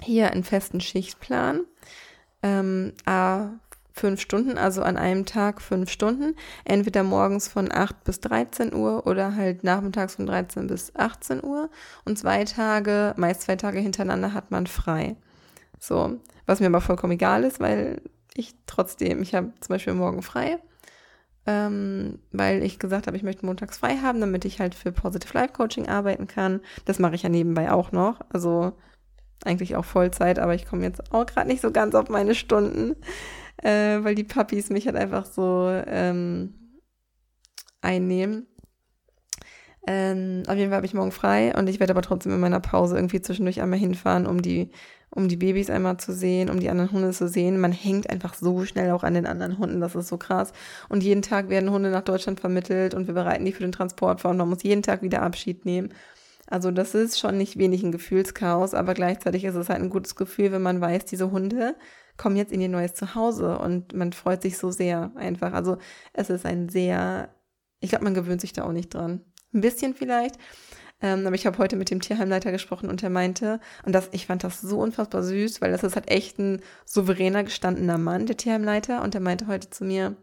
hier 0.00 0.30
einen 0.30 0.44
festen 0.44 0.80
Schichtplan. 0.80 1.64
Ähm, 2.44 2.92
a 3.06 3.50
fünf 3.92 4.20
Stunden, 4.20 4.58
also 4.58 4.82
an 4.82 4.96
einem 4.96 5.24
Tag 5.24 5.60
fünf 5.60 5.90
Stunden. 5.90 6.36
Entweder 6.64 7.02
morgens 7.02 7.48
von 7.48 7.72
8 7.72 8.04
bis 8.04 8.20
13 8.20 8.74
Uhr 8.74 9.06
oder 9.06 9.36
halt 9.36 9.64
nachmittags 9.64 10.16
von 10.16 10.26
13 10.26 10.66
bis 10.66 10.94
18 10.94 11.42
Uhr. 11.42 11.70
Und 12.04 12.18
zwei 12.18 12.44
Tage, 12.44 13.14
meist 13.16 13.42
zwei 13.42 13.56
Tage 13.56 13.78
hintereinander 13.80 14.32
hat 14.34 14.50
man 14.50 14.66
frei. 14.66 15.16
So, 15.78 16.18
was 16.46 16.60
mir 16.60 16.66
aber 16.66 16.80
vollkommen 16.80 17.12
egal 17.14 17.44
ist, 17.44 17.60
weil 17.60 18.02
ich 18.34 18.54
trotzdem, 18.66 19.22
ich 19.22 19.34
habe 19.34 19.52
zum 19.60 19.74
Beispiel 19.74 19.94
morgen 19.94 20.22
frei 20.22 20.58
ähm, 21.46 22.18
weil 22.32 22.62
ich 22.62 22.78
gesagt 22.78 23.06
habe, 23.06 23.16
ich 23.16 23.22
möchte 23.22 23.44
montags 23.44 23.78
frei 23.78 23.96
haben, 23.98 24.20
damit 24.20 24.44
ich 24.44 24.60
halt 24.60 24.74
für 24.74 24.92
Positive 24.92 25.34
Life 25.34 25.52
Coaching 25.52 25.88
arbeiten 25.88 26.26
kann. 26.26 26.60
Das 26.84 26.98
mache 26.98 27.14
ich 27.14 27.22
ja 27.22 27.28
nebenbei 27.28 27.70
auch 27.70 27.92
noch. 27.92 28.20
Also 28.30 28.72
eigentlich 29.44 29.76
auch 29.76 29.84
Vollzeit, 29.84 30.38
aber 30.38 30.54
ich 30.54 30.66
komme 30.66 30.84
jetzt 30.84 31.12
auch 31.12 31.26
gerade 31.26 31.48
nicht 31.48 31.62
so 31.62 31.70
ganz 31.70 31.94
auf 31.94 32.08
meine 32.08 32.34
Stunden, 32.34 32.96
äh, 33.62 33.98
weil 34.02 34.14
die 34.14 34.24
Puppies 34.24 34.70
mich 34.70 34.86
halt 34.86 34.96
einfach 34.96 35.26
so 35.26 35.68
ähm, 35.86 36.54
einnehmen. 37.80 38.46
Ähm, 39.86 40.44
auf 40.46 40.56
jeden 40.56 40.70
Fall 40.70 40.76
habe 40.76 40.86
ich 40.86 40.94
morgen 40.94 41.12
frei 41.12 41.54
und 41.54 41.68
ich 41.68 41.78
werde 41.78 41.92
aber 41.92 42.00
trotzdem 42.00 42.32
in 42.32 42.40
meiner 42.40 42.60
Pause 42.60 42.96
irgendwie 42.96 43.20
zwischendurch 43.20 43.60
einmal 43.60 43.78
hinfahren, 43.78 44.26
um 44.26 44.40
die 44.40 44.70
um 45.14 45.28
die 45.28 45.36
Babys 45.36 45.70
einmal 45.70 45.96
zu 45.98 46.12
sehen, 46.12 46.50
um 46.50 46.58
die 46.58 46.68
anderen 46.68 46.90
Hunde 46.90 47.12
zu 47.12 47.28
sehen. 47.28 47.60
Man 47.60 47.72
hängt 47.72 48.10
einfach 48.10 48.34
so 48.34 48.64
schnell 48.64 48.90
auch 48.90 49.04
an 49.04 49.14
den 49.14 49.26
anderen 49.26 49.58
Hunden, 49.58 49.80
das 49.80 49.94
ist 49.94 50.08
so 50.08 50.18
krass. 50.18 50.52
Und 50.88 51.04
jeden 51.04 51.22
Tag 51.22 51.48
werden 51.48 51.70
Hunde 51.70 51.90
nach 51.90 52.02
Deutschland 52.02 52.40
vermittelt 52.40 52.94
und 52.94 53.06
wir 53.06 53.14
bereiten 53.14 53.44
die 53.44 53.52
für 53.52 53.62
den 53.62 53.72
Transport 53.72 54.20
vor 54.20 54.32
und 54.32 54.38
man 54.38 54.48
muss 54.48 54.64
jeden 54.64 54.82
Tag 54.82 55.02
wieder 55.02 55.22
Abschied 55.22 55.64
nehmen. 55.64 55.90
Also 56.54 56.70
das 56.70 56.94
ist 56.94 57.18
schon 57.18 57.36
nicht 57.36 57.58
wenig 57.58 57.82
ein 57.82 57.90
Gefühlschaos, 57.90 58.74
aber 58.74 58.94
gleichzeitig 58.94 59.42
ist 59.42 59.56
es 59.56 59.68
halt 59.68 59.82
ein 59.82 59.90
gutes 59.90 60.14
Gefühl, 60.14 60.52
wenn 60.52 60.62
man 60.62 60.80
weiß, 60.80 61.04
diese 61.04 61.32
Hunde 61.32 61.74
kommen 62.16 62.36
jetzt 62.36 62.52
in 62.52 62.60
ihr 62.60 62.68
neues 62.68 62.94
Zuhause 62.94 63.58
und 63.58 63.92
man 63.92 64.12
freut 64.12 64.40
sich 64.42 64.56
so 64.56 64.70
sehr 64.70 65.10
einfach. 65.16 65.52
Also 65.52 65.78
es 66.12 66.30
ist 66.30 66.46
ein 66.46 66.68
sehr, 66.68 67.34
ich 67.80 67.90
glaube, 67.90 68.04
man 68.04 68.14
gewöhnt 68.14 68.40
sich 68.40 68.52
da 68.52 68.62
auch 68.62 68.70
nicht 68.70 68.94
dran. 68.94 69.24
Ein 69.52 69.62
bisschen 69.62 69.94
vielleicht, 69.94 70.36
ähm, 71.02 71.26
aber 71.26 71.34
ich 71.34 71.44
habe 71.44 71.58
heute 71.58 71.74
mit 71.74 71.90
dem 71.90 72.00
Tierheimleiter 72.00 72.52
gesprochen 72.52 72.88
und 72.88 73.02
er 73.02 73.10
meinte, 73.10 73.58
und 73.84 73.92
das, 73.92 74.10
ich 74.12 74.26
fand 74.26 74.44
das 74.44 74.60
so 74.60 74.78
unfassbar 74.78 75.24
süß, 75.24 75.60
weil 75.60 75.72
das 75.72 75.82
ist 75.82 75.96
halt 75.96 76.08
echt 76.08 76.38
ein 76.38 76.60
souveräner, 76.84 77.42
gestandener 77.42 77.98
Mann, 77.98 78.26
der 78.26 78.36
Tierheimleiter. 78.36 79.02
Und 79.02 79.16
er 79.16 79.20
meinte 79.20 79.48
heute 79.48 79.70
zu 79.70 79.84
mir, 79.84 80.14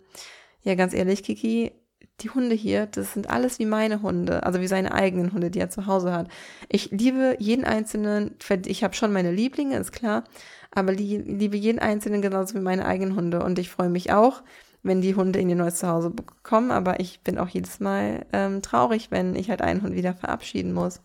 ja, 0.63 0.75
ganz 0.75 0.93
ehrlich, 0.93 1.23
Kiki, 1.23 1.73
die 2.23 2.29
Hunde 2.29 2.55
hier, 2.55 2.85
das 2.87 3.13
sind 3.13 3.29
alles 3.29 3.59
wie 3.59 3.65
meine 3.65 4.01
Hunde, 4.01 4.43
also 4.43 4.61
wie 4.61 4.67
seine 4.67 4.93
eigenen 4.93 5.33
Hunde, 5.33 5.51
die 5.51 5.59
er 5.59 5.69
zu 5.69 5.87
Hause 5.87 6.13
hat. 6.13 6.27
Ich 6.69 6.91
liebe 6.91 7.35
jeden 7.39 7.63
einzelnen, 7.63 8.35
ich 8.65 8.83
habe 8.83 8.93
schon 8.93 9.13
meine 9.13 9.31
Lieblinge, 9.31 9.77
ist 9.77 9.91
klar, 9.91 10.23
aber 10.71 10.93
liebe 10.93 11.57
jeden 11.57 11.79
einzelnen 11.79 12.21
genauso 12.21 12.55
wie 12.55 12.61
meine 12.61 12.85
eigenen 12.85 13.15
Hunde. 13.15 13.43
Und 13.43 13.59
ich 13.59 13.69
freue 13.69 13.89
mich 13.89 14.13
auch, 14.13 14.41
wenn 14.83 15.01
die 15.01 15.15
Hunde 15.15 15.39
in 15.39 15.49
ihr 15.49 15.55
neues 15.55 15.75
Zuhause 15.75 16.09
bekommen. 16.09 16.71
Aber 16.71 16.99
ich 16.99 17.21
bin 17.21 17.37
auch 17.37 17.49
jedes 17.49 17.79
Mal 17.79 18.25
ähm, 18.31 18.61
traurig, 18.61 19.11
wenn 19.11 19.35
ich 19.35 19.49
halt 19.49 19.61
einen 19.61 19.81
Hund 19.81 19.95
wieder 19.95 20.13
verabschieden 20.13 20.73
muss. 20.73 21.01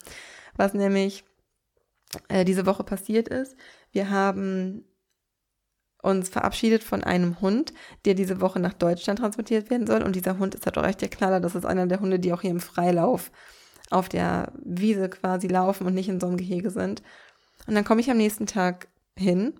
Was 0.56 0.72
nämlich 0.72 1.24
äh, 2.28 2.44
diese 2.44 2.66
Woche 2.66 2.84
passiert 2.84 3.28
ist. 3.28 3.56
Wir 3.90 4.10
haben 4.10 4.84
uns 6.06 6.28
verabschiedet 6.28 6.82
von 6.82 7.04
einem 7.04 7.40
Hund, 7.40 7.72
der 8.04 8.14
diese 8.14 8.40
Woche 8.40 8.60
nach 8.60 8.72
Deutschland 8.72 9.18
transportiert 9.18 9.70
werden 9.70 9.86
soll. 9.86 10.02
Und 10.02 10.16
dieser 10.16 10.38
Hund 10.38 10.54
ist 10.54 10.66
halt 10.66 10.78
auch 10.78 10.86
echt 10.86 11.00
der 11.00 11.08
Knaller. 11.08 11.40
Das 11.40 11.54
ist 11.54 11.66
einer 11.66 11.86
der 11.86 12.00
Hunde, 12.00 12.18
die 12.18 12.32
auch 12.32 12.42
hier 12.42 12.50
im 12.50 12.60
Freilauf 12.60 13.30
auf 13.90 14.08
der 14.08 14.52
Wiese 14.64 15.08
quasi 15.08 15.46
laufen 15.46 15.86
und 15.86 15.94
nicht 15.94 16.08
in 16.08 16.20
so 16.20 16.26
einem 16.26 16.36
Gehege 16.36 16.70
sind. 16.70 17.02
Und 17.66 17.74
dann 17.74 17.84
komme 17.84 18.00
ich 18.00 18.10
am 18.10 18.16
nächsten 18.16 18.46
Tag 18.46 18.88
hin 19.16 19.54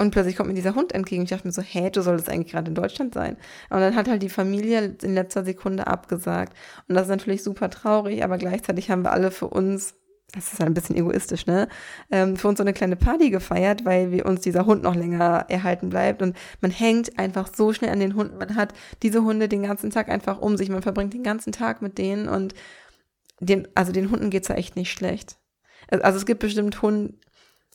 und 0.00 0.12
plötzlich 0.12 0.34
kommt 0.34 0.48
mir 0.48 0.54
dieser 0.54 0.74
Hund 0.74 0.92
entgegen. 0.92 1.24
Ich 1.24 1.28
dachte 1.28 1.46
mir 1.46 1.52
so, 1.52 1.60
hä, 1.60 1.90
du 1.90 2.00
solltest 2.00 2.30
eigentlich 2.30 2.52
gerade 2.52 2.70
in 2.70 2.74
Deutschland 2.74 3.12
sein. 3.12 3.36
Und 3.68 3.80
dann 3.80 3.94
hat 3.94 4.08
halt 4.08 4.22
die 4.22 4.30
Familie 4.30 4.96
in 5.02 5.14
letzter 5.14 5.44
Sekunde 5.44 5.86
abgesagt. 5.86 6.56
Und 6.88 6.94
das 6.94 7.02
ist 7.02 7.10
natürlich 7.10 7.42
super 7.42 7.68
traurig, 7.68 8.24
aber 8.24 8.38
gleichzeitig 8.38 8.90
haben 8.90 9.02
wir 9.02 9.12
alle 9.12 9.30
für 9.30 9.48
uns 9.48 9.94
das 10.32 10.52
ist 10.52 10.60
halt 10.60 10.70
ein 10.70 10.74
bisschen 10.74 10.96
egoistisch, 10.96 11.46
ne? 11.46 11.68
Ähm, 12.10 12.36
für 12.36 12.48
uns 12.48 12.58
so 12.58 12.64
eine 12.64 12.72
kleine 12.72 12.96
Party 12.96 13.30
gefeiert, 13.30 13.84
weil 13.84 14.12
wir 14.12 14.26
uns 14.26 14.40
dieser 14.40 14.66
Hund 14.66 14.82
noch 14.82 14.94
länger 14.94 15.46
erhalten 15.48 15.88
bleibt. 15.88 16.22
Und 16.22 16.36
man 16.60 16.70
hängt 16.70 17.18
einfach 17.18 17.48
so 17.54 17.72
schnell 17.72 17.90
an 17.90 18.00
den 18.00 18.14
Hunden. 18.14 18.38
Man 18.38 18.54
hat 18.54 18.72
diese 19.02 19.22
Hunde 19.22 19.48
den 19.48 19.62
ganzen 19.62 19.90
Tag 19.90 20.08
einfach 20.08 20.40
um 20.40 20.56
sich. 20.56 20.68
Man 20.68 20.82
verbringt 20.82 21.14
den 21.14 21.22
ganzen 21.22 21.52
Tag 21.52 21.82
mit 21.82 21.98
denen 21.98 22.28
und 22.28 22.54
den, 23.40 23.68
also 23.74 23.92
den 23.92 24.10
Hunden 24.10 24.30
geht's 24.30 24.48
ja 24.48 24.54
echt 24.54 24.76
nicht 24.76 24.92
schlecht. 24.92 25.38
Also 25.88 26.18
es 26.18 26.26
gibt 26.26 26.40
bestimmt 26.40 26.82
Hunde, 26.82 27.14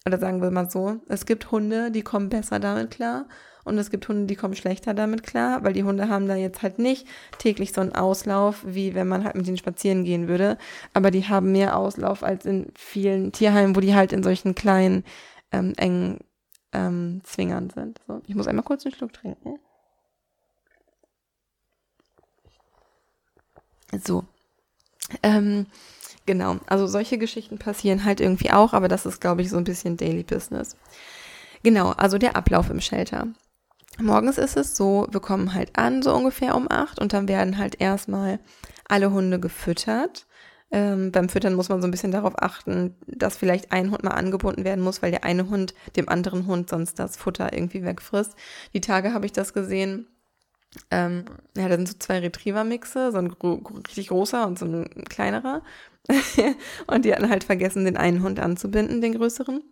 oder 0.06 0.20
sagen 0.20 0.42
wir 0.42 0.52
mal 0.52 0.70
so, 0.70 1.02
es 1.10 1.26
gibt 1.26 1.52
Hunde, 1.52 1.92
die 1.92 2.04
kommen 2.04 2.30
besser 2.30 2.60
damit 2.60 2.92
klar 2.92 3.28
und 3.66 3.78
es 3.78 3.90
gibt 3.90 4.08
Hunde, 4.08 4.28
die 4.28 4.36
kommen 4.36 4.56
schlechter 4.56 4.94
damit 4.94 5.24
klar, 5.24 5.64
weil 5.64 5.74
die 5.74 5.84
Hunde 5.84 6.08
haben 6.08 6.28
da 6.28 6.36
jetzt 6.36 6.62
halt 6.62 6.80
nicht 6.80 7.08
täglich 7.40 7.74
so 7.74 7.82
einen 7.82 7.96
Auslauf, 7.96 8.64
wie 8.66 8.94
wenn 8.94 9.08
man 9.08 9.24
halt 9.24 9.36
mit 9.36 9.48
denen 9.48 9.58
spazieren 9.58 10.06
gehen 10.06 10.28
würde. 10.28 10.58
Aber 10.94 11.12
die 11.12 11.28
haben 11.28 11.52
mehr 11.52 11.78
Auslauf 11.78 12.24
als 12.24 12.46
in 12.46 12.68
vielen 12.76 13.32
Tierheimen, 13.32 13.76
wo 13.76 13.80
die 13.80 13.96
halt 13.96 14.14
in 14.14 14.24
solchen 14.24 14.56
kleinen, 14.56 15.04
ähm, 15.52 15.74
engen 15.78 16.20
ähm, 16.74 17.22
Zwingern 17.24 17.70
sind. 17.72 18.00
So, 18.08 18.22
ich 18.28 18.36
muss 18.36 18.48
einmal 18.48 18.64
kurz 18.64 18.86
einen 18.86 18.94
Schluck 18.94 19.14
trinken. 19.14 19.60
So. 24.04 24.26
Ähm, 25.24 25.68
genau, 26.26 26.58
also 26.68 26.88
solche 26.88 27.18
Geschichten 27.18 27.58
passieren 27.58 28.06
halt 28.06 28.20
irgendwie 28.20 28.52
auch, 28.52 28.74
aber 28.74 28.88
das 28.88 29.06
ist, 29.06 29.22
glaube 29.22 29.42
ich, 29.42 29.50
so 29.50 29.58
ein 29.58 29.64
bisschen 29.64 29.98
Daily 29.98 30.24
Business. 30.24 30.76
Genau, 31.64 31.92
also 31.92 32.18
der 32.18 32.36
Ablauf 32.36 32.70
im 32.70 32.82
Shelter. 32.82 33.28
Morgens 34.00 34.38
ist 34.38 34.58
es 34.58 34.76
so, 34.76 35.08
wir 35.10 35.22
kommen 35.22 35.54
halt 35.54 35.78
an, 35.78 36.02
so 36.02 36.14
ungefähr 36.14 36.56
um 36.56 36.68
acht 36.70 37.00
und 37.00 37.14
dann 37.14 37.28
werden 37.28 37.58
halt 37.58 37.80
erstmal 37.80 38.40
alle 38.88 39.12
Hunde 39.12 39.40
gefüttert. 39.40 40.28
Ähm, 40.72 41.12
beim 41.12 41.30
Füttern 41.30 41.54
muss 41.54 41.70
man 41.70 41.82
so 41.82 41.88
ein 41.88 41.92
bisschen 41.92 42.12
darauf 42.12 42.34
achten, 42.42 42.96
dass 43.08 43.38
vielleicht 43.38 43.72
ein 43.72 43.92
Hund 43.92 44.04
mal 44.04 44.12
angebunden 44.12 44.66
werden 44.66 44.84
muss, 44.84 45.02
weil 45.02 45.12
der 45.12 45.24
eine 45.24 45.50
Hund 45.50 45.74
dem 45.96 46.10
anderen 46.10 46.48
Hund 46.48 46.70
sonst 46.70 47.00
das 47.00 47.16
Futter 47.16 47.54
irgendwie 47.54 47.84
wegfrisst. 47.84 48.36
Die 48.74 48.82
Tage 48.82 49.14
habe 49.14 49.26
ich 49.26 49.32
das 49.32 49.54
gesehen. 49.54 50.08
Ähm, 50.92 51.26
ja, 51.56 51.70
da 51.70 51.78
sind 51.78 51.88
so 51.88 51.96
zwei 51.98 52.20
Retriever-Mixe, 52.20 53.12
so 53.14 53.18
ein 53.18 53.30
gro 53.30 53.62
richtig 53.88 54.10
großer 54.10 54.46
und 54.46 54.60
so 54.60 54.66
ein 54.66 55.06
kleinerer. 55.06 55.62
und 56.88 57.06
die 57.06 57.14
hatten 57.14 57.30
halt 57.30 57.46
vergessen, 57.46 57.86
den 57.86 57.98
einen 57.98 58.24
Hund 58.24 58.40
anzubinden, 58.40 59.00
den 59.02 59.14
größeren. 59.14 59.64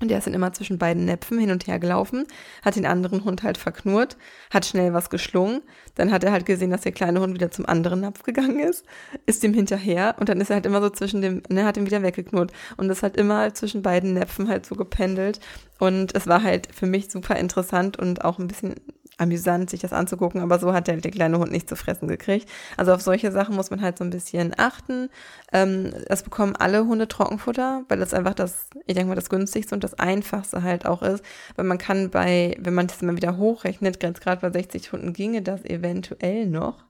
Und 0.00 0.08
der 0.08 0.18
ist 0.18 0.26
dann 0.26 0.34
immer 0.34 0.52
zwischen 0.52 0.78
beiden 0.78 1.04
Näpfen 1.04 1.38
hin 1.38 1.50
und 1.50 1.66
her 1.66 1.78
gelaufen, 1.78 2.26
hat 2.62 2.76
den 2.76 2.86
anderen 2.86 3.24
Hund 3.24 3.42
halt 3.42 3.56
verknurrt, 3.56 4.16
hat 4.50 4.66
schnell 4.66 4.92
was 4.92 5.10
geschlungen. 5.10 5.62
Dann 5.94 6.12
hat 6.12 6.22
er 6.24 6.32
halt 6.32 6.44
gesehen, 6.44 6.70
dass 6.70 6.82
der 6.82 6.92
kleine 6.92 7.20
Hund 7.20 7.34
wieder 7.34 7.50
zum 7.50 7.66
anderen 7.66 8.00
Napf 8.00 8.22
gegangen 8.22 8.60
ist, 8.60 8.84
ist 9.24 9.42
dem 9.42 9.54
hinterher 9.54 10.16
und 10.20 10.28
dann 10.28 10.40
ist 10.40 10.50
er 10.50 10.56
halt 10.56 10.66
immer 10.66 10.82
so 10.82 10.90
zwischen 10.90 11.22
dem, 11.22 11.42
ne, 11.48 11.64
hat 11.64 11.76
ihn 11.76 11.86
wieder 11.86 12.02
weggeknurrt 12.02 12.52
und 12.76 12.90
ist 12.90 13.02
halt 13.02 13.16
immer 13.16 13.54
zwischen 13.54 13.82
beiden 13.82 14.14
Näpfen 14.14 14.48
halt 14.48 14.66
so 14.66 14.74
gependelt. 14.74 15.40
Und 15.78 16.14
es 16.14 16.26
war 16.26 16.42
halt 16.42 16.68
für 16.74 16.86
mich 16.86 17.10
super 17.10 17.36
interessant 17.36 17.98
und 17.98 18.24
auch 18.24 18.38
ein 18.38 18.48
bisschen 18.48 18.74
amüsant, 19.18 19.70
sich 19.70 19.80
das 19.80 19.92
anzugucken, 19.92 20.40
aber 20.40 20.58
so 20.58 20.72
hat 20.72 20.88
der, 20.88 20.96
der 20.98 21.10
kleine 21.10 21.38
Hund 21.38 21.50
nicht 21.50 21.68
zu 21.68 21.76
fressen 21.76 22.08
gekriegt. 22.08 22.48
Also 22.76 22.92
auf 22.92 23.00
solche 23.00 23.32
Sachen 23.32 23.54
muss 23.54 23.70
man 23.70 23.80
halt 23.80 23.98
so 23.98 24.04
ein 24.04 24.10
bisschen 24.10 24.52
achten. 24.56 25.08
Ähm, 25.52 25.92
es 26.08 26.22
bekommen 26.22 26.54
alle 26.56 26.86
Hunde 26.86 27.08
Trockenfutter, 27.08 27.84
weil 27.88 27.98
das 27.98 28.14
einfach 28.14 28.34
das, 28.34 28.68
ich 28.86 28.94
denke 28.94 29.08
mal, 29.08 29.14
das 29.14 29.30
günstigste 29.30 29.74
und 29.74 29.84
das 29.84 29.94
einfachste 29.94 30.62
halt 30.62 30.86
auch 30.86 31.02
ist, 31.02 31.24
weil 31.56 31.64
man 31.64 31.78
kann 31.78 32.10
bei, 32.10 32.56
wenn 32.60 32.74
man 32.74 32.86
das 32.86 33.02
mal 33.02 33.16
wieder 33.16 33.36
hochrechnet, 33.36 34.00
gerade 34.00 34.40
bei 34.40 34.50
60 34.50 34.92
Hunden 34.92 35.12
ginge 35.12 35.42
das 35.42 35.64
eventuell 35.64 36.46
noch. 36.46 36.84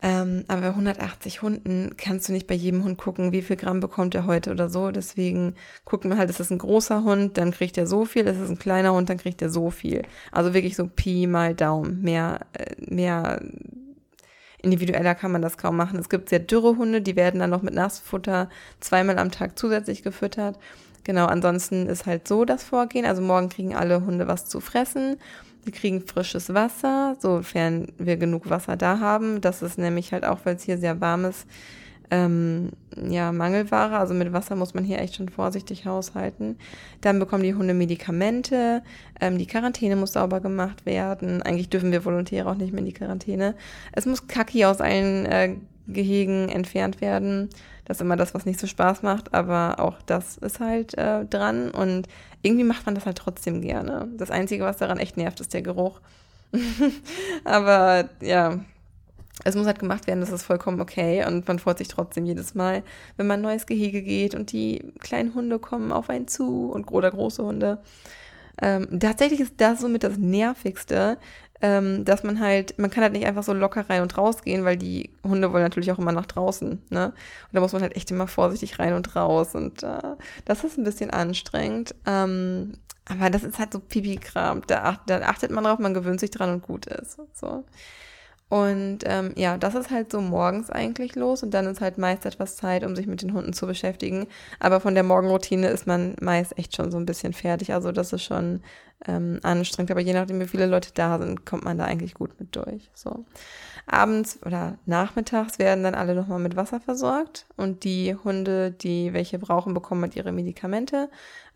Ähm, 0.00 0.44
aber 0.46 0.60
bei 0.60 0.68
180 0.68 1.42
Hunden 1.42 1.96
kannst 1.96 2.28
du 2.28 2.32
nicht 2.32 2.46
bei 2.46 2.54
jedem 2.54 2.84
Hund 2.84 2.98
gucken, 2.98 3.32
wie 3.32 3.42
viel 3.42 3.56
Gramm 3.56 3.80
bekommt 3.80 4.14
er 4.14 4.26
heute 4.26 4.52
oder 4.52 4.68
so. 4.68 4.92
Deswegen 4.92 5.54
gucken 5.84 6.10
wir 6.10 6.18
halt, 6.18 6.30
ist 6.30 6.38
das 6.38 6.50
ein 6.50 6.58
großer 6.58 7.02
Hund, 7.02 7.36
dann 7.36 7.50
kriegt 7.50 7.76
er 7.76 7.86
so 7.86 8.04
viel, 8.04 8.26
ist 8.26 8.38
es 8.38 8.48
ein 8.48 8.60
kleiner 8.60 8.92
Hund, 8.92 9.10
dann 9.10 9.18
kriegt 9.18 9.42
er 9.42 9.50
so 9.50 9.70
viel. 9.70 10.02
Also 10.30 10.54
wirklich 10.54 10.76
so 10.76 10.86
Pi 10.86 11.26
mal 11.26 11.54
Daumen. 11.54 12.00
Mehr, 12.02 12.40
äh, 12.52 12.76
mehr 12.78 13.40
individueller 14.62 15.16
kann 15.16 15.32
man 15.32 15.42
das 15.42 15.58
kaum 15.58 15.76
machen. 15.76 15.98
Es 15.98 16.08
gibt 16.08 16.28
sehr 16.28 16.40
dürre 16.40 16.76
Hunde, 16.76 17.00
die 17.00 17.16
werden 17.16 17.40
dann 17.40 17.50
noch 17.50 17.62
mit 17.62 17.74
Nassfutter 17.74 18.48
zweimal 18.80 19.18
am 19.18 19.32
Tag 19.32 19.58
zusätzlich 19.58 20.04
gefüttert. 20.04 20.58
Genau, 21.04 21.26
ansonsten 21.26 21.86
ist 21.86 22.06
halt 22.06 22.28
so 22.28 22.44
das 22.44 22.62
Vorgehen. 22.62 23.06
Also 23.06 23.22
morgen 23.22 23.48
kriegen 23.48 23.74
alle 23.74 24.04
Hunde 24.04 24.28
was 24.28 24.44
zu 24.44 24.60
fressen. 24.60 25.16
Wir 25.68 25.74
kriegen 25.74 26.00
frisches 26.00 26.54
Wasser, 26.54 27.14
sofern 27.18 27.88
wir 27.98 28.16
genug 28.16 28.48
Wasser 28.48 28.78
da 28.78 29.00
haben. 29.00 29.42
Das 29.42 29.60
ist 29.60 29.76
nämlich 29.76 30.14
halt 30.14 30.24
auch, 30.24 30.38
weil 30.44 30.56
es 30.56 30.62
hier 30.62 30.78
sehr 30.78 31.02
warm 31.02 31.26
ist, 31.26 31.46
ähm, 32.10 32.70
ja, 32.96 33.32
Mangelware. 33.32 33.98
Also 33.98 34.14
mit 34.14 34.32
Wasser 34.32 34.56
muss 34.56 34.72
man 34.72 34.82
hier 34.82 34.98
echt 34.98 35.16
schon 35.16 35.28
vorsichtig 35.28 35.84
haushalten. 35.84 36.56
Dann 37.02 37.18
bekommen 37.18 37.42
die 37.42 37.54
Hunde 37.54 37.74
Medikamente. 37.74 38.82
Ähm, 39.20 39.36
die 39.36 39.46
Quarantäne 39.46 39.94
muss 39.94 40.14
sauber 40.14 40.40
gemacht 40.40 40.86
werden. 40.86 41.42
Eigentlich 41.42 41.68
dürfen 41.68 41.92
wir 41.92 42.06
Volontäre 42.06 42.48
auch 42.48 42.54
nicht 42.54 42.72
mehr 42.72 42.80
in 42.80 42.86
die 42.86 42.94
Quarantäne. 42.94 43.54
Es 43.92 44.06
muss 44.06 44.26
Kaki 44.26 44.64
aus 44.64 44.80
allen 44.80 45.26
äh, 45.26 45.56
Gehegen 45.86 46.48
entfernt 46.48 47.02
werden. 47.02 47.50
Das 47.88 47.96
ist 47.96 48.00
immer 48.02 48.16
das, 48.16 48.34
was 48.34 48.44
nicht 48.44 48.60
so 48.60 48.66
Spaß 48.66 49.02
macht, 49.02 49.34
aber 49.34 49.80
auch 49.80 50.00
das 50.06 50.36
ist 50.36 50.60
halt 50.60 50.96
äh, 50.98 51.24
dran 51.24 51.70
und 51.70 52.06
irgendwie 52.42 52.64
macht 52.64 52.86
man 52.86 52.94
das 52.94 53.06
halt 53.06 53.16
trotzdem 53.16 53.62
gerne. 53.62 54.08
Das 54.16 54.30
Einzige, 54.30 54.64
was 54.64 54.76
daran 54.76 54.98
echt 54.98 55.16
nervt, 55.16 55.40
ist 55.40 55.54
der 55.54 55.62
Geruch. 55.62 56.00
aber 57.44 58.10
ja, 58.20 58.60
es 59.44 59.54
muss 59.54 59.66
halt 59.66 59.78
gemacht 59.78 60.06
werden, 60.06 60.20
das 60.20 60.30
ist 60.30 60.42
vollkommen 60.42 60.80
okay 60.80 61.24
und 61.26 61.48
man 61.48 61.58
freut 61.58 61.78
sich 61.78 61.88
trotzdem 61.88 62.26
jedes 62.26 62.54
Mal, 62.54 62.82
wenn 63.16 63.26
man 63.26 63.40
ein 63.40 63.42
neues 63.42 63.66
Gehege 63.66 64.02
geht 64.02 64.34
und 64.34 64.52
die 64.52 64.92
kleinen 64.98 65.34
Hunde 65.34 65.58
kommen 65.58 65.90
auf 65.90 66.10
einen 66.10 66.28
zu 66.28 66.70
und 66.70 66.90
oder 66.90 67.10
große 67.10 67.42
Hunde. 67.42 67.78
Ähm, 68.60 68.98
tatsächlich 69.00 69.40
ist 69.40 69.54
das 69.58 69.80
somit 69.80 70.02
das 70.02 70.18
Nervigste, 70.18 71.18
ähm, 71.60 72.04
dass 72.04 72.22
man 72.22 72.40
halt, 72.40 72.78
man 72.78 72.90
kann 72.90 73.02
halt 73.02 73.12
nicht 73.12 73.26
einfach 73.26 73.42
so 73.42 73.52
locker 73.52 73.88
rein 73.88 74.02
und 74.02 74.16
raus 74.16 74.42
gehen, 74.42 74.64
weil 74.64 74.76
die 74.76 75.10
Hunde 75.24 75.52
wollen 75.52 75.62
natürlich 75.62 75.90
auch 75.92 75.98
immer 75.98 76.12
nach 76.12 76.26
draußen, 76.26 76.82
ne? 76.90 77.06
Und 77.06 77.14
da 77.52 77.60
muss 77.60 77.72
man 77.72 77.82
halt 77.82 77.96
echt 77.96 78.10
immer 78.10 78.28
vorsichtig 78.28 78.78
rein 78.78 78.94
und 78.94 79.16
raus 79.16 79.54
und 79.54 79.82
äh, 79.82 80.16
das 80.44 80.64
ist 80.64 80.78
ein 80.78 80.84
bisschen 80.84 81.10
anstrengend. 81.10 81.94
Ähm, 82.06 82.74
aber 83.08 83.30
das 83.30 83.42
ist 83.42 83.58
halt 83.58 83.72
so 83.72 83.80
Pipi-Kram. 83.80 84.62
Da, 84.66 85.00
da 85.06 85.20
achtet 85.22 85.50
man 85.50 85.64
drauf, 85.64 85.78
man 85.78 85.94
gewöhnt 85.94 86.20
sich 86.20 86.30
dran 86.30 86.52
und 86.52 86.62
gut 86.62 86.86
ist. 86.86 87.18
So. 87.34 87.64
Und 88.48 89.00
ähm, 89.04 89.32
ja, 89.36 89.58
das 89.58 89.74
ist 89.74 89.90
halt 89.90 90.10
so 90.10 90.20
morgens 90.22 90.70
eigentlich 90.70 91.14
los 91.16 91.42
und 91.42 91.52
dann 91.52 91.66
ist 91.66 91.82
halt 91.82 91.98
meist 91.98 92.24
etwas 92.24 92.56
Zeit, 92.56 92.82
um 92.82 92.96
sich 92.96 93.06
mit 93.06 93.20
den 93.20 93.34
Hunden 93.34 93.52
zu 93.52 93.66
beschäftigen. 93.66 94.26
Aber 94.58 94.80
von 94.80 94.94
der 94.94 95.04
Morgenroutine 95.04 95.68
ist 95.68 95.86
man 95.86 96.16
meist 96.20 96.56
echt 96.58 96.74
schon 96.74 96.90
so 96.90 96.96
ein 96.96 97.04
bisschen 97.04 97.34
fertig. 97.34 97.74
Also 97.74 97.92
das 97.92 98.12
ist 98.14 98.24
schon 98.24 98.62
ähm, 99.06 99.40
anstrengend. 99.42 99.90
Aber 99.90 100.00
je 100.00 100.12
nachdem, 100.12 100.40
wie 100.40 100.46
viele 100.48 100.66
Leute 100.66 100.90
da 100.94 101.18
sind, 101.18 101.46
kommt 101.46 101.64
man 101.64 101.78
da 101.78 101.84
eigentlich 101.84 102.14
gut 102.14 102.38
mit 102.40 102.54
durch. 102.56 102.90
So. 102.94 103.24
Abends 103.86 104.38
oder 104.44 104.76
nachmittags 104.84 105.58
werden 105.58 105.84
dann 105.84 105.94
alle 105.94 106.14
nochmal 106.14 106.40
mit 106.40 106.56
Wasser 106.56 106.80
versorgt 106.80 107.46
und 107.56 107.84
die 107.84 108.14
Hunde, 108.22 108.70
die 108.70 109.12
welche 109.14 109.38
brauchen, 109.38 109.72
bekommen 109.72 110.02
halt 110.02 110.16
ihre 110.16 110.32
Medikamente. 110.32 111.08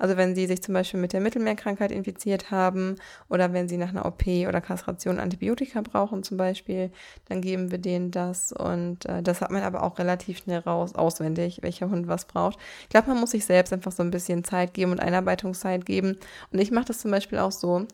Also 0.02 0.16
wenn 0.16 0.34
sie 0.34 0.48
sich 0.48 0.60
zum 0.60 0.74
Beispiel 0.74 0.98
mit 0.98 1.12
der 1.12 1.20
Mittelmeerkrankheit 1.20 1.92
infiziert 1.92 2.50
haben 2.50 2.96
oder 3.28 3.52
wenn 3.52 3.68
sie 3.68 3.76
nach 3.76 3.90
einer 3.90 4.04
OP 4.04 4.26
oder 4.48 4.60
Kastration 4.60 5.20
Antibiotika 5.20 5.80
brauchen 5.80 6.24
zum 6.24 6.36
Beispiel, 6.38 6.90
dann 7.28 7.40
geben 7.40 7.70
wir 7.70 7.78
denen 7.78 8.10
das 8.10 8.50
und 8.50 9.06
äh, 9.06 9.22
das 9.22 9.40
hat 9.40 9.52
man 9.52 9.62
aber 9.62 9.84
auch 9.84 10.00
relativ 10.00 10.38
schnell 10.38 10.58
raus, 10.58 10.96
auswendig, 10.96 11.60
welcher 11.62 11.88
Hund 11.88 12.08
was 12.08 12.24
braucht. 12.24 12.58
Ich 12.82 12.88
glaube, 12.88 13.10
man 13.10 13.20
muss 13.20 13.30
sich 13.30 13.44
selbst 13.44 13.72
einfach 13.72 13.92
so 13.92 14.02
ein 14.02 14.10
bisschen 14.10 14.42
Zeit 14.42 14.74
geben 14.74 14.90
und 14.90 14.98
Einarbeitungszeit 14.98 15.86
geben 15.86 16.18
und 16.50 16.58
ich 16.58 16.72
mache 16.72 16.86
das 16.86 16.98
zum 16.98 17.12
Beispiel 17.12 17.38
auch 17.38 17.52
so, 17.52 17.86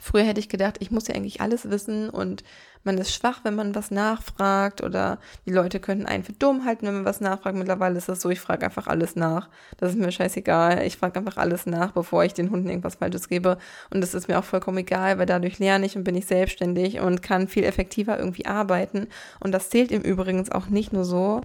Früher 0.00 0.22
hätte 0.22 0.40
ich 0.40 0.48
gedacht, 0.48 0.76
ich 0.80 0.90
muss 0.90 1.08
ja 1.08 1.14
eigentlich 1.14 1.40
alles 1.40 1.70
wissen 1.70 2.10
und 2.10 2.44
man 2.84 2.98
ist 2.98 3.12
schwach, 3.12 3.40
wenn 3.42 3.54
man 3.54 3.74
was 3.74 3.90
nachfragt 3.90 4.82
oder 4.82 5.18
die 5.46 5.50
Leute 5.50 5.80
könnten 5.80 6.06
einen 6.06 6.24
für 6.24 6.32
dumm 6.32 6.64
halten, 6.64 6.86
wenn 6.86 6.94
man 6.94 7.04
was 7.04 7.20
nachfragt. 7.20 7.56
Mittlerweile 7.56 7.98
ist 7.98 8.08
das 8.08 8.20
so, 8.20 8.30
ich 8.30 8.40
frage 8.40 8.64
einfach 8.64 8.86
alles 8.86 9.16
nach. 9.16 9.48
Das 9.76 9.90
ist 9.90 9.98
mir 9.98 10.12
scheißegal. 10.12 10.86
Ich 10.86 10.96
frage 10.96 11.18
einfach 11.18 11.36
alles 11.36 11.66
nach, 11.66 11.92
bevor 11.92 12.24
ich 12.24 12.34
den 12.34 12.50
Hunden 12.50 12.68
irgendwas 12.68 12.96
Falsches 12.96 13.28
gebe. 13.28 13.58
Und 13.90 14.00
das 14.00 14.14
ist 14.14 14.28
mir 14.28 14.38
auch 14.38 14.44
vollkommen 14.44 14.78
egal, 14.78 15.18
weil 15.18 15.26
dadurch 15.26 15.58
lerne 15.58 15.86
ich 15.86 15.96
und 15.96 16.04
bin 16.04 16.14
ich 16.14 16.26
selbstständig 16.26 17.00
und 17.00 17.22
kann 17.22 17.48
viel 17.48 17.64
effektiver 17.64 18.18
irgendwie 18.18 18.46
arbeiten. 18.46 19.08
Und 19.40 19.52
das 19.52 19.70
zählt 19.70 19.90
im 19.90 20.02
Übrigen 20.02 20.50
auch 20.52 20.68
nicht 20.68 20.92
nur 20.92 21.04
so, 21.04 21.42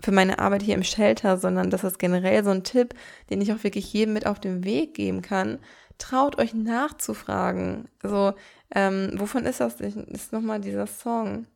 für 0.00 0.12
meine 0.12 0.38
Arbeit 0.38 0.62
hier 0.62 0.76
im 0.76 0.84
Shelter, 0.84 1.38
sondern 1.38 1.70
das 1.70 1.82
ist 1.82 1.98
generell 1.98 2.44
so 2.44 2.50
ein 2.50 2.62
Tipp, 2.62 2.94
den 3.30 3.40
ich 3.40 3.52
auch 3.52 3.64
wirklich 3.64 3.92
jedem 3.92 4.14
mit 4.14 4.26
auf 4.26 4.38
den 4.38 4.64
Weg 4.64 4.94
geben 4.94 5.22
kann. 5.22 5.58
Traut 5.98 6.38
euch 6.38 6.54
nachzufragen. 6.54 7.88
Also, 8.02 8.34
ähm, 8.74 9.12
wovon 9.14 9.44
ist 9.44 9.60
das? 9.60 9.76
Das 9.76 9.96
ist 9.96 10.32
nochmal 10.32 10.60
dieser 10.60 10.86
Song. 10.86 11.46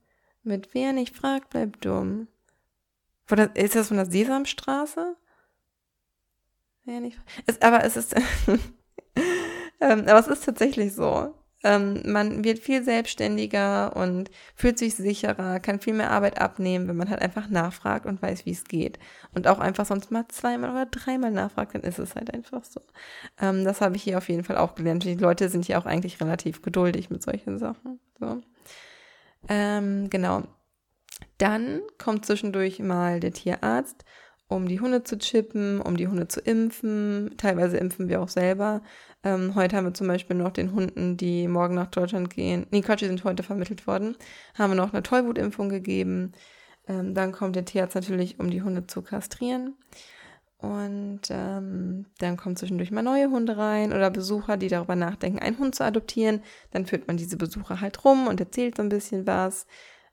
Mit 0.43 0.75
wer 0.75 0.93
nicht 0.93 1.17
fragt, 1.17 1.51
bleibt 1.51 1.85
dumm. 1.85 2.29
Der, 3.31 3.55
ist 3.57 3.77
das 3.77 3.89
von 3.89 3.97
der 3.97 4.11
Sesamstraße? 4.11 5.17
Wer 6.85 7.01
nicht, 7.01 7.19
ist, 7.47 7.63
aber 7.63 7.85
es 7.85 7.97
ist, 7.97 8.15
ähm, 9.81 10.01
aber 10.01 10.19
es 10.19 10.27
ist 10.27 10.45
tatsächlich 10.45 10.95
so. 10.95 11.33
Ähm, 11.65 12.03
man 12.05 12.45
wird 12.45 12.59
viel 12.59 12.83
selbstständiger 12.83 13.95
und 13.97 14.31
fühlt 14.57 14.79
sich 14.79 14.97
sicherer, 14.97 15.61
kann 15.61 15.81
viel 15.81 15.95
mehr 15.95 16.11
Arbeit 16.11 16.41
abnehmen, 16.41 16.89
wenn 16.89 16.97
man 16.97 17.09
halt 17.09 17.23
einfach 17.23 17.49
nachfragt 17.49 18.07
und 18.07 18.21
weiß, 18.21 18.47
wie 18.47 18.51
es 18.51 18.65
geht. 18.65 18.99
Und 19.35 19.47
auch 19.47 19.59
einfach 19.61 19.87
sonst 19.87 20.11
mal 20.11 20.27
zweimal 20.29 20.71
oder 20.71 20.87
dreimal 20.87 21.31
nachfragt, 21.31 21.75
dann 21.75 21.83
ist 21.83 21.99
es 21.99 22.15
halt 22.17 22.33
einfach 22.35 22.65
so. 22.65 22.81
Ähm, 23.41 23.65
das 23.65 23.81
habe 23.81 23.97
ich 23.97 24.03
hier 24.03 24.19
auf 24.19 24.29
jeden 24.29 24.45
Fall 24.45 24.57
auch 24.57 24.75
gelernt. 24.75 25.05
Die 25.05 25.15
Leute 25.15 25.49
sind 25.49 25.67
hier 25.67 25.79
auch 25.79 25.87
eigentlich 25.87 26.21
relativ 26.21 26.63
geduldig 26.63 27.11
mit 27.11 27.23
solchen 27.23 27.59
Sachen. 27.59 28.01
So. 28.19 28.41
Ähm, 29.49 30.11
genau. 30.11 30.43
Dann 31.39 31.81
kommt 31.99 32.27
zwischendurch 32.27 32.81
mal 32.81 33.21
der 33.21 33.33
Tierarzt 33.33 34.05
um 34.53 34.69
die 34.69 34.81
Hunde 34.81 35.03
zu 35.03 35.19
chippen, 35.19 35.81
um 35.81 35.97
die 35.97 36.09
Hunde 36.09 36.29
zu 36.29 36.41
impfen. 36.41 37.35
Teilweise 37.39 37.79
impfen 37.79 38.09
wir 38.09 38.21
auch 38.21 38.29
selber. 38.29 38.83
Ähm, 39.25 39.55
heute 39.55 39.77
haben 39.77 39.85
wir 39.85 39.95
zum 39.95 40.09
Beispiel 40.09 40.37
noch 40.37 40.51
den 40.51 40.73
Hunden, 40.73 41.17
die 41.17 41.47
morgen 41.47 41.75
nach 41.75 41.87
Deutschland 41.87 42.31
gehen. 42.31 42.67
Nee, 42.71 42.81
Quatsch, 42.81 43.03
die 43.03 43.07
sind 43.07 43.23
heute 43.25 43.43
vermittelt 43.43 43.87
worden. 43.87 44.17
Haben 44.55 44.73
wir 44.73 44.77
noch 44.77 44.93
eine 44.93 45.03
Tollwutimpfung 45.03 45.69
gegeben. 45.69 46.33
Ähm, 46.89 47.15
dann 47.15 47.33
kommt 47.33 47.55
der 47.55 47.65
Tierarzt 47.65 47.95
natürlich, 47.95 48.41
um 48.41 48.51
die 48.51 48.63
Hunde 48.63 48.87
zu 48.87 49.03
kastrieren. 49.03 49.77
Und 50.59 51.23
ähm, 51.31 52.07
dann 52.19 52.37
kommen 52.37 52.57
zwischendurch 52.57 52.91
mal 52.93 53.03
neue 53.03 53.31
Hunde 53.31 53.57
rein 53.57 53.93
oder 53.93 54.11
Besucher, 54.11 54.57
die 54.57 54.69
darüber 54.69 54.95
nachdenken, 54.95 55.41
einen 55.41 55.59
Hund 55.59 55.75
zu 55.75 55.85
adoptieren. 55.85 56.43
Dann 56.71 56.87
führt 56.87 57.09
man 57.09 57.17
diese 57.17 57.37
Besucher 57.37 57.81
halt 57.81 58.05
rum 58.05 58.29
und 58.29 58.39
erzählt 58.41 58.77
so 58.77 58.83
ein 58.83 58.89
bisschen 58.89 59.27
was. 59.27 59.67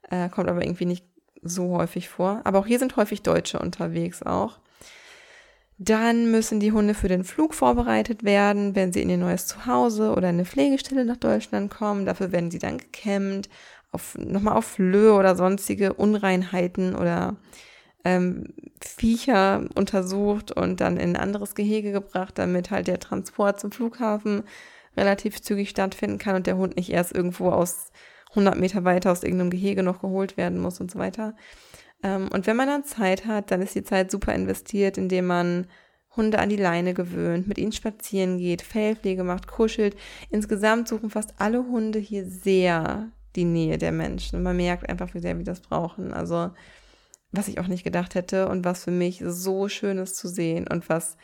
Äh, 0.09 0.29
kommt 0.29 0.49
aber 0.49 0.63
irgendwie 0.63 0.85
nicht 0.85 1.05
so 1.41 1.77
häufig 1.77 2.09
vor. 2.09 2.41
Aber 2.45 2.59
auch 2.59 2.65
hier 2.65 2.79
sind 2.79 2.95
häufig 2.95 3.21
Deutsche 3.21 3.59
unterwegs 3.59 4.23
auch. 4.23 4.59
Dann 5.81 6.29
müssen 6.29 6.59
die 6.59 6.73
Hunde 6.73 6.93
für 6.93 7.07
den 7.07 7.23
Flug 7.23 7.53
vorbereitet 7.53 8.25
werden, 8.25 8.75
wenn 8.75 8.91
sie 8.91 9.01
in 9.01 9.09
ihr 9.09 9.17
neues 9.17 9.47
Zuhause 9.47 10.11
oder 10.11 10.29
in 10.29 10.35
eine 10.35 10.45
Pflegestelle 10.45 11.05
nach 11.05 11.15
Deutschland 11.15 11.71
kommen. 11.71 12.05
Dafür 12.05 12.33
werden 12.33 12.51
sie 12.51 12.59
dann 12.59 12.77
gekämmt, 12.77 13.47
auf, 13.93 14.17
nochmal 14.17 14.57
auf 14.57 14.65
Flöhe 14.65 15.13
oder 15.13 15.37
sonstige 15.37 15.93
Unreinheiten 15.93 16.95
oder 16.95 17.37
ähm, 18.03 18.53
Viecher 18.81 19.67
untersucht 19.73 20.51
und 20.51 20.81
dann 20.81 20.97
in 20.97 21.11
ein 21.11 21.21
anderes 21.21 21.55
Gehege 21.55 21.93
gebracht, 21.93 22.37
damit 22.37 22.71
halt 22.71 22.87
der 22.87 22.99
Transport 22.99 23.61
zum 23.61 23.71
Flughafen 23.71 24.43
relativ 24.97 25.41
zügig 25.41 25.69
stattfinden 25.69 26.17
kann 26.17 26.35
und 26.35 26.45
der 26.45 26.57
Hund 26.57 26.75
nicht 26.75 26.89
erst 26.89 27.15
irgendwo 27.15 27.51
aus 27.51 27.91
100 28.31 28.59
Meter 28.59 28.83
weiter 28.83 29.11
aus 29.13 29.23
irgendeinem 29.23 29.49
Gehege 29.49 29.81
noch 29.81 30.01
geholt 30.01 30.35
werden 30.35 30.59
muss 30.59 30.81
und 30.81 30.91
so 30.91 30.99
weiter. 30.99 31.35
Ähm, 32.03 32.29
und 32.31 32.47
wenn 32.47 32.55
man 32.55 32.67
dann 32.67 32.83
Zeit 32.83 33.25
hat, 33.25 33.51
dann 33.51 33.61
ist 33.61 33.75
die 33.75 33.83
Zeit 33.83 34.11
super 34.11 34.33
investiert, 34.33 34.97
indem 34.97 35.27
man 35.27 35.67
Hunde 36.15 36.39
an 36.39 36.49
die 36.49 36.55
Leine 36.55 36.93
gewöhnt, 36.93 37.47
mit 37.47 37.57
ihnen 37.57 37.71
spazieren 37.71 38.37
geht, 38.39 38.61
Fellpflege 38.61 39.23
macht, 39.23 39.47
kuschelt. 39.47 39.95
Insgesamt 40.29 40.87
suchen 40.87 41.09
fast 41.09 41.35
alle 41.37 41.59
Hunde 41.59 41.99
hier 41.99 42.25
sehr 42.25 43.11
die 43.35 43.45
Nähe 43.45 43.77
der 43.77 43.91
Menschen. 43.91 44.37
Und 44.37 44.43
man 44.43 44.57
merkt 44.57 44.89
einfach, 44.89 45.13
wie 45.13 45.19
sehr 45.19 45.37
wir 45.37 45.45
das 45.45 45.61
brauchen. 45.61 46.13
Also, 46.13 46.51
was 47.31 47.47
ich 47.47 47.59
auch 47.59 47.67
nicht 47.67 47.83
gedacht 47.83 48.15
hätte 48.15 48.49
und 48.49 48.65
was 48.65 48.85
für 48.85 48.91
mich 48.91 49.23
so 49.25 49.69
schön 49.69 49.99
ist 49.99 50.15
zu 50.17 50.27
sehen 50.27 50.67
und 50.67 50.89
was 50.89 51.15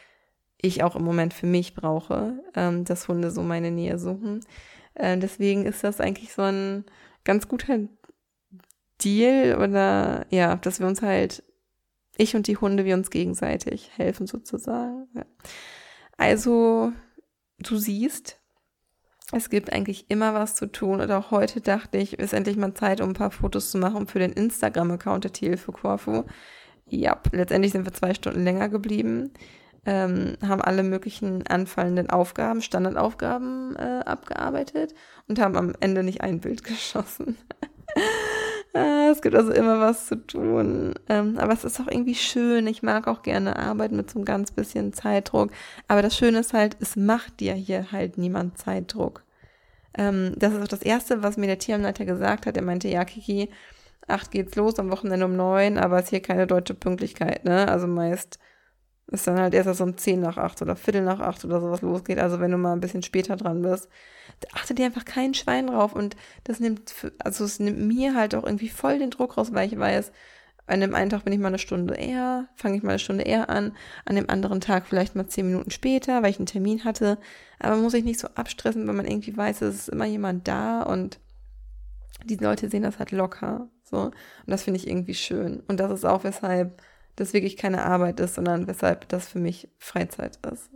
ich 0.62 0.84
auch 0.84 0.96
im 0.96 1.04
Moment 1.04 1.34
für 1.34 1.48
mich 1.48 1.74
brauche, 1.74 2.40
ähm, 2.56 2.86
dass 2.86 3.08
Hunde 3.08 3.32
so 3.32 3.42
meine 3.42 3.72
Nähe 3.72 3.98
suchen. 3.98 4.42
Äh, 4.94 5.18
deswegen 5.18 5.66
ist 5.66 5.84
das 5.84 6.00
eigentlich 6.00 6.34
so 6.34 6.44
ein 6.44 6.86
ganz 7.24 7.48
guter 7.48 7.80
Deal 9.04 9.58
oder 9.62 10.26
ja, 10.30 10.56
dass 10.56 10.80
wir 10.80 10.88
uns 10.88 11.02
halt, 11.02 11.44
ich 12.18 12.36
und 12.36 12.48
die 12.48 12.58
Hunde, 12.58 12.86
wir 12.86 12.96
uns 12.96 13.10
gegenseitig 13.10 13.92
helfen 13.96 14.28
sozusagen. 14.28 15.08
Ja. 15.14 15.26
Also, 16.18 16.94
du 17.60 17.78
siehst, 17.78 18.40
es 19.32 19.50
gibt 19.50 19.74
eigentlich 19.74 20.10
immer 20.10 20.34
was 20.34 20.56
zu 20.56 20.72
tun. 20.72 21.02
Und 21.02 21.12
auch 21.12 21.32
heute 21.32 21.60
dachte 21.60 21.98
ich, 21.98 22.20
ist 22.20 22.34
endlich 22.34 22.58
mal 22.58 22.74
Zeit, 22.74 23.02
um 23.02 23.10
ein 23.10 23.16
paar 23.16 23.32
Fotos 23.32 23.72
zu 23.72 23.78
machen 23.78 24.08
für 24.08 24.20
den 24.20 24.32
Instagram-Account 24.32 25.26
der 25.26 25.34
Thiel 25.34 25.58
für 25.58 25.74
Corfu. 25.74 26.24
Ja, 26.88 27.20
letztendlich 27.32 27.74
sind 27.74 27.86
wir 27.86 27.94
zwei 27.94 28.14
Stunden 28.14 28.44
länger 28.44 28.70
geblieben 28.70 29.34
ähm, 29.86 30.38
haben 30.42 30.62
alle 30.62 30.84
möglichen 30.84 31.46
anfallenden 31.48 32.10
Aufgaben, 32.10 32.62
Standardaufgaben 32.62 33.76
äh, 33.76 34.02
abgearbeitet 34.06 34.94
und 35.28 35.40
haben 35.40 35.56
am 35.56 35.74
Ende 35.80 36.04
nicht 36.04 36.22
ein 36.22 36.40
Bild 36.40 36.64
geschossen. 36.64 37.38
Ah, 38.76 39.08
es 39.10 39.22
gibt 39.22 39.36
also 39.36 39.54
immer 39.54 39.80
was 39.80 40.08
zu 40.08 40.18
tun. 40.28 40.96
Ähm, 41.08 41.38
aber 41.38 41.54
es 41.54 41.64
ist 41.64 41.80
auch 41.80 41.88
irgendwie 41.88 42.14
schön. 42.16 42.68
Ich 42.68 42.84
mag 42.84 43.08
auch 43.08 43.22
gerne 43.22 43.56
arbeiten 43.58 43.96
mit 43.96 44.12
so 44.12 44.20
einem 44.20 44.26
ganz 44.26 44.52
bisschen 44.52 44.92
Zeitdruck. 44.92 45.52
Aber 45.88 46.02
das 46.02 46.18
Schöne 46.18 46.40
ist 46.40 46.54
halt, 46.54 46.76
es 46.82 46.98
macht 46.98 47.40
dir 47.40 47.54
hier 47.54 47.94
halt 47.94 48.18
niemand 48.18 48.58
Zeitdruck. 48.58 49.24
Ähm, 49.98 50.34
das 50.38 50.54
ist 50.54 50.62
auch 50.62 50.68
das 50.68 50.82
Erste, 50.82 51.24
was 51.24 51.38
mir 51.38 51.48
der 51.48 51.60
Tierheimleiter 51.60 52.04
gesagt 52.04 52.46
hat. 52.46 52.58
Er 52.58 52.64
meinte, 52.64 52.90
ja, 52.90 53.06
Kiki, 53.06 53.50
acht 54.08 54.32
geht's 54.32 54.56
los, 54.58 54.78
am 54.78 54.92
Wochenende 54.92 55.26
um 55.26 55.38
neun, 55.38 55.78
aber 55.78 56.00
es 56.00 56.06
ist 56.06 56.10
hier 56.10 56.22
keine 56.22 56.46
deutsche 56.46 56.74
Pünktlichkeit, 56.74 57.46
ne? 57.46 57.70
Also 57.70 57.88
meist 57.88 58.40
ist 59.08 59.28
dann 59.28 59.40
halt 59.40 59.54
erst 59.54 59.78
so 59.78 59.84
um 59.84 59.98
10 59.98 60.20
nach 60.20 60.38
8 60.38 60.62
oder 60.62 60.76
Viertel 60.76 61.04
nach 61.04 61.20
8 61.20 61.46
oder 61.46 61.62
sowas 61.62 61.82
losgeht. 61.82 62.20
Also 62.20 62.40
wenn 62.40 62.52
du 62.52 62.58
mal 62.58 62.74
ein 62.74 62.82
bisschen 62.82 63.04
später 63.04 63.36
dran 63.36 63.62
bist, 63.62 63.88
achtet 64.54 64.80
dir 64.80 64.86
einfach 64.86 65.06
kein 65.06 65.34
Schwein 65.34 65.68
drauf. 65.68 65.94
Und 65.94 66.16
das 66.44 66.60
nimmt, 66.60 66.94
also 67.20 67.46
es 67.46 67.60
nimmt 67.60 67.80
mir 67.80 68.16
halt 68.16 68.34
auch 68.34 68.44
irgendwie 68.44 68.70
voll 68.70 69.00
den 69.00 69.12
Druck 69.12 69.38
raus, 69.38 69.54
weil 69.54 69.68
ich 69.72 69.78
weiß, 69.78 70.12
an 70.68 70.82
dem 70.82 70.96
einen 70.96 71.12
Tag 71.12 71.24
bin 71.24 71.34
ich 71.34 71.40
mal 71.40 71.50
eine 71.50 71.60
Stunde 71.60 71.94
eher, 71.94 72.48
fange 72.56 72.78
ich 72.78 72.84
mal 72.84 72.92
eine 72.92 73.00
Stunde 73.00 73.24
eher 73.24 73.50
an, 73.50 73.76
an 74.06 74.16
dem 74.16 74.30
anderen 74.30 74.62
Tag 74.62 74.88
vielleicht 74.88 75.16
mal 75.16 75.28
zehn 75.28 75.46
Minuten 75.46 75.70
später, 75.70 76.24
weil 76.24 76.32
ich 76.32 76.40
einen 76.40 76.48
Termin 76.48 76.84
hatte. 76.84 77.20
Aber 77.60 77.76
muss 77.76 77.94
ich 77.94 78.04
nicht 78.04 78.20
so 78.20 78.28
abstressen, 78.30 78.88
weil 78.88 78.96
man 78.96 79.06
irgendwie 79.06 79.38
weiß, 79.38 79.62
es 79.62 79.76
ist 79.76 79.90
immer 79.90 80.06
jemand 80.06 80.48
da 80.48 80.82
und 80.82 81.20
die 82.24 82.38
Leute 82.38 82.70
sehen 82.70 82.82
das 82.82 82.98
halt 82.98 83.12
locker. 83.12 83.70
So. 83.84 83.98
Und 84.06 84.14
das 84.48 84.64
finde 84.64 84.80
ich 84.80 84.88
irgendwie 84.88 85.14
schön. 85.14 85.62
Und 85.68 85.80
das 85.80 85.92
ist 85.92 86.06
auch 86.06 86.24
weshalb 86.24 86.82
das 87.16 87.34
wirklich 87.34 87.58
keine 87.58 87.84
Arbeit 87.84 88.20
ist, 88.20 88.36
sondern 88.36 88.68
weshalb 88.68 89.08
das 89.10 89.28
für 89.28 89.40
mich 89.40 89.70
Freizeit 89.78 90.40
ist. 90.52 90.70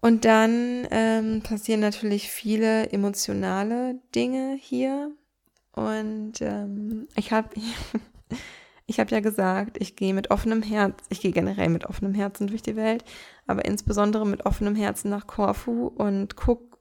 Und 0.00 0.24
dann 0.24 0.86
ähm, 0.90 1.42
passieren 1.42 1.80
natürlich 1.80 2.30
viele 2.30 2.90
emotionale 2.90 3.98
Dinge 4.14 4.56
hier. 4.60 5.10
Und 5.72 6.34
ähm, 6.40 7.08
ich 7.16 7.32
habe 7.32 7.48
ich 8.86 9.00
hab 9.00 9.10
ja 9.10 9.20
gesagt, 9.20 9.78
ich 9.80 9.96
gehe 9.96 10.14
mit 10.14 10.30
offenem 10.30 10.62
Herz, 10.62 10.94
ich 11.08 11.20
gehe 11.20 11.32
generell 11.32 11.68
mit 11.68 11.86
offenem 11.86 12.14
Herzen 12.14 12.46
durch 12.46 12.62
die 12.62 12.76
Welt, 12.76 13.04
aber 13.46 13.64
insbesondere 13.64 14.26
mit 14.26 14.46
offenem 14.46 14.76
Herzen 14.76 15.10
nach 15.10 15.26
Korfu 15.26 15.88
und 15.88 16.36
guck. 16.36 16.78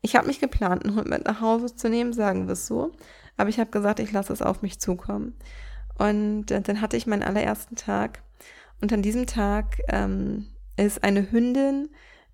Ich 0.00 0.14
habe 0.14 0.28
mich 0.28 0.38
geplant, 0.38 0.84
einen 0.84 0.94
Hund 0.94 1.08
mit 1.08 1.24
nach 1.24 1.40
Hause 1.40 1.74
zu 1.74 1.88
nehmen, 1.88 2.12
sagen 2.12 2.46
wir 2.46 2.52
es 2.52 2.66
so. 2.66 2.92
Aber 3.36 3.48
ich 3.48 3.58
habe 3.58 3.70
gesagt, 3.70 3.98
ich 3.98 4.12
lasse 4.12 4.32
es 4.32 4.42
auf 4.42 4.62
mich 4.62 4.78
zukommen. 4.78 5.36
Und 5.98 6.50
äh, 6.50 6.60
dann 6.60 6.80
hatte 6.80 6.96
ich 6.96 7.06
meinen 7.06 7.22
allerersten 7.22 7.76
Tag. 7.76 8.22
Und 8.80 8.92
an 8.92 9.02
diesem 9.02 9.26
Tag 9.26 9.78
ähm, 9.88 10.46
ist 10.76 11.02
eine 11.02 11.30
Hündin 11.30 11.88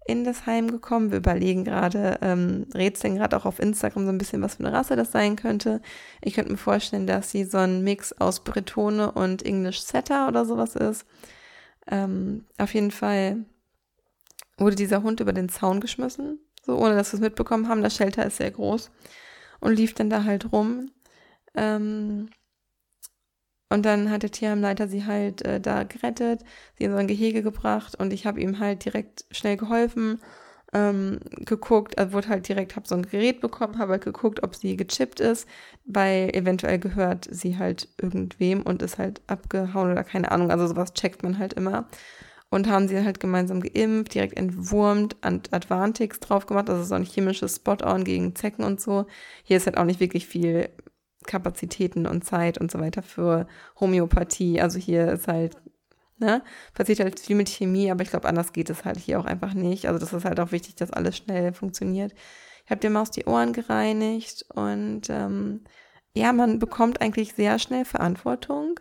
in 0.07 0.25
das 0.25 0.47
Heim 0.47 0.71
gekommen. 0.71 1.11
Wir 1.11 1.19
überlegen 1.19 1.65
gerade, 1.65 2.19
ähm, 2.23 2.67
rätseln 2.75 3.17
gerade 3.17 3.37
auch 3.37 3.45
auf 3.45 3.61
Instagram 3.61 4.05
so 4.05 4.11
ein 4.11 4.19
bisschen, 4.19 4.43
was 4.43 4.57
für 4.57 4.65
eine 4.65 4.73
Rasse 4.77 4.97
das 4.97 5.13
sein 5.13 5.37
könnte. 5.37 5.81
Ich 6.21 6.35
könnte 6.35 6.51
mir 6.51 6.59
vorstellen, 6.59 7.07
dass 7.07 7.31
sie 7.31 7.45
so 7.45 7.59
ein 7.59 7.85
Mix 7.85 8.13
aus 8.13 8.41
Bretone 8.43 9.13
und 9.13 9.45
English 9.45 9.81
Setter 9.81 10.27
oder 10.29 10.45
sowas 10.45 10.75
ist. 10.75 11.07
Ähm, 11.87 12.47
auf 12.59 12.75
jeden 12.75 12.91
Fall 12.91 13.45
wurde 14.57 14.77
dieser 14.77 15.03
Hund 15.03 15.21
über 15.21 15.33
den 15.33 15.49
Zaun 15.49 15.81
geschmissen, 15.81 16.39
so 16.65 16.77
ohne 16.77 16.95
dass 16.95 17.13
wir 17.13 17.19
es 17.19 17.23
mitbekommen 17.23 17.69
haben. 17.69 17.83
Das 17.83 17.97
Shelter 17.97 18.27
ist 18.27 18.37
sehr 18.37 18.51
groß 18.51 18.91
und 19.61 19.77
lief 19.77 19.95
dann 19.95 20.11
da 20.11 20.25
halt 20.25 20.53
rum. 20.53 20.91
Ähm, 21.55 22.29
und 23.73 23.87
dann 23.87 24.11
hat 24.11 24.23
der 24.23 24.31
Tierheimleiter 24.31 24.87
sie 24.87 25.07
halt 25.07 25.43
äh, 25.43 25.61
da 25.61 25.85
gerettet, 25.85 26.45
sie 26.79 26.85
in 26.85 26.93
so 26.93 26.99
ein 26.99 27.07
Gehege 27.07 27.43
gebracht 27.43 27.95
und 27.99 28.13
ich 28.13 28.27
habe 28.27 28.41
ihm 28.41 28.59
halt 28.59 28.85
direkt 28.85 29.25
schnell 29.31 29.57
geholfen, 29.57 30.21
ähm, 30.75 31.21
geguckt, 31.47 31.99
also 31.99 32.13
wurde 32.13 32.29
halt 32.29 32.49
direkt, 32.49 32.77
habe 32.77 32.87
so 32.87 32.95
ein 32.95 33.03
Gerät 33.03 33.41
bekommen, 33.41 33.79
habe 33.79 33.93
halt 33.93 34.05
geguckt, 34.05 34.43
ob 34.43 34.55
sie 34.55 34.77
gechippt 34.77 35.21
ist, 35.21 35.49
weil 35.87 36.31
eventuell 36.35 36.79
gehört 36.79 37.27
sie 37.31 37.59
halt 37.59 37.89
irgendwem 38.01 38.63
und 38.63 38.83
ist 38.83 38.99
halt 38.99 39.23
abgehauen 39.27 39.91
oder 39.91 40.05
keine 40.05 40.31
Ahnung, 40.33 40.51
also 40.51 40.67
sowas 40.67 40.93
checkt 40.93 41.23
man 41.23 41.39
halt 41.39 41.55
immer. 41.55 41.89
Und 42.51 42.69
haben 42.69 42.87
sie 42.87 43.03
halt 43.03 43.19
gemeinsam 43.19 43.63
geimpft, 43.63 44.13
direkt 44.13 44.37
entwurmt, 44.37 45.17
Advantix 45.23 46.21
drauf 46.21 46.45
gemacht, 46.45 46.69
also 46.69 46.85
so 46.85 46.95
ein 46.95 47.05
chemisches 47.05 47.57
Spot-on 47.57 48.05
gegen 48.05 48.35
Zecken 48.37 48.63
und 48.63 48.79
so. 48.79 49.07
Hier 49.43 49.57
ist 49.57 49.65
halt 49.65 49.79
auch 49.79 49.87
nicht 49.87 50.01
wirklich 50.01 50.27
viel 50.27 50.69
Kapazitäten 51.27 52.07
und 52.07 52.25
Zeit 52.25 52.59
und 52.59 52.71
so 52.71 52.81
weiter 52.81 53.03
für 53.03 53.47
Homöopathie. 53.81 54.61
Also 54.61 54.79
hier 54.79 55.13
ist 55.13 55.29
halt, 55.29 55.57
ne, 56.19 56.43
passiert 56.75 57.01
halt 57.01 57.21
viel 57.21 57.37
mit 57.37 57.49
Chemie, 57.49 57.91
aber 57.91 58.03
ich 58.03 58.11
glaube, 58.11 58.29
anders 58.29 58.53
geht 58.53 58.71
es 58.71 58.85
halt 58.85 58.99
hier 58.99 59.21
auch 59.21 59.25
einfach 59.25 59.55
nicht. 59.55 59.87
Also 59.87 59.99
das 59.99 60.13
ist 60.13 60.25
halt 60.25 60.41
auch 60.41 60.53
wichtig, 60.53 60.77
dass 60.77 60.91
alles 60.91 61.17
schnell 61.17 61.53
funktioniert. 61.53 62.13
Ich 62.65 62.71
habe 62.71 62.81
der 62.81 62.91
Maus 62.91 63.11
die 63.11 63.25
Ohren 63.25 63.53
gereinigt 63.53 64.45
und 64.55 65.11
ähm, 65.11 65.63
ja, 66.15 66.33
man 66.33 66.59
bekommt 66.59 67.01
eigentlich 67.01 67.35
sehr 67.35 67.59
schnell 67.59 67.85
Verantwortung 67.85 68.79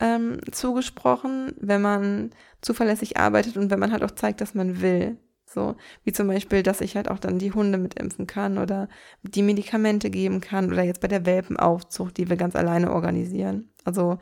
ähm, 0.00 0.40
zugesprochen, 0.50 1.54
wenn 1.58 1.82
man 1.82 2.30
zuverlässig 2.62 3.16
arbeitet 3.18 3.56
und 3.56 3.70
wenn 3.70 3.78
man 3.78 3.92
halt 3.92 4.02
auch 4.02 4.10
zeigt, 4.10 4.40
dass 4.40 4.54
man 4.54 4.80
will. 4.80 5.18
So, 5.54 5.76
wie 6.02 6.12
zum 6.12 6.26
Beispiel, 6.26 6.62
dass 6.62 6.80
ich 6.80 6.96
halt 6.96 7.08
auch 7.08 7.18
dann 7.18 7.38
die 7.38 7.52
Hunde 7.52 7.78
mitimpfen 7.78 8.26
kann 8.26 8.58
oder 8.58 8.88
die 9.22 9.42
Medikamente 9.42 10.10
geben 10.10 10.40
kann 10.40 10.72
oder 10.72 10.82
jetzt 10.82 11.00
bei 11.00 11.08
der 11.08 11.24
Welpenaufzucht, 11.24 12.16
die 12.16 12.28
wir 12.28 12.36
ganz 12.36 12.56
alleine 12.56 12.92
organisieren. 12.92 13.70
Also 13.84 14.18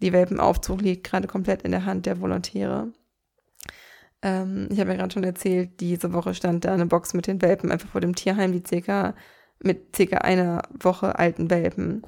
die 0.00 0.12
Welpenaufzucht 0.12 0.82
liegt 0.82 1.04
gerade 1.04 1.28
komplett 1.28 1.62
in 1.62 1.70
der 1.70 1.86
Hand 1.86 2.06
der 2.06 2.20
Volontäre. 2.20 2.92
Ähm, 4.22 4.68
ich 4.70 4.80
habe 4.80 4.90
ja 4.90 4.96
gerade 4.96 5.12
schon 5.12 5.24
erzählt, 5.24 5.80
diese 5.80 6.12
Woche 6.12 6.34
stand 6.34 6.64
da 6.64 6.74
eine 6.74 6.86
Box 6.86 7.14
mit 7.14 7.26
den 7.26 7.40
Welpen 7.42 7.70
einfach 7.70 7.88
vor 7.88 8.00
dem 8.00 8.14
Tierheim, 8.14 8.52
die 8.52 8.62
circa 8.66 9.14
mit 9.60 9.94
circa 9.96 10.18
einer 10.18 10.62
Woche 10.80 11.18
alten 11.18 11.50
Welpen, 11.50 12.02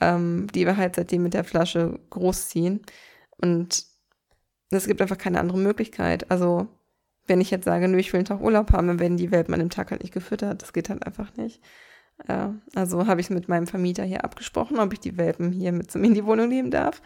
ähm, 0.00 0.48
die 0.54 0.66
wir 0.66 0.76
halt 0.76 0.96
seitdem 0.96 1.22
mit 1.22 1.34
der 1.34 1.44
Flasche 1.44 1.98
großziehen. 2.10 2.82
Und 3.38 3.86
es 4.70 4.86
gibt 4.86 5.00
einfach 5.00 5.18
keine 5.18 5.40
andere 5.40 5.58
Möglichkeit. 5.58 6.30
Also 6.30 6.68
wenn 7.30 7.40
ich 7.40 7.50
jetzt 7.50 7.64
sage, 7.64 7.88
nö, 7.88 7.96
ich 7.98 8.12
will 8.12 8.18
einen 8.18 8.26
Tag 8.26 8.42
Urlaub 8.42 8.72
haben, 8.72 8.88
dann 8.88 8.98
werden 8.98 9.16
die 9.16 9.30
Welpen 9.30 9.54
an 9.54 9.60
dem 9.60 9.70
Tag 9.70 9.90
halt 9.90 10.02
nicht 10.02 10.12
gefüttert. 10.12 10.60
Das 10.60 10.72
geht 10.72 10.90
halt 10.90 11.06
einfach 11.06 11.34
nicht. 11.36 11.62
Äh, 12.28 12.48
also 12.74 13.06
habe 13.06 13.20
ich 13.20 13.28
es 13.28 13.30
mit 13.30 13.48
meinem 13.48 13.66
Vermieter 13.66 14.04
hier 14.04 14.24
abgesprochen, 14.24 14.78
ob 14.78 14.92
ich 14.92 15.00
die 15.00 15.16
Welpen 15.16 15.52
hier 15.52 15.72
mit 15.72 15.94
in 15.94 16.14
die 16.14 16.26
Wohnung 16.26 16.48
nehmen 16.48 16.70
darf. 16.70 17.00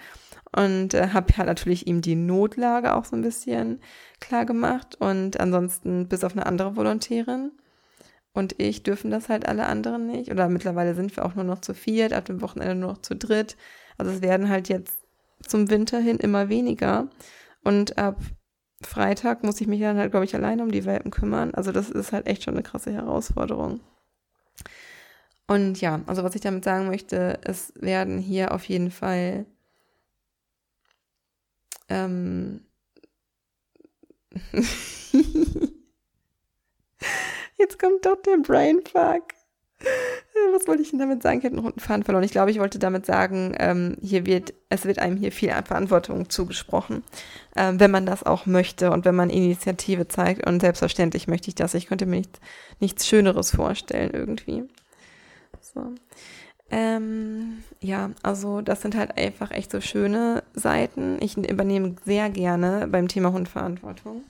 Und 0.56 0.94
äh, 0.94 1.08
habe 1.12 1.36
halt 1.36 1.46
natürlich 1.46 1.86
ihm 1.86 2.00
die 2.00 2.16
Notlage 2.16 2.94
auch 2.94 3.04
so 3.04 3.14
ein 3.14 3.22
bisschen 3.22 3.80
klar 4.18 4.46
gemacht. 4.46 4.96
Und 4.98 5.38
ansonsten 5.38 6.08
bis 6.08 6.24
auf 6.24 6.32
eine 6.32 6.46
andere 6.46 6.74
Volontärin 6.74 7.52
und 8.34 8.60
ich 8.60 8.82
dürfen 8.82 9.10
das 9.10 9.28
halt 9.28 9.46
alle 9.46 9.66
anderen 9.66 10.06
nicht. 10.06 10.30
Oder 10.30 10.48
mittlerweile 10.48 10.94
sind 10.94 11.16
wir 11.16 11.24
auch 11.24 11.36
nur 11.36 11.44
noch 11.44 11.60
zu 11.60 11.72
viert, 11.72 12.12
ab 12.12 12.24
dem 12.24 12.40
Wochenende 12.40 12.74
nur 12.74 12.90
noch 12.90 13.02
zu 13.02 13.14
dritt. 13.14 13.56
Also 13.96 14.10
es 14.10 14.22
werden 14.22 14.48
halt 14.48 14.68
jetzt 14.68 14.98
zum 15.46 15.70
Winter 15.70 16.00
hin 16.00 16.16
immer 16.18 16.48
weniger. 16.48 17.08
Und 17.62 17.96
ab 17.96 18.16
Freitag 18.82 19.44
muss 19.44 19.60
ich 19.60 19.66
mich 19.66 19.80
dann 19.80 19.98
halt, 19.98 20.10
glaube 20.10 20.24
ich, 20.26 20.34
alleine 20.34 20.62
um 20.62 20.70
die 20.70 20.84
Welpen 20.84 21.10
kümmern. 21.10 21.54
Also 21.54 21.72
das 21.72 21.90
ist 21.90 22.12
halt 22.12 22.26
echt 22.26 22.44
schon 22.44 22.54
eine 22.54 22.62
krasse 22.62 22.92
Herausforderung. 22.92 23.80
Und 25.46 25.80
ja, 25.80 26.00
also 26.06 26.24
was 26.24 26.34
ich 26.34 26.40
damit 26.40 26.64
sagen 26.64 26.86
möchte, 26.86 27.38
es 27.42 27.72
werden 27.76 28.18
hier 28.18 28.52
auf 28.52 28.64
jeden 28.64 28.90
Fall 28.90 29.46
ähm, 31.88 32.60
Jetzt 37.58 37.78
kommt 37.78 38.04
doch 38.04 38.20
der 38.22 38.38
Brainfuck. 38.38 39.33
Was 40.52 40.66
wollte 40.66 40.82
ich 40.82 40.90
denn 40.90 40.98
damit 40.98 41.22
sagen? 41.22 41.38
Ich 41.38 41.44
habe 41.44 41.56
noch 41.56 41.64
einen 41.64 41.78
Faden 41.78 42.04
verloren. 42.04 42.24
Ich 42.24 42.32
glaube, 42.32 42.50
ich 42.50 42.58
wollte 42.58 42.78
damit 42.78 43.06
sagen, 43.06 43.54
ähm, 43.58 43.96
hier 44.02 44.26
wird, 44.26 44.54
es 44.68 44.84
wird 44.84 44.98
einem 44.98 45.16
hier 45.16 45.32
viel 45.32 45.50
Verantwortung 45.50 46.28
zugesprochen, 46.28 47.02
ähm, 47.56 47.80
wenn 47.80 47.90
man 47.90 48.06
das 48.06 48.24
auch 48.24 48.46
möchte 48.46 48.90
und 48.90 49.04
wenn 49.04 49.14
man 49.14 49.30
Initiative 49.30 50.08
zeigt. 50.08 50.46
Und 50.46 50.60
selbstverständlich 50.60 51.28
möchte 51.28 51.48
ich 51.48 51.54
das. 51.54 51.74
Ich 51.74 51.86
könnte 51.86 52.06
mir 52.06 52.18
nicht, 52.18 52.40
nichts 52.80 53.06
Schöneres 53.06 53.50
vorstellen 53.52 54.10
irgendwie. 54.12 54.64
So. 55.60 55.94
Ähm, 56.70 57.62
ja, 57.80 58.10
also 58.22 58.60
das 58.60 58.82
sind 58.82 58.96
halt 58.96 59.16
einfach 59.16 59.50
echt 59.50 59.70
so 59.70 59.80
schöne 59.80 60.42
Seiten. 60.54 61.18
Ich 61.20 61.36
übernehme 61.36 61.96
sehr 62.04 62.30
gerne 62.30 62.88
beim 62.88 63.08
Thema 63.08 63.32
Hundverantwortung. 63.32 64.24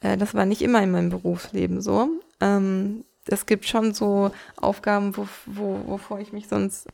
Äh, 0.00 0.16
das 0.16 0.34
war 0.34 0.46
nicht 0.46 0.62
immer 0.62 0.82
in 0.82 0.90
meinem 0.90 1.10
Berufsleben 1.10 1.80
so. 1.80 2.08
Ähm, 2.40 3.04
es 3.28 3.46
gibt 3.46 3.66
schon 3.66 3.94
so 3.94 4.30
Aufgaben, 4.56 5.16
wo, 5.16 5.28
wo, 5.46 5.86
wovor 5.86 6.20
ich 6.20 6.32
mich 6.32 6.48
sonst 6.48 6.88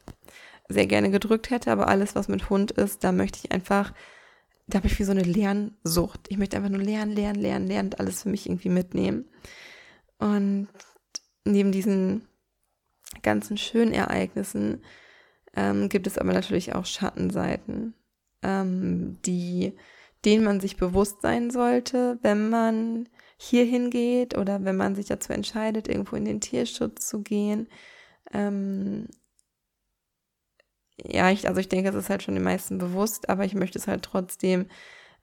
sehr 0.69 0.87
gerne 0.87 1.11
gedrückt 1.11 1.51
hätte, 1.51 1.71
aber 1.71 1.89
alles, 1.89 2.15
was 2.15 2.29
mit 2.29 2.51
Hund 2.51 2.71
ist, 2.71 3.05
da 3.05 3.13
möchte 3.13 3.39
ich 3.43 3.53
einfach, 3.53 3.93
da 4.67 4.79
habe 4.79 4.87
ich 4.87 4.99
wie 4.99 5.05
so 5.05 5.13
eine 5.13 5.23
Lernsucht. 5.23 6.21
Ich 6.29 6.39
möchte 6.39 6.57
einfach 6.57 6.71
nur 6.71 6.83
lernen, 6.83 7.13
lernen, 7.13 7.41
lernen, 7.41 7.67
lernen 7.67 7.89
und 7.89 8.01
alles 8.01 8.23
für 8.23 8.31
mich 8.31 8.47
irgendwie 8.47 8.71
mitnehmen. 8.71 9.27
Und 10.19 10.69
neben 11.45 11.73
diesen 11.73 12.27
ganzen 13.23 13.59
schönen 13.59 13.93
Ereignissen 13.93 14.83
ähm, 15.55 15.89
gibt 15.89 16.07
es 16.07 16.19
aber 16.19 16.33
natürlich 16.33 16.75
auch 16.75 16.87
Schattenseiten, 16.87 17.95
ähm, 18.43 19.19
die 19.25 19.75
denen 20.25 20.45
man 20.45 20.61
sich 20.61 20.77
bewusst 20.77 21.23
sein 21.23 21.51
sollte, 21.51 22.19
wenn 22.23 22.49
man 22.51 23.09
hier 23.37 23.65
hingeht 23.65 24.37
oder 24.37 24.65
wenn 24.65 24.77
man 24.77 24.95
sich 24.95 25.07
dazu 25.07 25.33
entscheidet, 25.33 25.89
irgendwo 25.89 26.17
in 26.17 26.25
den 26.25 26.41
Tierschutz 26.41 27.09
zu 27.09 27.23
gehen. 27.23 27.69
Ähm, 28.33 29.09
ja, 30.97 31.31
ich, 31.31 31.49
also 31.49 31.61
ich 31.61 31.69
denke, 31.69 31.89
es 31.91 31.95
ist 31.95 32.11
halt 32.11 32.23
schon 32.23 32.35
den 32.35 32.45
meisten 32.45 32.79
bewusst, 32.79 33.29
aber 33.29 33.45
ich 33.45 33.55
möchte 33.55 33.79
es 33.79 33.87
halt 33.89 34.03
trotzdem 34.03 34.67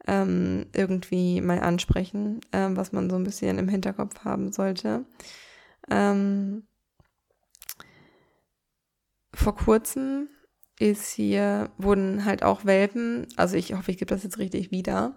ähm, 0.08 0.68
irgendwie 0.74 1.42
mal 1.42 1.60
ansprechen, 1.60 2.42
ähm, 2.52 2.76
was 2.76 2.92
man 2.92 3.10
so 3.10 3.16
ein 3.16 3.24
bisschen 3.24 3.58
im 3.58 3.70
Hinterkopf 3.70 4.24
haben 4.24 4.52
sollte. 4.52 5.06
Ähm, 5.90 6.68
vor 9.34 9.56
kurzem 9.56 10.30
ist 10.82 11.12
hier, 11.12 11.70
wurden 11.78 12.26
halt 12.26 12.44
auch 12.44 12.66
Welpen, 12.66 13.28
also 13.38 13.56
ich 13.56 13.74
hoffe, 13.74 13.92
ich 13.92 13.98
gebe 13.98 14.10
das 14.10 14.24
jetzt 14.24 14.40
richtig 14.40 14.72
wieder. 14.72 15.16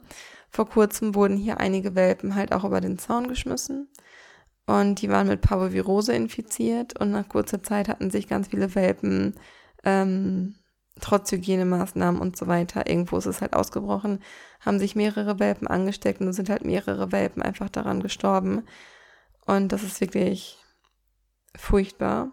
Vor 0.51 0.69
kurzem 0.69 1.15
wurden 1.15 1.37
hier 1.39 1.59
einige 1.59 1.95
Welpen 1.95 2.35
halt 2.35 2.53
auch 2.53 2.65
über 2.65 2.81
den 2.81 2.99
Zaun 2.99 3.29
geschmissen. 3.29 3.89
Und 4.67 5.01
die 5.01 5.09
waren 5.09 5.27
mit 5.27 5.41
Parvovirose 5.41 6.13
infiziert 6.15 6.99
und 7.01 7.11
nach 7.11 7.29
kurzer 7.29 7.63
Zeit 7.63 7.89
hatten 7.89 8.11
sich 8.11 8.29
ganz 8.29 8.49
viele 8.49 8.75
Welpen 8.75 9.35
ähm, 9.85 10.55
trotz 11.01 11.33
Hygienemaßnahmen 11.33 12.21
und 12.21 12.37
so 12.37 12.47
weiter, 12.47 12.89
irgendwo 12.89 13.17
ist 13.17 13.27
es 13.27 13.41
halt 13.41 13.55
ausgebrochen, 13.55 14.21
haben 14.61 14.79
sich 14.79 14.95
mehrere 14.95 15.39
Welpen 15.39 15.67
angesteckt 15.67 16.21
und 16.21 16.33
sind 16.33 16.51
halt 16.51 16.65
mehrere 16.65 17.11
Welpen 17.11 17.43
einfach 17.43 17.69
daran 17.69 18.01
gestorben. 18.01 18.65
Und 19.47 19.73
das 19.73 19.83
ist 19.83 20.01
wirklich 20.01 20.59
furchtbar 21.57 22.33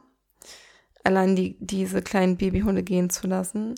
allein 1.04 1.36
die, 1.36 1.58
diese 1.60 2.02
kleinen 2.02 2.38
Babyhunde 2.38 2.84
gehen 2.84 3.10
zu 3.10 3.28
lassen. 3.28 3.76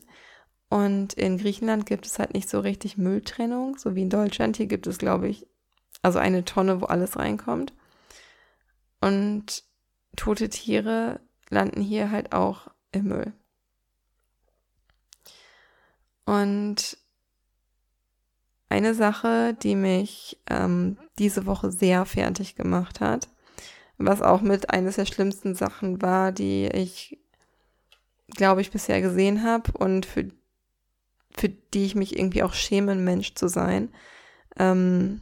Und 0.69 1.13
in 1.13 1.38
Griechenland 1.38 1.86
gibt 1.86 2.05
es 2.05 2.19
halt 2.19 2.34
nicht 2.34 2.49
so 2.49 2.59
richtig 2.59 2.97
Mülltrennung, 2.97 3.78
so 3.78 3.95
wie 3.95 4.01
in 4.01 4.09
Deutschland. 4.09 4.57
Hier 4.57 4.65
gibt 4.65 4.88
es, 4.88 4.97
glaube 4.97 5.28
ich, 5.28 5.47
also 6.01 6.19
eine 6.19 6.45
Tonne, 6.45 6.82
wo 6.82 6.86
alles 6.86 7.17
reinkommt. 7.17 7.74
Und 9.01 9.63
tote 10.15 10.49
Tiere 10.49 11.19
landen 11.49 11.82
hier 11.82 12.09
halt 12.11 12.34
auch 12.34 12.69
im 12.91 13.05
Müll. 13.05 13.34
Und 16.26 16.97
eine 18.69 18.95
Sache, 18.95 19.53
die 19.53 19.76
mich 19.76 20.41
ähm, 20.49 20.97
diese 21.19 21.45
Woche 21.45 21.71
sehr 21.71 22.05
fertig 22.05 22.55
gemacht 22.55 23.01
hat, 23.01 23.30
was 24.06 24.22
auch 24.22 24.41
mit 24.41 24.70
eines 24.70 24.95
der 24.95 25.06
schlimmsten 25.06 25.56
Sachen 25.56 26.01
war, 26.01 26.32
die 26.32 26.68
ich, 26.68 27.20
glaube 28.28 28.62
ich, 28.62 28.72
bisher 28.72 29.01
gesehen 29.01 29.43
habe 29.43 29.72
und 29.74 30.06
für, 30.06 30.30
für 31.32 31.49
die 31.49 31.86
ich 31.86 31.95
mich 31.95 32.18
irgendwie 32.18 32.43
auch 32.43 32.54
schäme, 32.54 32.95
Mensch 32.95 33.36
zu 33.36 33.47
sein. 33.47 33.93
Ähm, 34.58 35.22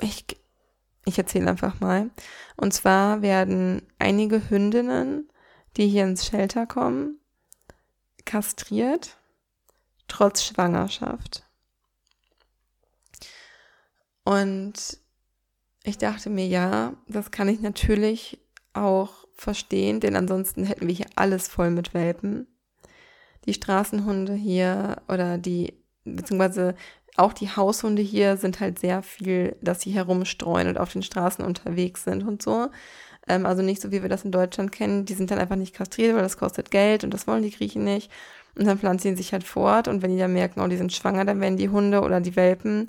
ich 0.00 0.26
ich 1.04 1.18
erzähle 1.18 1.50
einfach 1.50 1.80
mal. 1.80 2.10
Und 2.56 2.72
zwar 2.72 3.22
werden 3.22 3.82
einige 3.98 4.48
Hündinnen, 4.48 5.28
die 5.76 5.88
hier 5.88 6.04
ins 6.04 6.26
Shelter 6.26 6.66
kommen, 6.66 7.18
kastriert, 8.24 9.18
trotz 10.08 10.44
Schwangerschaft. 10.44 11.44
Und 14.24 14.98
ich 15.84 15.98
dachte 15.98 16.30
mir, 16.30 16.46
ja, 16.46 16.94
das 17.06 17.30
kann 17.30 17.48
ich 17.48 17.60
natürlich 17.60 18.40
auch 18.72 19.26
verstehen, 19.34 20.00
denn 20.00 20.16
ansonsten 20.16 20.64
hätten 20.64 20.88
wir 20.88 20.94
hier 20.94 21.06
alles 21.14 21.46
voll 21.46 21.70
mit 21.70 21.94
Welpen. 21.94 22.46
Die 23.44 23.54
Straßenhunde 23.54 24.32
hier 24.32 25.02
oder 25.08 25.36
die, 25.36 25.74
beziehungsweise 26.04 26.74
auch 27.16 27.34
die 27.34 27.50
Haushunde 27.50 28.02
hier 28.02 28.38
sind 28.38 28.60
halt 28.60 28.78
sehr 28.78 29.02
viel, 29.02 29.56
dass 29.60 29.82
sie 29.82 29.92
herumstreuen 29.92 30.68
und 30.68 30.78
auf 30.78 30.92
den 30.92 31.02
Straßen 31.02 31.44
unterwegs 31.44 32.04
sind 32.04 32.24
und 32.24 32.42
so. 32.42 32.70
Ähm, 33.28 33.44
also 33.44 33.62
nicht 33.62 33.82
so, 33.82 33.92
wie 33.92 34.02
wir 34.02 34.08
das 34.08 34.24
in 34.24 34.32
Deutschland 34.32 34.72
kennen. 34.72 35.04
Die 35.04 35.14
sind 35.14 35.30
dann 35.30 35.38
einfach 35.38 35.56
nicht 35.56 35.74
kastriert, 35.74 36.14
weil 36.14 36.22
das 36.22 36.38
kostet 36.38 36.70
Geld 36.70 37.04
und 37.04 37.12
das 37.12 37.26
wollen 37.26 37.42
die 37.42 37.50
Griechen 37.50 37.84
nicht. 37.84 38.10
Und 38.56 38.66
dann 38.66 38.78
pflanzen 38.78 39.10
sie 39.10 39.22
sich 39.22 39.32
halt 39.32 39.44
fort 39.44 39.86
und 39.86 40.02
wenn 40.02 40.12
die 40.12 40.18
dann 40.18 40.32
merken, 40.32 40.60
oh, 40.60 40.68
die 40.68 40.76
sind 40.76 40.92
schwanger, 40.92 41.24
dann 41.24 41.40
werden 41.40 41.56
die 41.58 41.68
Hunde 41.68 42.00
oder 42.00 42.20
die 42.20 42.36
Welpen 42.36 42.88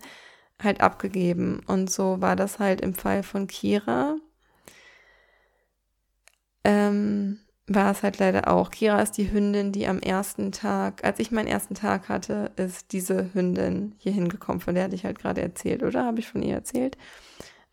halt 0.62 0.82
abgegeben. 0.82 1.62
Und 1.68 1.90
so 1.92 2.22
war 2.22 2.36
das 2.36 2.60
halt 2.60 2.82
im 2.82 2.94
Fall 2.94 3.24
von 3.24 3.48
Kira. 3.48 4.18
Ähm, 6.64 7.40
war 7.68 7.92
es 7.92 8.04
halt 8.04 8.20
leider 8.20 8.48
auch. 8.48 8.72
Kira 8.72 9.02
ist 9.02 9.14
die 9.14 9.32
Hündin, 9.32 9.72
die 9.72 9.88
am 9.88 10.00
ersten 10.00 10.52
Tag, 10.52 11.04
als 11.04 11.20
ich 11.20 11.32
meinen 11.32 11.48
ersten 11.48 11.74
Tag 11.76 12.10
hatte, 12.10 12.52
ist 12.56 12.92
diese 12.92 13.34
Hündin 13.34 13.96
hier 13.98 14.12
hingekommen, 14.12 14.62
von 14.62 14.76
der 14.76 14.86
hatte 14.86 14.96
ich 14.96 15.06
halt 15.06 15.20
gerade 15.20 15.42
erzählt, 15.42 15.84
oder? 15.84 16.06
Habe 16.06 16.20
ich 16.20 16.28
von 16.28 16.44
ihr 16.44 16.56
erzählt? 16.56 16.98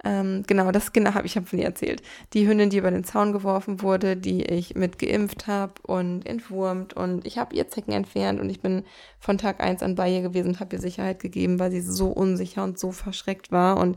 Ähm, 0.04 0.42
genau, 0.46 0.72
das 0.72 0.92
genau 0.92 1.14
habe 1.14 1.26
ich 1.26 1.36
hab 1.36 1.48
von 1.48 1.58
ihr 1.58 1.64
erzählt. 1.64 2.02
Die 2.32 2.46
Hündin, 2.48 2.70
die 2.70 2.78
über 2.78 2.90
den 2.90 3.04
Zaun 3.04 3.32
geworfen 3.32 3.82
wurde, 3.82 4.16
die 4.16 4.42
ich 4.42 4.74
mit 4.74 4.98
geimpft 4.98 5.46
habe 5.46 5.74
und 5.82 6.26
entwurmt 6.26 6.94
und 6.94 7.26
ich 7.26 7.38
habe 7.38 7.54
ihr 7.54 7.68
Zecken 7.68 7.92
entfernt 7.92 8.40
und 8.40 8.50
ich 8.50 8.60
bin 8.60 8.84
von 9.20 9.38
Tag 9.38 9.60
eins 9.60 9.82
an 9.82 9.94
bei 9.94 10.10
ihr 10.10 10.22
gewesen 10.22 10.48
und 10.48 10.60
habe 10.60 10.74
ihr 10.76 10.82
Sicherheit 10.82 11.20
gegeben, 11.20 11.60
weil 11.60 11.70
sie 11.70 11.80
so 11.80 12.08
unsicher 12.08 12.64
und 12.64 12.78
so 12.78 12.90
verschreckt 12.90 13.52
war 13.52 13.78
und 13.78 13.96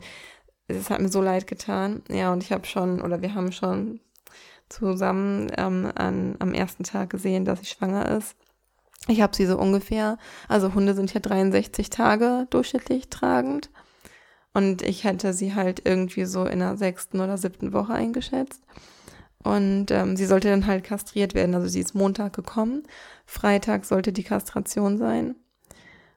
es 0.68 0.90
hat 0.90 1.00
mir 1.00 1.08
so 1.08 1.22
leid 1.22 1.46
getan. 1.46 2.02
Ja, 2.08 2.32
und 2.32 2.42
ich 2.42 2.52
habe 2.52 2.66
schon, 2.66 3.00
oder 3.00 3.22
wir 3.22 3.34
haben 3.34 3.52
schon 3.52 4.00
zusammen 4.68 5.50
ähm, 5.56 5.90
an, 5.94 6.36
am 6.38 6.52
ersten 6.52 6.84
Tag 6.84 7.10
gesehen, 7.10 7.44
dass 7.44 7.60
sie 7.60 7.66
schwanger 7.66 8.16
ist. 8.16 8.36
Ich 9.08 9.20
habe 9.20 9.36
sie 9.36 9.46
so 9.46 9.56
ungefähr, 9.56 10.18
also 10.48 10.74
Hunde 10.74 10.94
sind 10.94 11.14
ja 11.14 11.20
63 11.20 11.90
Tage 11.90 12.46
durchschnittlich 12.50 13.08
tragend. 13.08 13.70
Und 14.56 14.80
ich 14.80 15.04
hätte 15.04 15.34
sie 15.34 15.54
halt 15.54 15.82
irgendwie 15.84 16.24
so 16.24 16.46
in 16.46 16.60
der 16.60 16.78
sechsten 16.78 17.20
oder 17.20 17.36
siebten 17.36 17.74
Woche 17.74 17.92
eingeschätzt. 17.92 18.62
Und 19.44 19.90
ähm, 19.90 20.16
sie 20.16 20.24
sollte 20.24 20.48
dann 20.48 20.66
halt 20.66 20.82
kastriert 20.82 21.34
werden. 21.34 21.54
Also 21.54 21.68
sie 21.68 21.80
ist 21.80 21.94
Montag 21.94 22.32
gekommen. 22.32 22.84
Freitag 23.26 23.84
sollte 23.84 24.14
die 24.14 24.22
Kastration 24.22 24.96
sein. 24.96 25.34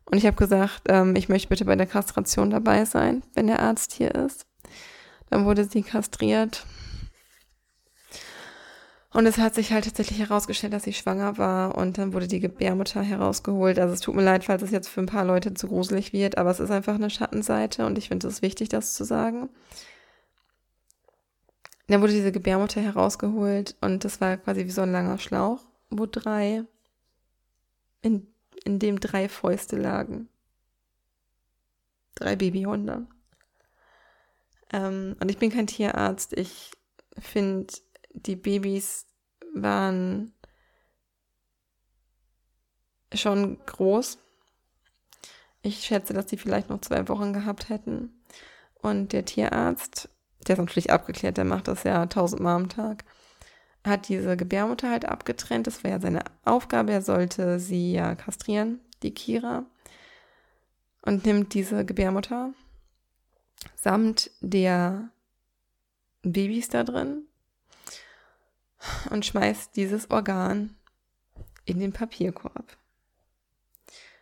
Und 0.05 0.19
ich 0.19 0.25
habe 0.25 0.37
gesagt, 0.37 0.83
ähm, 0.87 1.17
ich 1.17 1.27
möchte 1.27 1.49
bitte 1.49 1.65
bei 1.65 1.75
der 1.75 1.85
Kastration 1.85 2.49
dabei 2.49 2.85
sein, 2.85 3.23
wenn 3.33 3.47
der 3.47 3.59
Arzt 3.59 3.91
hier 3.91 4.15
ist. 4.15 4.45
Dann 5.29 5.43
wurde 5.43 5.65
sie 5.65 5.83
kastriert. 5.83 6.65
Und 9.11 9.25
es 9.25 9.39
hat 9.39 9.55
sich 9.55 9.71
halt 9.71 9.85
tatsächlich 9.85 10.19
herausgestellt, 10.19 10.71
dass 10.71 10.83
sie 10.83 10.93
schwanger 10.93 11.39
war 11.39 11.75
und 11.75 11.97
dann 11.97 12.13
wurde 12.13 12.27
die 12.27 12.39
Gebärmutter 12.39 13.01
herausgeholt. 13.01 13.79
Also 13.79 13.93
es 13.95 14.01
tut 14.01 14.15
mir 14.15 14.21
leid, 14.21 14.43
falls 14.43 14.61
es 14.61 14.69
jetzt 14.69 14.87
für 14.87 15.01
ein 15.01 15.07
paar 15.07 15.25
Leute 15.25 15.55
zu 15.55 15.67
gruselig 15.67 16.13
wird, 16.13 16.37
aber 16.37 16.51
es 16.51 16.59
ist 16.59 16.69
einfach 16.69 16.93
eine 16.93 17.09
Schattenseite 17.09 17.87
und 17.87 17.97
ich 17.97 18.09
finde 18.09 18.27
es 18.27 18.43
wichtig, 18.43 18.69
das 18.69 18.93
zu 18.93 19.03
sagen. 19.03 19.49
Dann 21.87 22.01
wurde 22.01 22.13
diese 22.13 22.31
Gebärmutter 22.31 22.81
herausgeholt 22.81 23.75
und 23.81 24.05
das 24.05 24.21
war 24.21 24.37
quasi 24.37 24.65
wie 24.65 24.71
so 24.71 24.83
ein 24.83 24.91
langer 24.91 25.17
Schlauch, 25.17 25.61
wo 25.89 26.05
drei, 26.05 26.63
in, 28.03 28.27
in 28.63 28.77
dem 28.77 28.99
drei 28.99 29.27
Fäuste 29.27 29.75
lagen. 29.75 30.29
Drei 32.13 32.35
Babyhunde. 32.35 33.07
Ähm, 34.71 35.15
und 35.19 35.31
ich 35.31 35.39
bin 35.39 35.51
kein 35.51 35.65
Tierarzt. 35.65 36.33
Ich 36.33 36.69
finde 37.17 37.73
die 38.13 38.35
Babys 38.35 39.05
waren 39.53 40.33
schon 43.13 43.63
groß. 43.65 44.19
Ich 45.61 45.83
schätze, 45.83 46.13
dass 46.13 46.27
die 46.27 46.37
vielleicht 46.37 46.69
noch 46.69 46.81
zwei 46.81 47.07
Wochen 47.07 47.33
gehabt 47.33 47.69
hätten. 47.69 48.23
Und 48.75 49.11
der 49.11 49.25
Tierarzt, 49.25 50.09
der 50.47 50.53
ist 50.53 50.59
natürlich 50.59 50.91
abgeklärt, 50.91 51.37
der 51.37 51.45
macht 51.45 51.67
das 51.67 51.83
ja 51.83 52.05
tausendmal 52.05 52.55
am 52.55 52.69
Tag, 52.69 53.03
hat 53.85 54.07
diese 54.07 54.37
Gebärmutter 54.37 54.89
halt 54.89 55.05
abgetrennt. 55.05 55.67
Das 55.67 55.83
war 55.83 55.91
ja 55.91 55.99
seine 55.99 56.23
Aufgabe. 56.45 56.93
Er 56.93 57.01
sollte 57.01 57.59
sie 57.59 57.93
ja 57.93 58.15
kastrieren, 58.15 58.79
die 59.03 59.13
Kira. 59.13 59.65
Und 61.01 61.25
nimmt 61.25 61.53
diese 61.53 61.85
Gebärmutter 61.85 62.53
samt 63.75 64.31
der 64.41 65.09
Babys 66.21 66.69
da 66.69 66.83
drin 66.83 67.28
und 69.09 69.25
schmeißt 69.25 69.75
dieses 69.75 70.09
Organ 70.09 70.75
in 71.65 71.79
den 71.79 71.93
Papierkorb. 71.93 72.77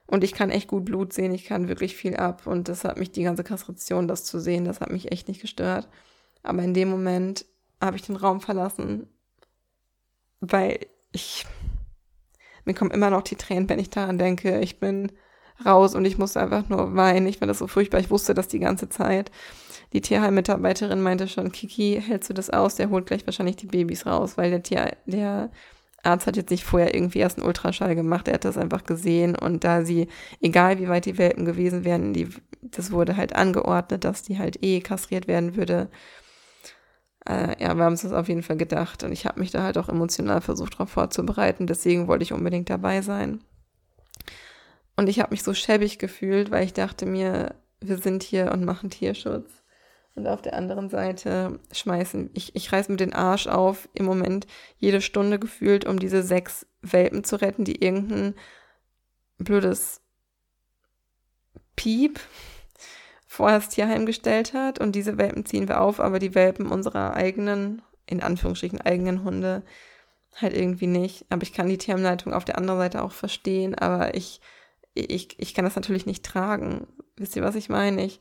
Und 0.08 0.24
ich 0.24 0.34
kann 0.34 0.50
echt 0.50 0.70
gut 0.70 0.86
Blut 0.86 1.12
sehen, 1.12 1.34
ich 1.34 1.46
kann 1.46 1.68
wirklich 1.68 1.96
viel 1.96 2.16
ab 2.16 2.48
und 2.48 2.70
das 2.70 2.86
hat 2.86 2.98
mich 2.98 3.12
die 3.12 3.24
ganze 3.24 3.44
Kastration, 3.44 4.08
das 4.08 4.24
zu 4.24 4.40
sehen, 4.40 4.64
das 4.64 4.80
hat 4.80 4.90
mich 4.90 5.12
echt 5.12 5.28
nicht 5.28 5.42
gestört. 5.42 5.90
Aber 6.44 6.64
in 6.64 6.74
dem 6.74 6.90
Moment 6.90 7.46
habe 7.82 7.98
ich 7.98 8.04
den 8.04 8.16
Raum 8.16 8.40
verlassen, 8.40 9.08
weil 10.40 10.86
ich, 11.12 11.46
mir 12.64 12.74
kommen 12.74 12.92
immer 12.92 13.10
noch 13.10 13.22
die 13.22 13.36
Tränen, 13.36 13.68
wenn 13.68 13.80
ich 13.80 13.90
daran 13.90 14.18
denke, 14.18 14.62
ich 14.62 14.80
bin 14.80 15.12
raus 15.66 15.96
und 15.96 16.06
ich 16.06 16.18
musste 16.18 16.40
einfach 16.40 16.70
nur 16.70 16.96
weinen. 16.96 17.28
Ich 17.28 17.40
fand 17.40 17.50
das 17.50 17.60
so 17.60 17.68
furchtbar. 17.68 18.00
Ich 18.00 18.10
wusste 18.10 18.34
das 18.34 18.48
die 18.48 18.60
ganze 18.60 18.90
Zeit. 18.90 19.32
Die 19.94 20.02
Tierheimmitarbeiterin 20.02 21.02
meinte 21.02 21.28
schon, 21.28 21.52
Kiki, 21.52 22.02
hältst 22.06 22.30
du 22.30 22.34
das 22.34 22.50
aus? 22.50 22.76
Der 22.76 22.90
holt 22.90 23.06
gleich 23.06 23.26
wahrscheinlich 23.26 23.56
die 23.56 23.68
Babys 23.68 24.06
raus, 24.06 24.38
weil 24.38 24.52
der 24.52 24.64
Tier, 24.64 24.98
der 25.06 25.50
Arzt 26.04 26.28
hat 26.28 26.38
jetzt 26.38 26.52
nicht 26.52 26.64
vorher 26.64 26.94
irgendwie 26.94 27.20
erst 27.20 27.38
einen 27.38 27.48
Ultraschall 27.48 27.96
gemacht, 27.96 28.28
er 28.28 28.36
hat 28.36 28.46
das 28.46 28.58
einfach 28.58 28.84
gesehen 28.84 29.36
und 29.36 29.64
da 29.64 29.84
sie, 29.84 30.08
egal 30.42 30.80
wie 30.80 30.88
weit 30.88 31.06
die 31.06 31.18
Welpen 31.18 31.46
gewesen 31.46 31.84
wären, 31.84 32.14
die, 32.14 32.30
das 32.62 32.92
wurde 32.92 33.18
halt 33.18 33.36
angeordnet, 33.36 34.04
dass 34.04 34.24
die 34.24 34.38
halt 34.38 34.64
eh 34.64 34.80
kastriert 34.80 35.28
werden 35.28 35.56
würde. 35.56 35.90
Äh, 37.28 37.62
ja, 37.62 37.76
wir 37.76 37.84
haben 37.84 37.94
uns 37.94 38.06
auf 38.06 38.30
jeden 38.30 38.44
Fall 38.44 38.58
gedacht 38.58 39.04
und 39.04 39.12
ich 39.12 39.26
habe 39.26 39.40
mich 39.40 39.52
da 39.52 39.64
halt 39.64 39.78
auch 39.78 39.90
emotional 39.90 40.42
versucht, 40.42 40.76
darauf 40.76 40.90
vorzubereiten, 40.90 41.68
deswegen 41.68 42.08
wollte 42.08 42.24
ich 42.24 42.34
unbedingt 42.34 42.70
dabei 42.70 43.02
sein. 43.02 43.42
Und 44.96 45.10
ich 45.10 45.20
habe 45.20 45.32
mich 45.32 45.44
so 45.44 45.54
schäbig 45.54 46.00
gefühlt, 46.00 46.52
weil 46.52 46.66
ich 46.66 46.74
dachte 46.74 47.06
mir, 47.06 47.56
wir 47.82 47.98
sind 47.98 48.24
hier 48.24 48.52
und 48.52 48.66
machen 48.66 48.90
Tierschutz. 48.90 49.57
Und 50.18 50.28
auf 50.28 50.42
der 50.42 50.56
anderen 50.56 50.90
Seite 50.90 51.60
schmeißen, 51.72 52.32
ich, 52.34 52.56
ich 52.56 52.72
reiß 52.72 52.90
mir 52.90 52.98
den 52.98 53.14
Arsch 53.14 53.48
auf, 53.48 53.88
im 53.94 54.06
Moment 54.06 54.48
jede 54.78 55.00
Stunde 55.00 55.38
gefühlt, 55.38 55.86
um 55.86 56.00
diese 56.00 56.24
sechs 56.24 56.66
Welpen 56.82 57.24
zu 57.24 57.36
retten, 57.40 57.64
die 57.64 57.84
irgendein 57.84 58.34
blödes 59.38 60.02
Piep 61.76 62.20
vorher 63.28 63.60
das 63.60 63.70
Tierheim 63.70 64.06
gestellt 64.06 64.54
hat. 64.54 64.80
Und 64.80 64.96
diese 64.96 65.18
Welpen 65.18 65.46
ziehen 65.46 65.68
wir 65.68 65.82
auf, 65.82 66.00
aber 66.00 66.18
die 66.18 66.34
Welpen 66.34 66.68
unserer 66.72 67.14
eigenen, 67.14 67.84
in 68.08 68.24
Anführungsstrichen 68.24 68.82
eigenen 68.82 69.24
Hunde 69.24 69.62
halt 70.36 70.54
irgendwie 70.54 70.88
nicht. 70.88 71.26
Aber 71.30 71.44
ich 71.44 71.54
kann 71.54 71.70
die 71.70 71.78
Tierheimleitung 71.78 72.34
auf 72.34 72.44
der 72.44 72.58
anderen 72.58 72.80
Seite 72.80 73.04
auch 73.04 73.12
verstehen, 73.12 73.76
aber 73.76 74.16
ich 74.16 74.42
ich, 74.98 75.40
ich 75.40 75.54
kann 75.54 75.66
das 75.66 75.76
natürlich 75.76 76.06
nicht 76.06 76.26
tragen. 76.26 76.88
Wisst 77.16 77.36
ihr, 77.36 77.44
was 77.44 77.56
ich 77.56 77.70
meine? 77.70 78.04
Ich. 78.04 78.20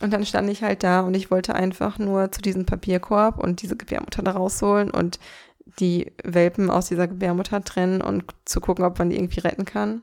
Und 0.00 0.12
dann 0.12 0.26
stand 0.26 0.50
ich 0.50 0.62
halt 0.62 0.82
da 0.82 1.00
und 1.00 1.14
ich 1.14 1.30
wollte 1.30 1.54
einfach 1.54 1.98
nur 1.98 2.30
zu 2.30 2.42
diesem 2.42 2.66
Papierkorb 2.66 3.38
und 3.38 3.62
diese 3.62 3.76
Gebärmutter 3.76 4.22
da 4.22 4.32
rausholen 4.32 4.90
und 4.90 5.18
die 5.78 6.12
Welpen 6.22 6.70
aus 6.70 6.88
dieser 6.88 7.08
Gebärmutter 7.08 7.62
trennen 7.62 8.02
und 8.02 8.24
zu 8.44 8.60
gucken, 8.60 8.84
ob 8.84 8.98
man 8.98 9.10
die 9.10 9.16
irgendwie 9.16 9.40
retten 9.40 9.64
kann. 9.64 10.02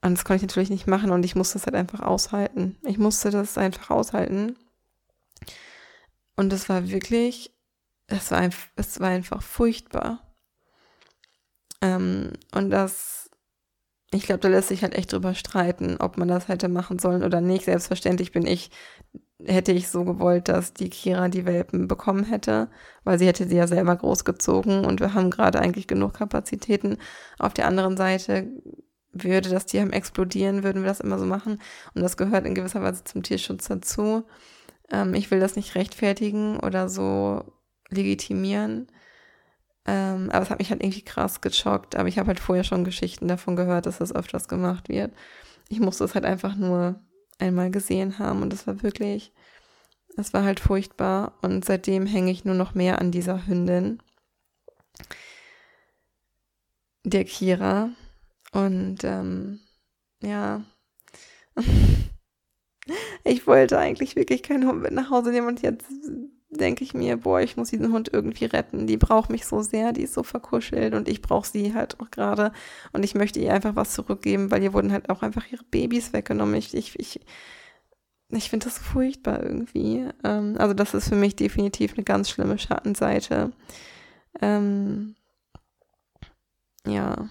Und 0.00 0.16
das 0.16 0.24
konnte 0.24 0.38
ich 0.38 0.50
natürlich 0.50 0.70
nicht 0.70 0.86
machen 0.86 1.10
und 1.10 1.24
ich 1.24 1.34
musste 1.34 1.58
es 1.58 1.66
halt 1.66 1.74
einfach 1.74 2.00
aushalten. 2.00 2.76
Ich 2.84 2.98
musste 2.98 3.30
das 3.30 3.58
einfach 3.58 3.90
aushalten. 3.90 4.56
Und 6.36 6.52
es 6.52 6.68
war 6.68 6.88
wirklich, 6.88 7.52
es 8.06 8.30
war, 8.30 8.48
war 8.48 9.08
einfach 9.08 9.42
furchtbar. 9.42 10.22
Ähm, 11.80 12.32
und 12.52 12.70
das, 12.70 13.27
ich 14.10 14.24
glaube, 14.24 14.40
da 14.40 14.48
lässt 14.48 14.68
sich 14.68 14.82
halt 14.82 14.94
echt 14.94 15.12
drüber 15.12 15.34
streiten, 15.34 15.96
ob 15.98 16.16
man 16.16 16.28
das 16.28 16.48
hätte 16.48 16.68
machen 16.68 16.98
sollen 16.98 17.22
oder 17.22 17.40
nicht. 17.40 17.66
Selbstverständlich 17.66 18.32
bin 18.32 18.46
ich, 18.46 18.70
hätte 19.44 19.72
ich 19.72 19.88
so 19.88 20.04
gewollt, 20.04 20.48
dass 20.48 20.72
die 20.72 20.88
Kira 20.88 21.28
die 21.28 21.44
Welpen 21.44 21.88
bekommen 21.88 22.24
hätte, 22.24 22.68
weil 23.04 23.18
sie 23.18 23.26
hätte 23.26 23.46
sie 23.46 23.56
ja 23.56 23.66
selber 23.66 23.96
großgezogen 23.96 24.84
und 24.84 25.00
wir 25.00 25.14
haben 25.14 25.30
gerade 25.30 25.60
eigentlich 25.60 25.86
genug 25.86 26.14
Kapazitäten. 26.14 26.96
Auf 27.38 27.52
der 27.52 27.66
anderen 27.66 27.96
Seite 27.96 28.48
würde 29.12 29.50
das 29.50 29.66
Tierheim 29.66 29.90
explodieren, 29.90 30.62
würden 30.62 30.82
wir 30.82 30.88
das 30.88 31.00
immer 31.00 31.18
so 31.18 31.26
machen. 31.26 31.60
Und 31.94 32.02
das 32.02 32.16
gehört 32.16 32.46
in 32.46 32.54
gewisser 32.54 32.82
Weise 32.82 33.04
zum 33.04 33.22
Tierschutz 33.22 33.68
dazu. 33.68 34.24
Ähm, 34.90 35.14
ich 35.14 35.30
will 35.30 35.40
das 35.40 35.56
nicht 35.56 35.74
rechtfertigen 35.74 36.58
oder 36.60 36.88
so 36.88 37.44
legitimieren. 37.90 38.88
Ähm, 39.88 40.28
aber 40.30 40.42
es 40.42 40.50
hat 40.50 40.58
mich 40.58 40.70
halt 40.70 40.82
irgendwie 40.82 41.02
krass 41.02 41.40
geschockt. 41.40 41.96
Aber 41.96 42.08
ich 42.10 42.18
habe 42.18 42.28
halt 42.28 42.40
vorher 42.40 42.62
schon 42.62 42.84
Geschichten 42.84 43.26
davon 43.26 43.56
gehört, 43.56 43.86
dass 43.86 43.96
das 43.98 44.14
öfters 44.14 44.46
gemacht 44.46 44.90
wird. 44.90 45.14
Ich 45.70 45.80
musste 45.80 46.04
es 46.04 46.14
halt 46.14 46.26
einfach 46.26 46.56
nur 46.56 47.00
einmal 47.38 47.70
gesehen 47.70 48.18
haben 48.18 48.42
und 48.42 48.52
es 48.52 48.66
war 48.66 48.82
wirklich, 48.82 49.32
es 50.18 50.34
war 50.34 50.44
halt 50.44 50.60
furchtbar. 50.60 51.38
Und 51.40 51.64
seitdem 51.64 52.04
hänge 52.04 52.30
ich 52.30 52.44
nur 52.44 52.54
noch 52.54 52.74
mehr 52.74 52.98
an 52.98 53.12
dieser 53.12 53.46
Hündin, 53.46 54.02
der 57.04 57.24
Kira. 57.24 57.88
Und 58.52 59.04
ähm, 59.04 59.60
ja. 60.22 60.64
ich 63.24 63.46
wollte 63.46 63.78
eigentlich 63.78 64.16
wirklich 64.16 64.42
keinen 64.42 64.68
Hund 64.68 64.82
mit 64.82 64.92
nach 64.92 65.08
Hause 65.08 65.30
nehmen 65.30 65.48
und 65.48 65.62
jetzt 65.62 65.86
denke 66.50 66.82
ich 66.82 66.94
mir, 66.94 67.18
boah, 67.18 67.40
ich 67.40 67.56
muss 67.56 67.70
diesen 67.70 67.92
Hund 67.92 68.10
irgendwie 68.12 68.46
retten. 68.46 68.86
Die 68.86 68.96
braucht 68.96 69.30
mich 69.30 69.46
so 69.46 69.60
sehr, 69.62 69.92
die 69.92 70.02
ist 70.02 70.14
so 70.14 70.22
verkuschelt 70.22 70.94
und 70.94 71.08
ich 71.08 71.20
brauche 71.20 71.46
sie 71.46 71.74
halt 71.74 72.00
auch 72.00 72.10
gerade. 72.10 72.52
Und 72.92 73.04
ich 73.04 73.14
möchte 73.14 73.40
ihr 73.40 73.52
einfach 73.52 73.76
was 73.76 73.92
zurückgeben, 73.92 74.50
weil 74.50 74.62
ihr 74.62 74.72
wurden 74.72 74.92
halt 74.92 75.10
auch 75.10 75.22
einfach 75.22 75.44
ihre 75.52 75.64
Babys 75.64 76.12
weggenommen. 76.12 76.54
Ich, 76.54 76.74
ich, 76.74 76.98
ich, 76.98 77.20
ich 78.30 78.50
finde 78.50 78.66
das 78.66 78.78
furchtbar 78.78 79.42
irgendwie. 79.42 80.08
Ähm, 80.24 80.56
also 80.58 80.74
das 80.74 80.94
ist 80.94 81.08
für 81.08 81.16
mich 81.16 81.36
definitiv 81.36 81.94
eine 81.94 82.04
ganz 82.04 82.30
schlimme 82.30 82.58
Schattenseite. 82.58 83.52
Ähm, 84.40 85.16
ja, 86.86 87.28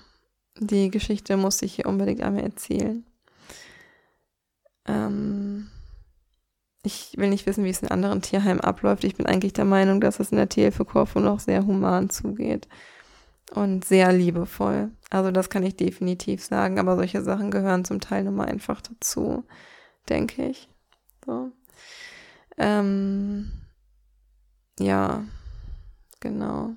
die 0.60 0.92
Geschichte 0.92 1.38
muss 1.38 1.62
ich 1.62 1.76
hier 1.76 1.88
unbedingt 1.88 2.22
einmal 2.22 2.44
erzählen. 2.44 3.06
Ähm, 4.86 5.70
ich 6.88 7.12
will 7.18 7.30
nicht 7.30 7.46
wissen, 7.46 7.64
wie 7.64 7.70
es 7.70 7.82
in 7.82 7.92
anderen 7.92 8.22
Tierheimen 8.22 8.62
abläuft. 8.62 9.04
Ich 9.04 9.16
bin 9.16 9.28
eigentlich 9.28 9.54
der 9.54 9.66
Meinung, 9.66 10.02
dass 10.02 10.20
es 10.20 10.32
in 10.32 10.38
der 10.38 10.50
Tierhilfe 10.50 10.86
Korfu 10.86 11.20
noch 11.20 11.40
sehr 11.40 11.66
human 11.66 12.10
zugeht 12.10 12.68
und 13.54 13.86
sehr 13.86 14.12
liebevoll. 14.12 14.92
Also 15.10 15.32
das 15.32 15.50
kann 15.50 15.64
ich 15.64 15.76
definitiv 15.76 16.44
sagen, 16.44 16.80
aber 16.80 16.96
solche 16.96 17.22
Sachen 17.22 17.52
gehören 17.52 17.86
zum 17.86 18.00
Teil 18.00 18.24
nun 18.24 18.36
mal 18.36 18.48
einfach 18.48 18.82
dazu, 18.82 19.44
denke 20.10 20.48
ich. 20.48 20.70
So. 21.26 21.52
Ähm, 22.58 23.52
ja, 24.80 25.24
genau. 26.20 26.72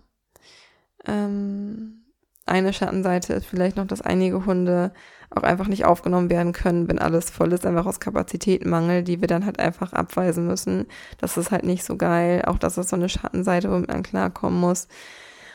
Ähm, 1.07 2.05
eine 2.51 2.73
Schattenseite 2.73 3.33
ist 3.35 3.47
vielleicht 3.47 3.77
noch, 3.77 3.87
dass 3.87 4.03
einige 4.03 4.45
Hunde 4.45 4.93
auch 5.31 5.45
einfach 5.45 5.69
nicht 5.69 5.85
aufgenommen 5.85 6.29
werden 6.29 6.53
können, 6.53 6.89
wenn 6.89 6.99
alles 6.99 7.31
voll 7.31 7.53
ist, 7.53 7.65
einfach 7.65 7.87
aus 7.87 8.01
Kapazitätenmangel, 8.01 9.05
die 9.05 9.21
wir 9.21 9.29
dann 9.29 9.47
halt 9.47 9.61
einfach 9.61 9.93
abweisen 9.93 10.47
müssen. 10.47 10.87
Das 11.19 11.37
ist 11.37 11.53
halt 11.53 11.65
nicht 11.65 11.85
so 11.85 11.97
geil. 11.97 12.43
Auch 12.47 12.59
das 12.59 12.77
ist 12.79 12.89
so 12.89 12.97
eine 12.97 13.09
Schattenseite, 13.09 13.71
womit 13.71 13.89
man 13.89 14.03
klarkommen 14.03 14.59
muss. 14.59 14.89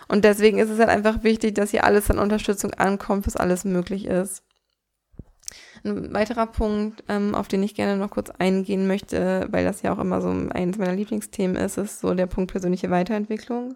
Und 0.08 0.24
deswegen 0.24 0.60
ist 0.60 0.70
es 0.70 0.80
halt 0.80 0.90
einfach 0.90 1.24
wichtig, 1.24 1.56
dass 1.56 1.72
hier 1.72 1.84
alles 1.84 2.10
an 2.10 2.20
Unterstützung 2.20 2.74
ankommt, 2.76 3.28
was 3.28 3.36
alles 3.36 3.66
möglich 3.66 4.06
ist. 4.06 4.44
Ein 5.84 6.14
weiterer 6.14 6.48
Punkt, 6.48 7.04
ähm, 7.10 7.36
auf 7.36 7.48
den 7.48 7.62
ich 7.62 7.76
gerne 7.76 7.98
noch 7.98 8.12
kurz 8.12 8.30
eingehen 8.30 8.88
möchte, 8.88 9.48
weil 9.52 9.66
das 9.66 9.82
ja 9.82 9.94
auch 9.94 10.00
immer 10.00 10.22
so 10.22 10.30
eines 10.30 10.78
meiner 10.78 10.96
Lieblingsthemen 10.96 11.58
ist, 11.58 11.78
ist 11.78 12.00
so 12.00 12.14
der 12.14 12.28
Punkt 12.28 12.52
persönliche 12.52 12.90
Weiterentwicklung. 12.90 13.76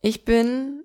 Ich 0.00 0.24
bin 0.24 0.84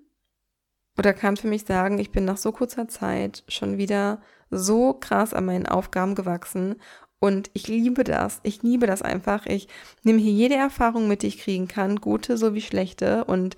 oder 0.98 1.12
kann 1.12 1.36
für 1.36 1.48
mich 1.48 1.64
sagen, 1.66 1.98
ich 1.98 2.10
bin 2.10 2.24
nach 2.24 2.36
so 2.36 2.52
kurzer 2.52 2.88
Zeit 2.88 3.44
schon 3.48 3.78
wieder 3.78 4.20
so 4.50 4.94
krass 4.94 5.34
an 5.34 5.44
meinen 5.44 5.66
Aufgaben 5.66 6.14
gewachsen 6.14 6.76
und 7.18 7.50
ich 7.54 7.66
liebe 7.68 8.04
das. 8.04 8.40
Ich 8.42 8.62
liebe 8.62 8.86
das 8.86 9.02
einfach. 9.02 9.46
Ich 9.46 9.68
nehme 10.02 10.20
hier 10.20 10.32
jede 10.32 10.54
Erfahrung 10.54 11.08
mit, 11.08 11.22
die 11.22 11.28
ich 11.28 11.38
kriegen 11.38 11.66
kann, 11.68 11.96
gute 11.96 12.36
sowie 12.36 12.60
schlechte 12.60 13.24
und 13.24 13.56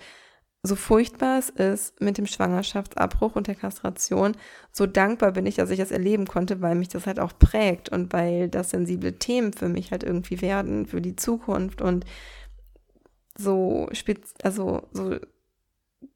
so 0.63 0.75
furchtbar 0.75 1.39
es 1.39 1.51
ist 1.51 2.01
mit 2.01 2.19
dem 2.19 2.27
Schwangerschaftsabbruch 2.27 3.37
und 3.37 3.47
der 3.47 3.55
Kastration, 3.55 4.37
so 4.73 4.87
dankbar 4.87 5.33
bin 5.33 5.47
ich, 5.47 5.55
dass 5.55 5.71
ich 5.71 5.79
das 5.79 5.93
erleben 5.93 6.27
konnte, 6.27 6.61
weil 6.61 6.75
mich 6.75 6.89
das 6.89 7.07
halt 7.07 7.21
auch 7.21 7.33
prägt 7.39 7.89
und 7.91 8.13
weil 8.13 8.49
das 8.49 8.71
sensible 8.71 9.19
Themen 9.19 9.53
für 9.53 9.69
mich 9.69 9.93
halt 9.93 10.03
irgendwie 10.03 10.41
werden, 10.41 10.87
für 10.87 11.01
die 11.01 11.17
Zukunft 11.17 11.81
und 11.81 12.05
so 13.37 13.89
also 14.43 14.83
so 14.91 15.17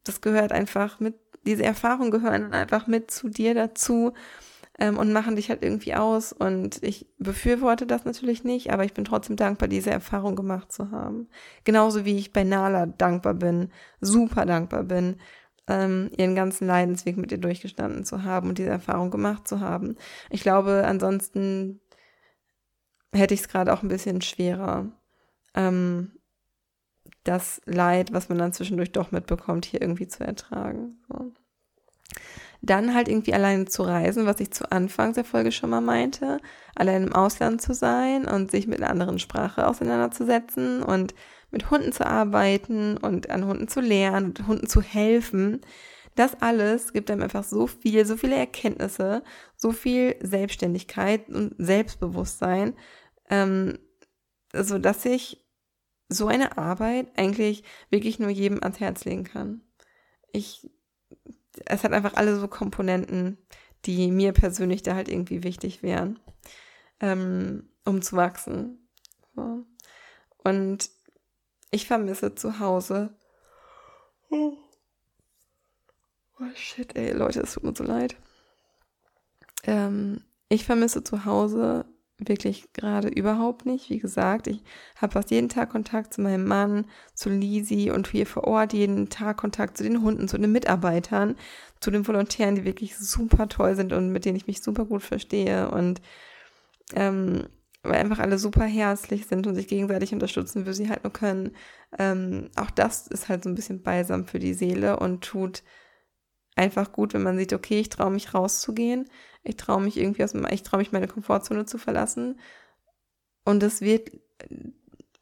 das 0.04 0.20
gehört 0.20 0.52
einfach 0.52 1.00
mit, 1.00 1.14
diese 1.44 1.64
Erfahrungen 1.64 2.10
gehören 2.10 2.52
einfach 2.52 2.86
mit 2.86 3.10
zu 3.10 3.28
dir 3.28 3.54
dazu 3.54 4.12
ähm, 4.78 4.98
und 4.98 5.12
machen 5.12 5.36
dich 5.36 5.50
halt 5.50 5.62
irgendwie 5.62 5.94
aus. 5.94 6.32
Und 6.32 6.82
ich 6.82 7.06
befürworte 7.18 7.86
das 7.86 8.04
natürlich 8.04 8.44
nicht, 8.44 8.72
aber 8.72 8.84
ich 8.84 8.94
bin 8.94 9.04
trotzdem 9.04 9.36
dankbar, 9.36 9.68
diese 9.68 9.90
Erfahrung 9.90 10.36
gemacht 10.36 10.72
zu 10.72 10.90
haben. 10.90 11.28
Genauso 11.64 12.04
wie 12.04 12.18
ich 12.18 12.32
bei 12.32 12.44
Nala 12.44 12.86
dankbar 12.86 13.34
bin, 13.34 13.70
super 14.00 14.46
dankbar 14.46 14.84
bin, 14.84 15.16
ähm, 15.68 16.10
ihren 16.16 16.34
ganzen 16.34 16.66
Leidensweg 16.66 17.16
mit 17.16 17.32
ihr 17.32 17.38
durchgestanden 17.38 18.04
zu 18.04 18.24
haben 18.24 18.48
und 18.48 18.58
diese 18.58 18.70
Erfahrung 18.70 19.10
gemacht 19.10 19.46
zu 19.46 19.60
haben. 19.60 19.96
Ich 20.30 20.42
glaube, 20.42 20.84
ansonsten 20.86 21.80
hätte 23.12 23.34
ich 23.34 23.40
es 23.40 23.48
gerade 23.48 23.72
auch 23.72 23.82
ein 23.82 23.88
bisschen 23.88 24.22
schwerer. 24.22 24.90
Ähm, 25.54 26.12
das 27.24 27.60
Leid, 27.66 28.12
was 28.12 28.28
man 28.28 28.38
dann 28.38 28.52
zwischendurch 28.52 28.92
doch 28.92 29.12
mitbekommt, 29.12 29.64
hier 29.64 29.80
irgendwie 29.80 30.08
zu 30.08 30.24
ertragen. 30.24 30.98
So. 31.08 31.32
Dann 32.60 32.94
halt 32.94 33.08
irgendwie 33.08 33.34
alleine 33.34 33.64
zu 33.64 33.82
reisen, 33.82 34.26
was 34.26 34.40
ich 34.40 34.52
zu 34.52 34.70
Anfang 34.70 35.14
der 35.14 35.24
Folge 35.24 35.50
schon 35.50 35.70
mal 35.70 35.80
meinte, 35.80 36.38
allein 36.74 37.04
im 37.04 37.12
Ausland 37.12 37.60
zu 37.60 37.74
sein 37.74 38.26
und 38.26 38.50
sich 38.50 38.66
mit 38.66 38.80
einer 38.80 38.90
anderen 38.90 39.18
Sprache 39.18 39.66
auseinanderzusetzen 39.66 40.82
und 40.82 41.14
mit 41.50 41.70
Hunden 41.70 41.92
zu 41.92 42.06
arbeiten 42.06 42.96
und 42.96 43.30
an 43.30 43.46
Hunden 43.46 43.68
zu 43.68 43.80
lernen 43.80 44.26
und 44.26 44.46
Hunden 44.46 44.68
zu 44.68 44.80
helfen. 44.80 45.60
Das 46.14 46.40
alles 46.40 46.92
gibt 46.92 47.10
einem 47.10 47.22
einfach 47.22 47.44
so 47.44 47.66
viel, 47.66 48.04
so 48.04 48.16
viele 48.16 48.36
Erkenntnisse, 48.36 49.22
so 49.56 49.72
viel 49.72 50.16
Selbstständigkeit 50.20 51.28
und 51.28 51.54
Selbstbewusstsein, 51.58 52.74
ähm, 53.28 53.78
so 54.54 54.78
dass 54.78 55.04
ich 55.04 55.41
so 56.12 56.26
eine 56.26 56.58
Arbeit 56.58 57.08
eigentlich 57.16 57.64
wirklich 57.90 58.18
nur 58.18 58.30
jedem 58.30 58.62
ans 58.62 58.80
Herz 58.80 59.04
legen 59.04 59.24
kann. 59.24 59.62
Ich, 60.32 60.70
es 61.66 61.84
hat 61.84 61.92
einfach 61.92 62.14
alle 62.14 62.38
so 62.38 62.48
Komponenten, 62.48 63.38
die 63.84 64.10
mir 64.10 64.32
persönlich 64.32 64.82
da 64.82 64.94
halt 64.94 65.08
irgendwie 65.08 65.42
wichtig 65.42 65.82
wären, 65.82 66.18
ähm, 67.00 67.68
um 67.84 68.02
zu 68.02 68.16
wachsen. 68.16 68.88
So. 69.34 69.64
Und 70.44 70.90
ich 71.70 71.86
vermisse 71.86 72.34
zu 72.34 72.58
Hause. 72.58 73.14
Oh. 74.30 74.56
oh 76.40 76.54
shit, 76.54 76.96
ey, 76.96 77.12
Leute, 77.12 77.40
es 77.40 77.54
tut 77.54 77.64
mir 77.64 77.74
so 77.74 77.84
leid. 77.84 78.16
Ähm, 79.64 80.24
ich 80.48 80.64
vermisse 80.64 81.02
zu 81.04 81.24
Hause 81.24 81.84
wirklich 82.28 82.72
gerade 82.72 83.08
überhaupt 83.08 83.66
nicht. 83.66 83.90
Wie 83.90 83.98
gesagt, 83.98 84.46
ich 84.46 84.62
habe 84.96 85.12
fast 85.12 85.30
jeden 85.30 85.48
Tag 85.48 85.70
Kontakt 85.70 86.14
zu 86.14 86.20
meinem 86.20 86.46
Mann, 86.46 86.86
zu 87.14 87.30
Lisi 87.30 87.90
und 87.90 88.08
hier 88.08 88.26
vor 88.26 88.44
Ort 88.44 88.72
jeden 88.72 89.08
Tag 89.08 89.36
Kontakt 89.36 89.76
zu 89.76 89.84
den 89.84 90.02
Hunden, 90.02 90.28
zu 90.28 90.38
den 90.38 90.52
Mitarbeitern, 90.52 91.36
zu 91.80 91.90
den 91.90 92.06
Volontären, 92.06 92.54
die 92.54 92.64
wirklich 92.64 92.96
super 92.96 93.48
toll 93.48 93.74
sind 93.74 93.92
und 93.92 94.10
mit 94.10 94.24
denen 94.24 94.36
ich 94.36 94.46
mich 94.46 94.62
super 94.62 94.84
gut 94.84 95.02
verstehe 95.02 95.70
und 95.70 96.00
ähm, 96.94 97.46
weil 97.82 97.96
einfach 97.96 98.20
alle 98.20 98.38
super 98.38 98.64
herzlich 98.64 99.26
sind 99.26 99.46
und 99.46 99.54
sich 99.54 99.66
gegenseitig 99.66 100.12
unterstützen, 100.12 100.66
wie 100.66 100.72
sie 100.72 100.88
halt 100.88 101.02
nur 101.02 101.12
können. 101.12 101.56
Ähm, 101.98 102.50
auch 102.56 102.70
das 102.70 103.08
ist 103.08 103.28
halt 103.28 103.42
so 103.42 103.50
ein 103.50 103.54
bisschen 103.56 103.82
balsam 103.82 104.26
für 104.26 104.38
die 104.38 104.54
Seele 104.54 104.98
und 104.98 105.22
tut 105.22 105.62
einfach 106.56 106.92
gut, 106.92 107.14
wenn 107.14 107.22
man 107.22 107.38
sieht, 107.38 107.52
okay, 107.52 107.80
ich 107.80 107.88
traue 107.88 108.10
mich 108.10 108.34
rauszugehen 108.34 109.08
ich 109.44 109.56
traue 109.56 109.80
mich 109.80 109.96
irgendwie 109.96 110.24
aus, 110.24 110.34
ich 110.50 110.62
traue 110.62 110.78
mich 110.78 110.92
meine 110.92 111.08
Komfortzone 111.08 111.66
zu 111.66 111.78
verlassen. 111.78 112.38
Und 113.44 113.62
es 113.62 113.80
wird, 113.80 114.10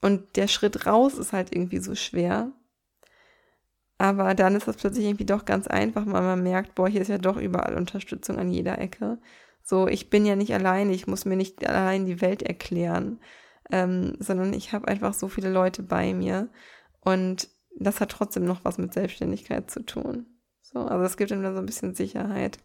und 0.02 0.36
der 0.36 0.48
Schritt 0.48 0.86
raus 0.86 1.14
ist 1.14 1.32
halt 1.32 1.54
irgendwie 1.54 1.78
so 1.78 1.94
schwer. 1.94 2.52
Aber 3.98 4.34
dann 4.34 4.56
ist 4.56 4.68
das 4.68 4.76
plötzlich 4.76 5.06
irgendwie 5.06 5.26
doch 5.26 5.44
ganz 5.44 5.66
einfach, 5.66 6.06
weil 6.06 6.22
man 6.22 6.42
merkt, 6.42 6.74
boah, 6.74 6.88
hier 6.88 7.02
ist 7.02 7.08
ja 7.08 7.18
doch 7.18 7.36
überall 7.36 7.74
Unterstützung 7.74 8.38
an 8.38 8.50
jeder 8.50 8.78
Ecke. 8.78 9.18
So, 9.62 9.88
ich 9.88 10.10
bin 10.10 10.24
ja 10.24 10.36
nicht 10.36 10.54
allein, 10.54 10.90
ich 10.90 11.06
muss 11.06 11.26
mir 11.26 11.36
nicht 11.36 11.66
allein 11.66 12.06
die 12.06 12.20
Welt 12.20 12.42
erklären, 12.42 13.20
ähm, 13.70 14.16
sondern 14.18 14.54
ich 14.54 14.72
habe 14.72 14.88
einfach 14.88 15.14
so 15.14 15.28
viele 15.28 15.50
Leute 15.50 15.82
bei 15.82 16.14
mir. 16.14 16.48
Und 17.00 17.48
das 17.78 18.00
hat 18.00 18.10
trotzdem 18.10 18.44
noch 18.44 18.64
was 18.64 18.78
mit 18.78 18.92
Selbstständigkeit 18.92 19.70
zu 19.70 19.84
tun. 19.84 20.26
So, 20.72 20.80
also 20.80 21.04
es 21.04 21.16
gibt 21.16 21.30
ihm 21.30 21.42
dann 21.42 21.54
so 21.54 21.60
ein 21.60 21.66
bisschen 21.66 21.94
Sicherheit. 21.94 22.58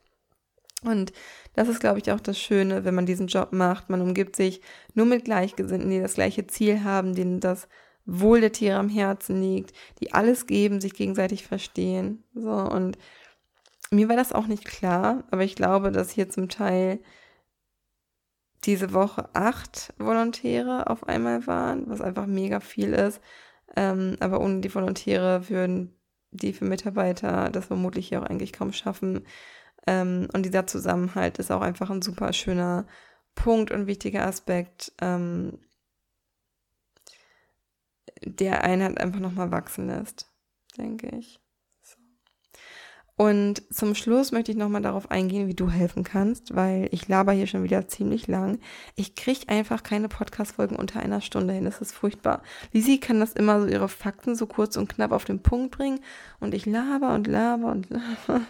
Und 0.83 1.13
das 1.53 1.67
ist, 1.67 1.79
glaube 1.79 1.99
ich, 1.99 2.11
auch 2.11 2.19
das 2.19 2.39
Schöne, 2.39 2.85
wenn 2.85 2.95
man 2.95 3.05
diesen 3.05 3.27
Job 3.27 3.51
macht. 3.51 3.89
Man 3.89 4.01
umgibt 4.01 4.35
sich 4.35 4.61
nur 4.93 5.05
mit 5.05 5.25
Gleichgesinnten, 5.25 5.89
die 5.89 6.01
das 6.01 6.13
gleiche 6.15 6.45
Ziel 6.47 6.83
haben, 6.83 7.15
denen 7.15 7.39
das 7.39 7.67
Wohl 8.05 8.41
der 8.41 8.51
Tiere 8.51 8.77
am 8.77 8.89
Herzen 8.89 9.41
liegt, 9.41 9.73
die 9.99 10.13
alles 10.13 10.45
geben, 10.45 10.79
sich 10.79 10.93
gegenseitig 10.93 11.47
verstehen. 11.47 12.23
So, 12.35 12.51
und 12.51 12.97
mir 13.89 14.09
war 14.09 14.15
das 14.15 14.31
auch 14.31 14.45
nicht 14.45 14.65
klar, 14.65 15.23
aber 15.31 15.43
ich 15.43 15.55
glaube, 15.55 15.91
dass 15.91 16.11
hier 16.11 16.29
zum 16.29 16.49
Teil 16.49 16.99
diese 18.65 18.93
Woche 18.93 19.29
acht 19.33 19.93
Volontäre 19.97 20.87
auf 20.87 21.07
einmal 21.07 21.47
waren, 21.47 21.89
was 21.89 22.01
einfach 22.01 22.25
mega 22.25 22.59
viel 22.59 22.93
ist. 22.93 23.21
Ähm, 23.75 24.17
aber 24.19 24.39
ohne 24.39 24.61
die 24.61 24.73
Volontäre 24.73 25.49
würden 25.49 25.95
die 26.35 26.53
für 26.53 26.65
Mitarbeiter 26.65 27.49
das 27.49 27.65
vermutlich 27.67 28.09
hier 28.09 28.21
auch 28.21 28.25
eigentlich 28.25 28.53
kaum 28.53 28.73
schaffen. 28.73 29.25
Ähm, 29.87 30.27
und 30.33 30.43
dieser 30.43 30.67
Zusammenhalt 30.67 31.39
ist 31.39 31.51
auch 31.51 31.61
einfach 31.61 31.89
ein 31.89 32.01
super 32.01 32.33
schöner 32.33 32.87
Punkt 33.35 33.71
und 33.71 33.87
wichtiger 33.87 34.25
Aspekt, 34.25 34.93
ähm, 35.01 35.59
der 38.23 38.63
einen 38.63 38.83
halt 38.83 38.97
einfach 38.99 39.19
nochmal 39.19 39.51
wachsen 39.51 39.87
lässt, 39.87 40.31
denke 40.77 41.09
ich. 41.17 41.39
Und 43.17 43.63
zum 43.73 43.95
Schluss 43.95 44.33
möchte 44.33 44.51
ich 44.51 44.57
nochmal 44.57 44.81
darauf 44.81 45.09
eingehen, 45.09 45.47
wie 45.47 45.53
du 45.53 45.69
helfen 45.69 46.03
kannst, 46.03 46.53
weil 46.53 46.89
ich 46.91 47.07
laber 47.07 47.31
hier 47.31 47.47
schon 47.47 47.63
wieder 47.63 47.87
ziemlich 47.87 48.27
lang. 48.27 48.59
Ich 48.95 49.15
kriege 49.15 49.47
einfach 49.47 49.83
keine 49.83 50.09
Podcast-Folgen 50.09 50.75
unter 50.75 50.99
einer 50.99 51.21
Stunde 51.21 51.53
hin. 51.53 51.63
Das 51.63 51.79
ist 51.79 51.93
furchtbar. 51.93 52.41
Lisi 52.73 52.97
kann 52.97 53.21
das 53.21 53.31
immer 53.31 53.61
so 53.61 53.67
ihre 53.67 53.87
Fakten 53.87 54.35
so 54.35 54.47
kurz 54.47 54.75
und 54.75 54.89
knapp 54.89 55.13
auf 55.13 55.23
den 55.23 55.41
Punkt 55.41 55.77
bringen 55.77 56.01
und 56.41 56.53
ich 56.53 56.65
laber 56.65 57.13
und 57.13 57.27
laber 57.27 57.71
und 57.71 57.87
laber. 57.89 58.41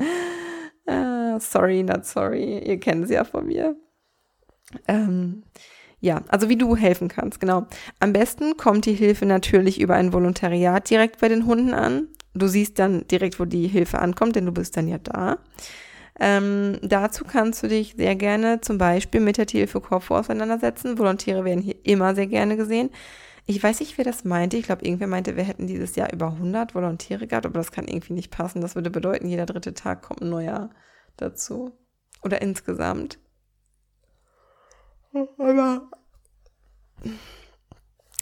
sorry, 1.40 1.84
not 1.84 2.04
sorry. 2.04 2.58
Ihr 2.58 2.80
kennt 2.80 3.06
sie 3.06 3.14
ja 3.14 3.24
von 3.24 3.46
mir. 3.46 3.76
Ähm, 4.88 5.44
ja, 6.00 6.22
also 6.28 6.48
wie 6.48 6.56
du 6.56 6.76
helfen 6.76 7.08
kannst, 7.08 7.40
genau. 7.40 7.66
Am 7.98 8.12
besten 8.12 8.56
kommt 8.56 8.86
die 8.86 8.94
Hilfe 8.94 9.26
natürlich 9.26 9.80
über 9.80 9.94
ein 9.94 10.12
Volontariat 10.12 10.88
direkt 10.88 11.20
bei 11.20 11.28
den 11.28 11.46
Hunden 11.46 11.74
an. 11.74 12.08
Du 12.34 12.46
siehst 12.46 12.78
dann 12.78 13.06
direkt, 13.08 13.40
wo 13.40 13.44
die 13.44 13.66
Hilfe 13.66 13.98
ankommt, 13.98 14.36
denn 14.36 14.46
du 14.46 14.52
bist 14.52 14.76
dann 14.76 14.88
ja 14.88 14.98
da. 14.98 15.38
Ähm, 16.18 16.78
dazu 16.82 17.24
kannst 17.24 17.62
du 17.62 17.68
dich 17.68 17.94
sehr 17.96 18.14
gerne 18.14 18.60
zum 18.60 18.78
Beispiel 18.78 19.20
mit 19.20 19.38
der 19.38 19.46
Tierhilfe 19.46 19.80
Corfu 19.80 20.14
auseinandersetzen. 20.14 20.98
Volontäre 20.98 21.44
werden 21.44 21.62
hier 21.62 21.76
immer 21.84 22.14
sehr 22.14 22.26
gerne 22.26 22.56
gesehen. 22.56 22.90
Ich 23.46 23.62
weiß 23.62 23.80
nicht, 23.80 23.96
wer 23.98 24.04
das 24.04 24.24
meinte. 24.24 24.56
Ich 24.56 24.64
glaube, 24.66 24.84
irgendwer 24.84 25.08
meinte, 25.08 25.36
wir 25.36 25.44
hätten 25.44 25.66
dieses 25.66 25.96
Jahr 25.96 26.12
über 26.12 26.26
100 26.26 26.74
Volontäre 26.74 27.26
gehabt, 27.26 27.46
aber 27.46 27.58
das 27.58 27.72
kann 27.72 27.88
irgendwie 27.88 28.12
nicht 28.12 28.30
passen. 28.30 28.60
Das 28.60 28.74
würde 28.74 28.90
bedeuten, 28.90 29.28
jeder 29.28 29.46
dritte 29.46 29.74
Tag 29.74 30.02
kommt 30.02 30.20
ein 30.20 30.28
neuer 30.28 30.70
dazu. 31.16 31.72
Oder 32.22 32.42
insgesamt. 32.42 33.18
Aber 35.38 35.90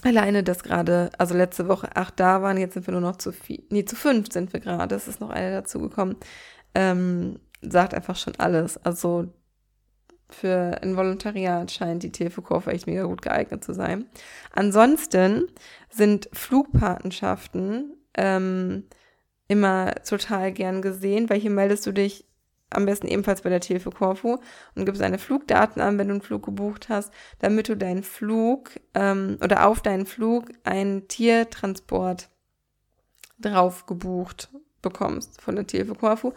alleine 0.03 0.43
das 0.43 0.63
gerade, 0.63 1.09
also 1.17 1.35
letzte 1.35 1.67
Woche 1.67 1.95
acht 1.95 2.19
da 2.19 2.41
waren, 2.41 2.57
jetzt 2.57 2.73
sind 2.73 2.87
wir 2.87 2.91
nur 2.93 3.01
noch 3.01 3.17
zu 3.17 3.31
vier, 3.31 3.61
nee, 3.69 3.85
zu 3.85 3.95
fünf 3.95 4.31
sind 4.31 4.53
wir 4.53 4.59
gerade, 4.59 4.95
es 4.95 5.07
ist 5.07 5.19
noch 5.19 5.29
eine 5.29 5.51
dazugekommen, 5.51 6.15
ähm, 6.75 7.39
sagt 7.61 7.93
einfach 7.93 8.15
schon 8.15 8.35
alles. 8.37 8.77
Also 8.85 9.33
für 10.29 10.79
ein 10.81 10.95
Volontariat 10.95 11.71
scheint 11.71 12.03
die 12.03 12.11
Telefonkurve 12.11 12.71
echt 12.71 12.87
mega 12.87 13.03
gut 13.03 13.21
geeignet 13.21 13.63
zu 13.63 13.73
sein. 13.73 14.05
Ansonsten 14.51 15.47
sind 15.89 16.29
Flugpatenschaften 16.33 17.95
ähm, 18.15 18.85
immer 19.47 19.95
total 20.07 20.51
gern 20.51 20.81
gesehen, 20.81 21.29
weil 21.29 21.39
hier 21.39 21.49
meldest 21.49 21.85
du 21.87 21.91
dich 21.91 22.28
am 22.69 22.85
besten 22.85 23.07
ebenfalls 23.07 23.41
bei 23.41 23.49
der 23.49 23.61
Hilfe 23.61 23.89
Corfu 23.91 24.37
und 24.75 24.85
gibst 24.85 25.01
deine 25.01 25.17
Flugdaten 25.17 25.81
an, 25.81 25.97
wenn 25.97 26.07
du 26.07 26.15
einen 26.15 26.21
Flug 26.21 26.45
gebucht 26.45 26.89
hast, 26.89 27.11
damit 27.39 27.69
du 27.69 27.75
deinen 27.75 28.03
Flug 28.03 28.71
ähm, 28.93 29.37
oder 29.43 29.67
auf 29.67 29.81
deinen 29.81 30.05
Flug 30.05 30.49
einen 30.63 31.07
Tiertransport 31.07 32.29
drauf 33.39 33.85
gebucht 33.85 34.49
bekommst 34.81 35.41
von 35.41 35.55
der 35.55 35.65
Hilfe 35.69 35.95
Corfu, 35.95 36.33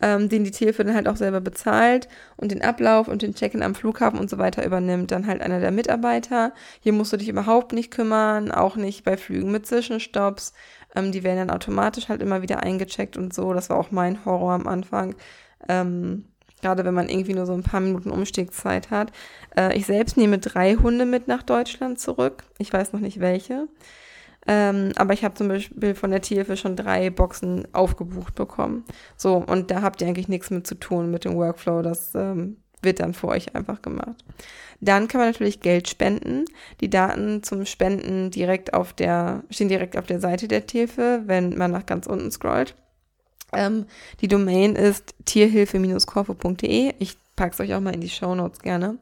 ähm, 0.00 0.28
den 0.28 0.44
die 0.44 0.52
Hilfe 0.52 0.84
dann 0.84 0.94
halt 0.94 1.08
auch 1.08 1.16
selber 1.16 1.40
bezahlt 1.40 2.08
und 2.36 2.52
den 2.52 2.62
Ablauf 2.62 3.08
und 3.08 3.22
den 3.22 3.34
Check-in 3.34 3.62
am 3.62 3.74
Flughafen 3.74 4.18
und 4.18 4.28
so 4.28 4.38
weiter 4.38 4.64
übernimmt 4.64 5.10
dann 5.10 5.26
halt 5.26 5.40
einer 5.40 5.60
der 5.60 5.70
Mitarbeiter. 5.70 6.52
Hier 6.80 6.92
musst 6.92 7.12
du 7.12 7.16
dich 7.16 7.28
überhaupt 7.28 7.72
nicht 7.72 7.90
kümmern, 7.90 8.50
auch 8.50 8.76
nicht 8.76 9.04
bei 9.04 9.16
Flügen 9.16 9.50
mit 9.50 9.66
Zwischenstopps. 9.66 10.52
Ähm, 10.94 11.12
die 11.12 11.24
werden 11.24 11.48
dann 11.48 11.56
automatisch 11.56 12.08
halt 12.08 12.22
immer 12.22 12.42
wieder 12.42 12.62
eingecheckt 12.62 13.16
und 13.16 13.32
so. 13.32 13.54
Das 13.54 13.70
war 13.70 13.78
auch 13.78 13.90
mein 13.90 14.24
Horror 14.24 14.52
am 14.52 14.66
Anfang 14.66 15.14
ähm, 15.68 16.24
gerade 16.62 16.84
wenn 16.84 16.94
man 16.94 17.08
irgendwie 17.08 17.34
nur 17.34 17.46
so 17.46 17.52
ein 17.52 17.62
paar 17.62 17.80
Minuten 17.80 18.10
Umstiegszeit 18.10 18.90
hat. 18.90 19.12
Äh, 19.56 19.76
ich 19.76 19.86
selbst 19.86 20.16
nehme 20.16 20.38
drei 20.38 20.76
Hunde 20.76 21.06
mit 21.06 21.28
nach 21.28 21.42
Deutschland 21.42 22.00
zurück. 22.00 22.44
Ich 22.58 22.72
weiß 22.72 22.92
noch 22.92 23.00
nicht 23.00 23.20
welche. 23.20 23.68
Ähm, 24.48 24.92
aber 24.96 25.12
ich 25.12 25.24
habe 25.24 25.34
zum 25.34 25.48
Beispiel 25.48 25.94
von 25.94 26.10
der 26.10 26.22
Tierhilfe 26.22 26.56
schon 26.56 26.76
drei 26.76 27.10
Boxen 27.10 27.66
aufgebucht 27.72 28.34
bekommen. 28.34 28.84
So, 29.16 29.36
und 29.36 29.70
da 29.70 29.82
habt 29.82 30.00
ihr 30.00 30.08
eigentlich 30.08 30.28
nichts 30.28 30.50
mit 30.50 30.66
zu 30.66 30.76
tun 30.76 31.10
mit 31.10 31.24
dem 31.24 31.34
Workflow. 31.34 31.82
Das 31.82 32.14
ähm, 32.14 32.58
wird 32.82 33.00
dann 33.00 33.14
für 33.14 33.28
euch 33.28 33.54
einfach 33.54 33.82
gemacht. 33.82 34.24
Dann 34.80 35.08
kann 35.08 35.20
man 35.20 35.30
natürlich 35.30 35.60
Geld 35.60 35.88
spenden. 35.88 36.44
Die 36.80 36.90
Daten 36.90 37.42
zum 37.42 37.66
Spenden 37.66 38.30
direkt 38.30 38.72
auf 38.72 38.92
der, 38.92 39.42
stehen 39.50 39.68
direkt 39.68 39.96
auf 39.96 40.06
der 40.06 40.20
Seite 40.20 40.46
der 40.46 40.66
Tierhilfe, 40.66 41.22
wenn 41.26 41.56
man 41.56 41.72
nach 41.72 41.86
ganz 41.86 42.06
unten 42.06 42.30
scrollt. 42.30 42.76
Ähm, 43.52 43.86
die 44.20 44.28
Domain 44.28 44.76
ist 44.76 45.14
tierhilfe-korfu.de. 45.24 46.94
Ich 46.98 47.16
pack's 47.36 47.60
euch 47.60 47.74
auch 47.74 47.80
mal 47.80 47.94
in 47.94 48.00
die 48.00 48.08
Show 48.08 48.34
Notes 48.34 48.60
gerne. 48.60 48.98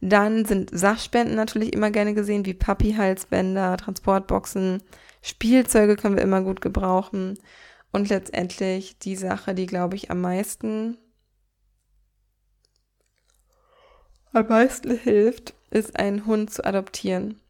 Dann 0.00 0.44
sind 0.44 0.70
Sachspenden 0.76 1.36
natürlich 1.36 1.72
immer 1.72 1.90
gerne 1.90 2.14
gesehen, 2.14 2.44
wie 2.44 2.54
Papi-Halsbänder, 2.54 3.76
Transportboxen, 3.76 4.82
Spielzeuge 5.22 5.96
können 5.96 6.16
wir 6.16 6.22
immer 6.22 6.42
gut 6.42 6.60
gebrauchen. 6.60 7.38
Und 7.92 8.08
letztendlich 8.08 8.98
die 8.98 9.16
Sache, 9.16 9.54
die, 9.54 9.66
glaube 9.66 9.96
ich, 9.96 10.10
am 10.10 10.20
meisten, 10.20 10.98
am 14.32 14.46
meisten 14.48 14.96
hilft, 14.98 15.54
ist 15.70 15.98
einen 15.98 16.26
Hund 16.26 16.52
zu 16.52 16.64
adoptieren 16.64 17.40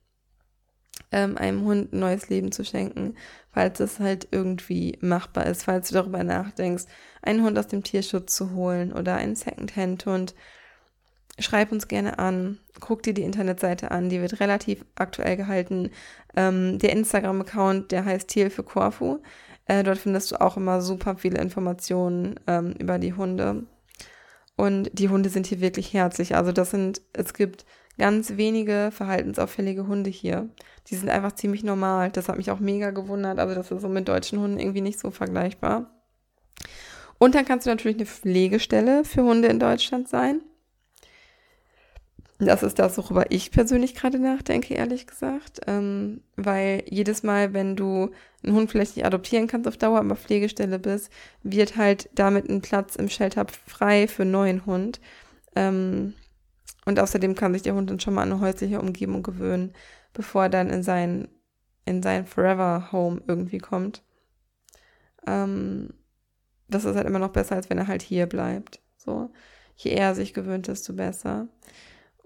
ähm, 1.12 1.36
einem 1.36 1.64
Hund 1.64 1.92
ein 1.92 2.01
neues 2.01 2.28
Leben 2.28 2.53
zu 2.53 2.64
schenken, 2.64 3.14
falls 3.51 3.80
es 3.80 4.01
halt 4.01 4.28
irgendwie 4.30 4.99
machbar 5.01 5.47
ist, 5.47 5.64
falls 5.64 5.88
du 5.88 5.94
darüber 5.94 6.24
nachdenkst, 6.24 6.84
einen 7.22 7.42
Hund 7.42 7.59
aus 7.59 7.68
dem 7.68 7.82
Tierschutz 7.82 8.34
zu 8.34 8.53
holen 8.53 8.92
oder 8.92 9.16
einen 9.16 9.36
Secondhand-Hund. 9.36 10.34
Schreib 11.38 11.70
uns 11.70 11.88
gerne 11.88 12.18
an, 12.18 12.59
guck 12.80 13.03
dir 13.03 13.12
die 13.12 13.22
Internetseite 13.22 13.90
an, 13.90 14.09
die 14.09 14.20
wird 14.20 14.40
relativ 14.40 14.84
aktuell 14.94 15.36
gehalten. 15.36 15.90
Ähm, 16.34 16.78
der 16.78 16.92
Instagram-Account, 16.92 17.92
der 17.92 18.05
heißt 18.05 18.28
Tierhilfe 18.28 18.62
Corfu. 18.62 19.18
Äh, 19.66 19.82
dort 19.82 19.99
findest 19.99 20.30
du 20.30 20.40
auch 20.40 20.57
immer 20.57 20.80
super 20.80 21.16
viele 21.16 21.38
Informationen 21.38 22.40
ähm, 22.47 22.72
über 22.78 22.99
die 22.99 23.12
Hunde. 23.12 23.64
Und 24.57 24.90
die 24.94 25.11
Hunde 25.11 25.28
sind 25.28 25.47
hier 25.47 25.61
wirklich 25.61 25.92
herzlich. 25.92 26.34
Also 26.34 26.53
das 26.53 26.70
sind, 26.70 27.03
es 27.12 27.34
gibt 27.34 27.66
ganz 27.99 28.36
wenige 28.36 28.90
verhaltensauffällige 28.92 29.86
Hunde 29.86 30.11
hier. 30.11 30.49
Die 30.88 30.97
sind 30.97 31.09
einfach 31.09 31.32
ziemlich 31.32 31.64
normal. 31.64 32.11
Das 32.11 32.28
hat 32.28 32.36
mich 32.36 32.51
auch 32.51 32.61
mega 32.61 32.90
gewundert. 32.90 33.38
Also 33.38 33.55
das 33.55 33.70
ist 33.70 33.82
so 33.82 33.88
mit 33.88 34.09
deutschen 34.09 34.38
Hunden 34.38 34.59
irgendwie 34.59 34.82
nicht 34.82 34.99
so 34.99 35.11
vergleichbar. 35.11 35.90
Und 37.18 37.34
dann 37.34 37.44
kannst 37.44 37.66
du 37.66 37.70
natürlich 37.70 37.97
eine 37.97 38.07
Pflegestelle 38.07 39.05
für 39.05 39.22
Hunde 39.22 39.49
in 39.49 39.59
Deutschland 39.59 40.09
sein. 40.09 40.42
Das 42.38 42.62
ist 42.62 42.78
das, 42.78 42.99
worüber 42.99 43.30
ich 43.30 43.51
persönlich 43.51 43.94
gerade 43.94 44.18
nachdenke, 44.18 44.74
ehrlich 44.74 45.07
gesagt. 45.07 45.61
Ähm, 45.66 46.20
weil 46.36 46.82
jedes 46.86 47.22
Mal, 47.22 47.55
wenn 47.55 47.76
du 47.76 48.11
einen 48.44 48.55
Hund 48.55 48.70
vielleicht 48.70 48.97
nicht 48.97 49.07
adoptieren 49.07 49.47
kannst 49.47 49.66
auf 49.66 49.78
Dauer, 49.78 50.01
aber 50.01 50.16
Pflegestelle 50.16 50.78
bist, 50.78 51.11
wird 51.42 51.76
halt 51.76 52.11
damit 52.14 52.51
ein 52.51 52.61
Platz 52.61 52.97
im 52.97 53.09
Shelter 53.09 53.47
frei 53.66 54.07
für 54.07 54.22
einen 54.22 54.32
neuen 54.32 54.66
Hund. 54.66 55.01
Ähm, 55.55 56.12
und 56.87 56.99
außerdem 56.99 57.34
kann 57.34 57.53
sich 57.53 57.62
der 57.62 57.74
Hund 57.74 57.91
dann 57.91 58.01
schon 58.01 58.14
mal 58.14 58.22
an 58.22 58.32
eine 58.32 58.41
häusliche 58.41 58.80
Umgebung 58.80 59.22
gewöhnen, 59.22 59.74
bevor 60.14 60.45
er 60.45 60.49
dann 60.49 60.70
in 60.70 60.82
sein, 60.82 61.28
in 61.84 62.03
sein 62.03 62.24
Forever 62.24 62.91
Home 62.93 63.20
irgendwie 63.26 63.59
kommt. 63.59 64.03
Ähm, 65.26 65.93
das 66.68 66.84
ist 66.84 66.97
halt 66.97 67.07
immer 67.07 67.18
noch 67.18 67.32
besser, 67.32 67.57
als 67.57 67.68
wenn 67.68 67.78
er 67.78 67.89
halt 67.89 68.03
hier 68.03 68.26
bleibt. 68.26 68.80
So. 68.97 69.30
Je 69.76 69.91
eher 69.91 70.09
er 70.09 70.14
sich 70.14 70.32
gewöhnt, 70.32 70.68
desto 70.68 70.95
besser. 70.95 71.49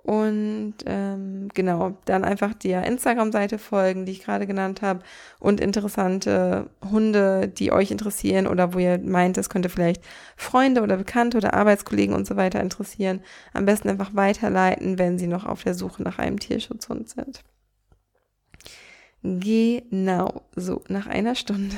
Und 0.03 0.77
ähm, 0.87 1.49
genau, 1.53 1.99
dann 2.07 2.25
einfach 2.25 2.55
der 2.55 2.87
Instagram-Seite 2.87 3.59
folgen, 3.59 4.07
die 4.07 4.13
ich 4.13 4.25
gerade 4.25 4.47
genannt 4.47 4.81
habe, 4.81 5.01
und 5.39 5.61
interessante 5.61 6.71
Hunde, 6.91 7.49
die 7.49 7.71
euch 7.71 7.91
interessieren 7.91 8.47
oder 8.47 8.73
wo 8.73 8.79
ihr 8.79 8.99
meint, 8.99 9.37
es 9.37 9.51
könnte 9.51 9.69
vielleicht 9.69 10.03
Freunde 10.37 10.81
oder 10.81 10.97
Bekannte 10.97 11.37
oder 11.37 11.53
Arbeitskollegen 11.53 12.15
und 12.15 12.27
so 12.27 12.37
weiter 12.37 12.61
interessieren. 12.61 13.21
Am 13.53 13.67
besten 13.67 13.91
einfach 13.91 14.15
weiterleiten, 14.15 14.99
wenn 14.99 15.19
sie 15.19 15.27
noch 15.27 15.45
auf 15.45 15.65
der 15.65 15.75
Suche 15.75 16.03
nach 16.03 16.19
einem 16.19 16.41
Tierschutzhund 16.41 17.11
sind. 17.11 17.43
Genau, 19.23 20.43
so 20.57 20.83
nach 20.89 21.09
einer 21.09 21.35
Stunde 21.35 21.77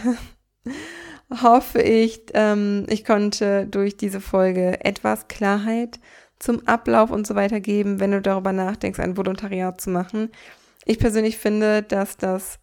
hoffe 1.42 1.82
ich, 1.82 2.22
ähm, 2.34 2.86
ich 2.88 3.04
konnte 3.04 3.66
durch 3.66 3.96
diese 3.96 4.20
Folge 4.20 4.84
etwas 4.84 5.26
Klarheit 5.26 5.98
zum 6.42 6.66
Ablauf 6.66 7.10
und 7.10 7.26
so 7.26 7.34
weiter 7.34 7.60
geben, 7.60 8.00
wenn 8.00 8.10
du 8.10 8.20
darüber 8.20 8.52
nachdenkst, 8.52 8.98
ein 9.00 9.16
Volontariat 9.16 9.80
zu 9.80 9.90
machen. 9.90 10.30
Ich 10.84 10.98
persönlich 10.98 11.38
finde, 11.38 11.82
dass 11.82 12.16
das 12.16 12.58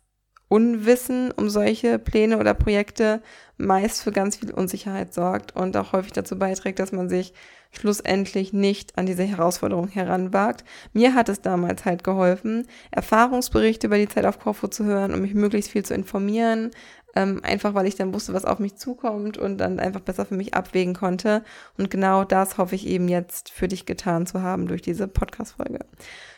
Unwissen 0.50 1.32
um 1.32 1.50
solche 1.50 2.00
Pläne 2.00 2.40
oder 2.40 2.54
Projekte 2.54 3.22
meist 3.58 4.02
für 4.02 4.12
ganz 4.12 4.38
viel 4.38 4.52
Unsicherheit 4.52 5.14
sorgt 5.14 5.56
und 5.56 5.78
auch 5.78 5.94
häufig 5.94 6.12
dazu 6.12 6.38
beiträgt, 6.38 6.80
dass 6.80 6.92
man 6.92 7.08
sich 7.08 7.34
schlussendlich 7.72 8.52
nicht 8.52 8.98
an 8.98 9.06
diese 9.06 9.24
Herausforderung 9.24 9.90
heranwagt. 9.90 10.64
Mir 10.92 11.14
hat 11.14 11.30
es 11.30 11.42
damals 11.42 11.86
halt 11.86 12.04
geholfen, 12.04 12.66
Erfahrungsberichte 12.90 13.88
über 13.88 13.98
die 13.98 14.08
Zeit 14.08 14.26
auf 14.26 14.40
Korfu 14.40 14.68
zu 14.68 14.86
hören 14.86 15.14
und 15.14 15.22
mich 15.22 15.36
möglichst 15.36 15.70
viel 15.70 15.86
zu 15.86 15.94
informieren, 15.94 16.72
ähm, 17.16 17.42
einfach 17.44 17.74
weil 17.74 17.88
ich 17.88 17.96
dann 17.96 18.14
wusste, 18.14 18.34
was 18.34 18.46
auf 18.46 18.60
mich 18.60 18.76
zukommt 18.76 19.38
und 19.38 19.58
dann 19.58 19.80
einfach 19.80 20.02
besser 20.02 20.26
für 20.26 20.36
mich 20.36 20.54
abwägen 20.54 20.94
konnte. 20.94 21.44
Und 21.78 21.90
genau 21.90 22.24
das 22.24 22.58
hoffe 22.58 22.76
ich 22.76 22.88
eben 22.88 23.08
jetzt 23.08 23.50
für 23.52 23.68
dich 23.68 23.86
getan 23.86 24.26
zu 24.26 24.42
haben 24.42 24.68
durch 24.68 24.82
diese 24.82 25.08
Podcast-Folge. 25.08 25.80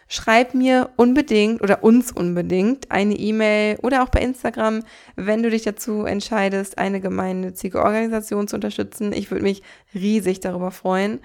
Schreib 0.07 0.53
mir 0.53 0.89
unbedingt 0.97 1.61
oder 1.61 1.84
uns 1.84 2.11
unbedingt 2.11 2.91
eine 2.91 3.15
E-Mail 3.15 3.78
oder 3.82 4.03
auch 4.03 4.09
bei 4.09 4.19
Instagram, 4.19 4.84
wenn 5.15 5.41
du 5.41 5.49
dich 5.49 5.63
dazu 5.63 6.03
entscheidest, 6.03 6.78
eine 6.78 6.99
gemeinnützige 6.99 7.82
Organisation 7.82 8.47
zu 8.47 8.57
unterstützen. 8.57 9.13
Ich 9.13 9.32
würde 9.32 9.43
mich 9.43 9.63
riesig 9.93 10.41
darüber 10.41 10.72
freuen, 10.72 11.22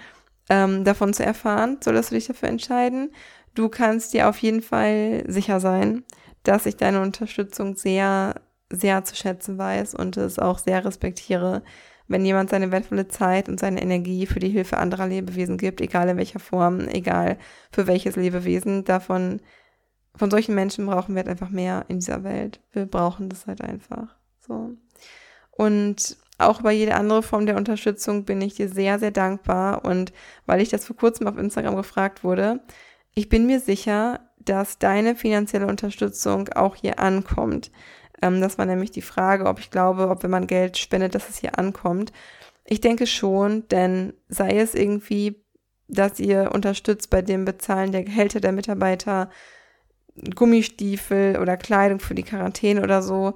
ähm, 0.48 0.84
davon 0.84 1.12
zu 1.14 1.24
erfahren. 1.24 1.78
Solltest 1.82 2.10
du 2.10 2.14
dich 2.14 2.28
dafür 2.28 2.48
entscheiden? 2.48 3.10
Du 3.56 3.68
kannst 3.68 4.12
dir 4.12 4.28
auf 4.28 4.38
jeden 4.38 4.62
Fall 4.62 5.24
sicher 5.26 5.58
sein, 5.58 6.04
dass 6.44 6.66
ich 6.66 6.76
deine 6.76 7.02
Unterstützung 7.02 7.74
sehr 7.74 8.40
sehr 8.70 9.04
zu 9.04 9.14
schätzen 9.14 9.58
weiß 9.58 9.94
und 9.94 10.16
es 10.16 10.38
auch 10.38 10.58
sehr 10.58 10.84
respektiere, 10.84 11.62
wenn 12.08 12.24
jemand 12.24 12.50
seine 12.50 12.70
wertvolle 12.70 13.08
Zeit 13.08 13.48
und 13.48 13.58
seine 13.58 13.82
Energie 13.82 14.26
für 14.26 14.38
die 14.38 14.48
Hilfe 14.48 14.78
anderer 14.78 15.06
Lebewesen 15.06 15.58
gibt, 15.58 15.80
egal 15.80 16.08
in 16.08 16.16
welcher 16.16 16.38
Form, 16.38 16.86
egal 16.88 17.38
für 17.72 17.86
welches 17.86 18.16
Lebewesen, 18.16 18.84
davon, 18.84 19.40
von 20.14 20.30
solchen 20.30 20.54
Menschen 20.54 20.86
brauchen 20.86 21.14
wir 21.14 21.20
halt 21.20 21.28
einfach 21.28 21.50
mehr 21.50 21.84
in 21.88 21.98
dieser 21.98 22.24
Welt. 22.24 22.60
Wir 22.72 22.86
brauchen 22.86 23.28
das 23.28 23.46
halt 23.46 23.60
einfach. 23.60 24.14
So. 24.40 24.76
Und 25.50 26.16
auch 26.38 26.60
über 26.60 26.70
jede 26.70 26.94
andere 26.94 27.22
Form 27.22 27.46
der 27.46 27.56
Unterstützung 27.56 28.24
bin 28.24 28.40
ich 28.40 28.54
dir 28.54 28.68
sehr, 28.68 28.98
sehr 28.98 29.10
dankbar. 29.10 29.84
Und 29.84 30.12
weil 30.44 30.60
ich 30.60 30.68
das 30.68 30.86
vor 30.86 30.96
kurzem 30.96 31.26
auf 31.26 31.38
Instagram 31.38 31.76
gefragt 31.76 32.24
wurde, 32.24 32.60
ich 33.14 33.28
bin 33.28 33.46
mir 33.46 33.60
sicher, 33.60 34.20
dass 34.38 34.78
deine 34.78 35.16
finanzielle 35.16 35.66
Unterstützung 35.66 36.48
auch 36.50 36.76
hier 36.76 36.98
ankommt. 36.98 37.70
Ähm, 38.22 38.40
das 38.40 38.58
war 38.58 38.66
nämlich 38.66 38.90
die 38.90 39.02
Frage, 39.02 39.46
ob 39.46 39.58
ich 39.58 39.70
glaube, 39.70 40.08
ob 40.08 40.22
wenn 40.22 40.30
man 40.30 40.46
Geld 40.46 40.78
spendet, 40.78 41.14
dass 41.14 41.28
es 41.28 41.38
hier 41.38 41.58
ankommt. 41.58 42.12
Ich 42.64 42.80
denke 42.80 43.06
schon, 43.06 43.68
denn 43.68 44.12
sei 44.28 44.58
es 44.58 44.74
irgendwie, 44.74 45.42
dass 45.88 46.18
ihr 46.18 46.50
unterstützt 46.52 47.10
bei 47.10 47.22
dem 47.22 47.44
Bezahlen 47.44 47.92
der 47.92 48.04
Gehälter 48.04 48.40
der 48.40 48.52
Mitarbeiter, 48.52 49.30
Gummistiefel 50.34 51.38
oder 51.40 51.56
Kleidung 51.56 52.00
für 52.00 52.14
die 52.14 52.22
Quarantäne 52.22 52.82
oder 52.82 53.02
so, 53.02 53.34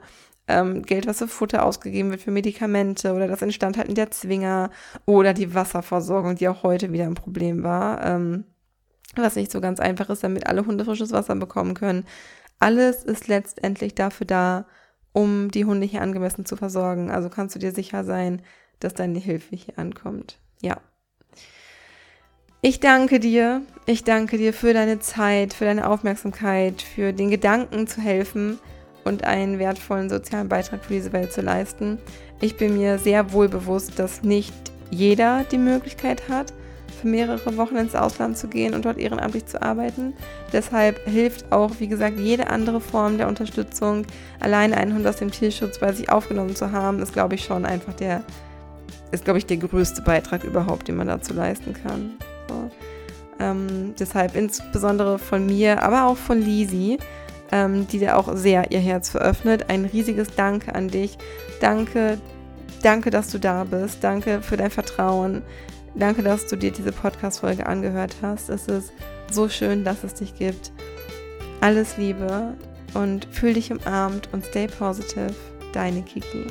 ähm, 0.49 0.83
Geld, 0.83 1.07
was 1.07 1.19
für 1.19 1.29
Futter 1.29 1.65
ausgegeben 1.65 2.11
wird, 2.11 2.23
für 2.23 2.31
Medikamente 2.31 3.13
oder 3.13 3.29
das 3.29 3.43
Instandhalten 3.43 3.95
der 3.95 4.11
Zwinger 4.11 4.71
oder 5.07 5.33
die 5.33 5.55
Wasserversorgung, 5.55 6.37
die 6.37 6.49
auch 6.49 6.63
heute 6.63 6.93
wieder 6.93 7.05
ein 7.05 7.15
Problem 7.15 7.63
war, 7.63 8.05
ähm, 8.05 8.45
was 9.15 9.37
nicht 9.37 9.53
so 9.53 9.61
ganz 9.61 9.81
einfach 9.81 10.11
ist, 10.11 10.25
damit 10.25 10.47
alle 10.47 10.67
Hunde 10.67 10.85
frisches 10.85 11.13
Wasser 11.13 11.37
bekommen 11.37 11.75
können. 11.75 12.05
Alles 12.61 13.03
ist 13.03 13.27
letztendlich 13.27 13.95
dafür 13.95 14.27
da, 14.27 14.67
um 15.13 15.51
die 15.51 15.65
Hunde 15.65 15.87
hier 15.87 16.03
angemessen 16.03 16.45
zu 16.45 16.57
versorgen. 16.57 17.11
Also 17.11 17.31
kannst 17.31 17.55
du 17.55 17.59
dir 17.59 17.73
sicher 17.73 18.05
sein, 18.05 18.43
dass 18.79 18.95
deine 18.95 19.19
Hilfe 19.19 19.57
hier 19.57 19.79
ankommt. 19.79 20.39
Ja. 20.63 20.81
Ich 22.61 22.79
danke 22.79 23.19
dir. 23.19 23.63
Ich 23.87 24.05
danke 24.05 24.37
dir 24.37 24.53
für 24.53 24.75
deine 24.75 25.01
Zeit, 25.01 25.55
für 25.55 25.65
deine 25.65 25.89
Aufmerksamkeit, 25.89 26.83
für 26.83 27.15
den 27.15 27.31
Gedanken 27.31 27.87
zu 27.87 28.03
helfen 28.03 28.59
und 29.05 29.25
einen 29.25 29.59
wertvollen 29.59 30.11
sozialen 30.11 30.51
Beitrag 30.51 30.85
für 30.85 30.93
diese 30.93 31.15
Welt 31.15 31.33
zu 31.33 31.41
leisten. 31.41 31.99
Ich 32.43 32.59
bin 32.59 32.77
mir 32.77 32.99
sehr 32.99 33.33
wohl 33.33 33.49
bewusst, 33.49 33.99
dass 33.99 34.23
nicht 34.23 34.55
jeder 34.91 35.45
die 35.45 35.59
Möglichkeit 35.59 36.29
hat, 36.29 36.53
für 37.01 37.09
mehrere 37.09 37.57
Wochen 37.57 37.77
ins 37.77 37.95
Ausland 37.95 38.37
zu 38.37 38.49
gehen 38.49 38.75
und 38.75 38.85
dort 38.85 38.99
ehrenamtlich 38.99 39.47
zu 39.47 39.61
arbeiten. 39.61 40.15
Deshalb 40.53 41.05
hilft 41.07 41.51
auch, 41.53 41.73
wie 41.79 41.89
gesagt, 41.89 42.19
jede 42.19 42.51
andere 42.51 42.81
Form 42.81 43.19
der 43.19 43.29
Unterstützung. 43.29 44.07
Allein 44.39 44.73
einen 44.73 44.95
Hund 44.95 45.07
aus 45.07 45.17
dem 45.17 45.31
Tierschutz 45.31 45.79
bei 45.79 45.93
sich 45.93 46.11
aufgenommen 46.11 46.55
zu 46.55 46.73
haben, 46.73 47.01
ist, 47.01 47.13
glaube 47.13 47.35
ich, 47.35 47.45
schon 47.45 47.65
einfach 47.65 47.95
der, 47.95 48.23
ist, 49.13 49.25
glaube 49.25 49.39
ich, 49.39 49.47
der 49.47 49.57
größte 49.57 50.03
Beitrag 50.03 50.45
überhaupt, 50.45 50.89
den 50.89 50.97
man 50.97 51.09
dazu 51.09 51.35
leisten 51.35 51.75
kann. 51.75 52.13
So. 52.49 52.71
Ähm, 53.41 53.95
deshalb 53.99 54.37
insbesondere 54.37 55.19
von 55.19 55.47
mir, 55.47 55.83
aber 55.83 56.07
auch 56.07 56.17
von 56.17 56.41
Lisi, 56.41 56.99
ähm, 57.53 57.87
die 57.89 57.99
da 57.99 58.17
auch 58.17 58.37
sehr 58.37 58.71
ihr 58.71 58.81
Herz 58.81 59.11
veröffnet. 59.11 59.71
Ein 59.71 59.87
riesiges 59.87 60.29
Danke 60.37 60.75
an 60.75 60.89
dich. 60.89 61.17
Danke, 61.61 62.19
danke, 62.83 63.11
dass 63.11 63.29
du 63.31 63.39
da 63.39 63.65
bist. 63.65 64.05
Danke 64.05 64.43
für 64.43 64.57
dein 64.57 64.71
Vertrauen. 64.71 65.43
Danke, 65.95 66.23
dass 66.23 66.47
du 66.47 66.57
dir 66.57 66.71
diese 66.71 66.93
Podcast-Folge 66.93 67.67
angehört 67.67 68.17
hast. 68.23 68.49
Es 68.49 68.69
ist 68.69 68.93
so 69.31 69.49
schön, 69.49 69.85
dass 69.85 70.05
es 70.05 70.15
dich 70.15 70.35
gibt. 70.37 70.73
Alles 71.61 71.97
Liebe 71.97 72.55
und 72.95 73.27
fühl 73.31 73.55
dich 73.55 73.71
umarmt 73.73 74.29
und 74.33 74.45
stay 74.47 74.67
positive. 74.67 75.35
Deine 75.73 76.03
Kiki. 76.03 76.47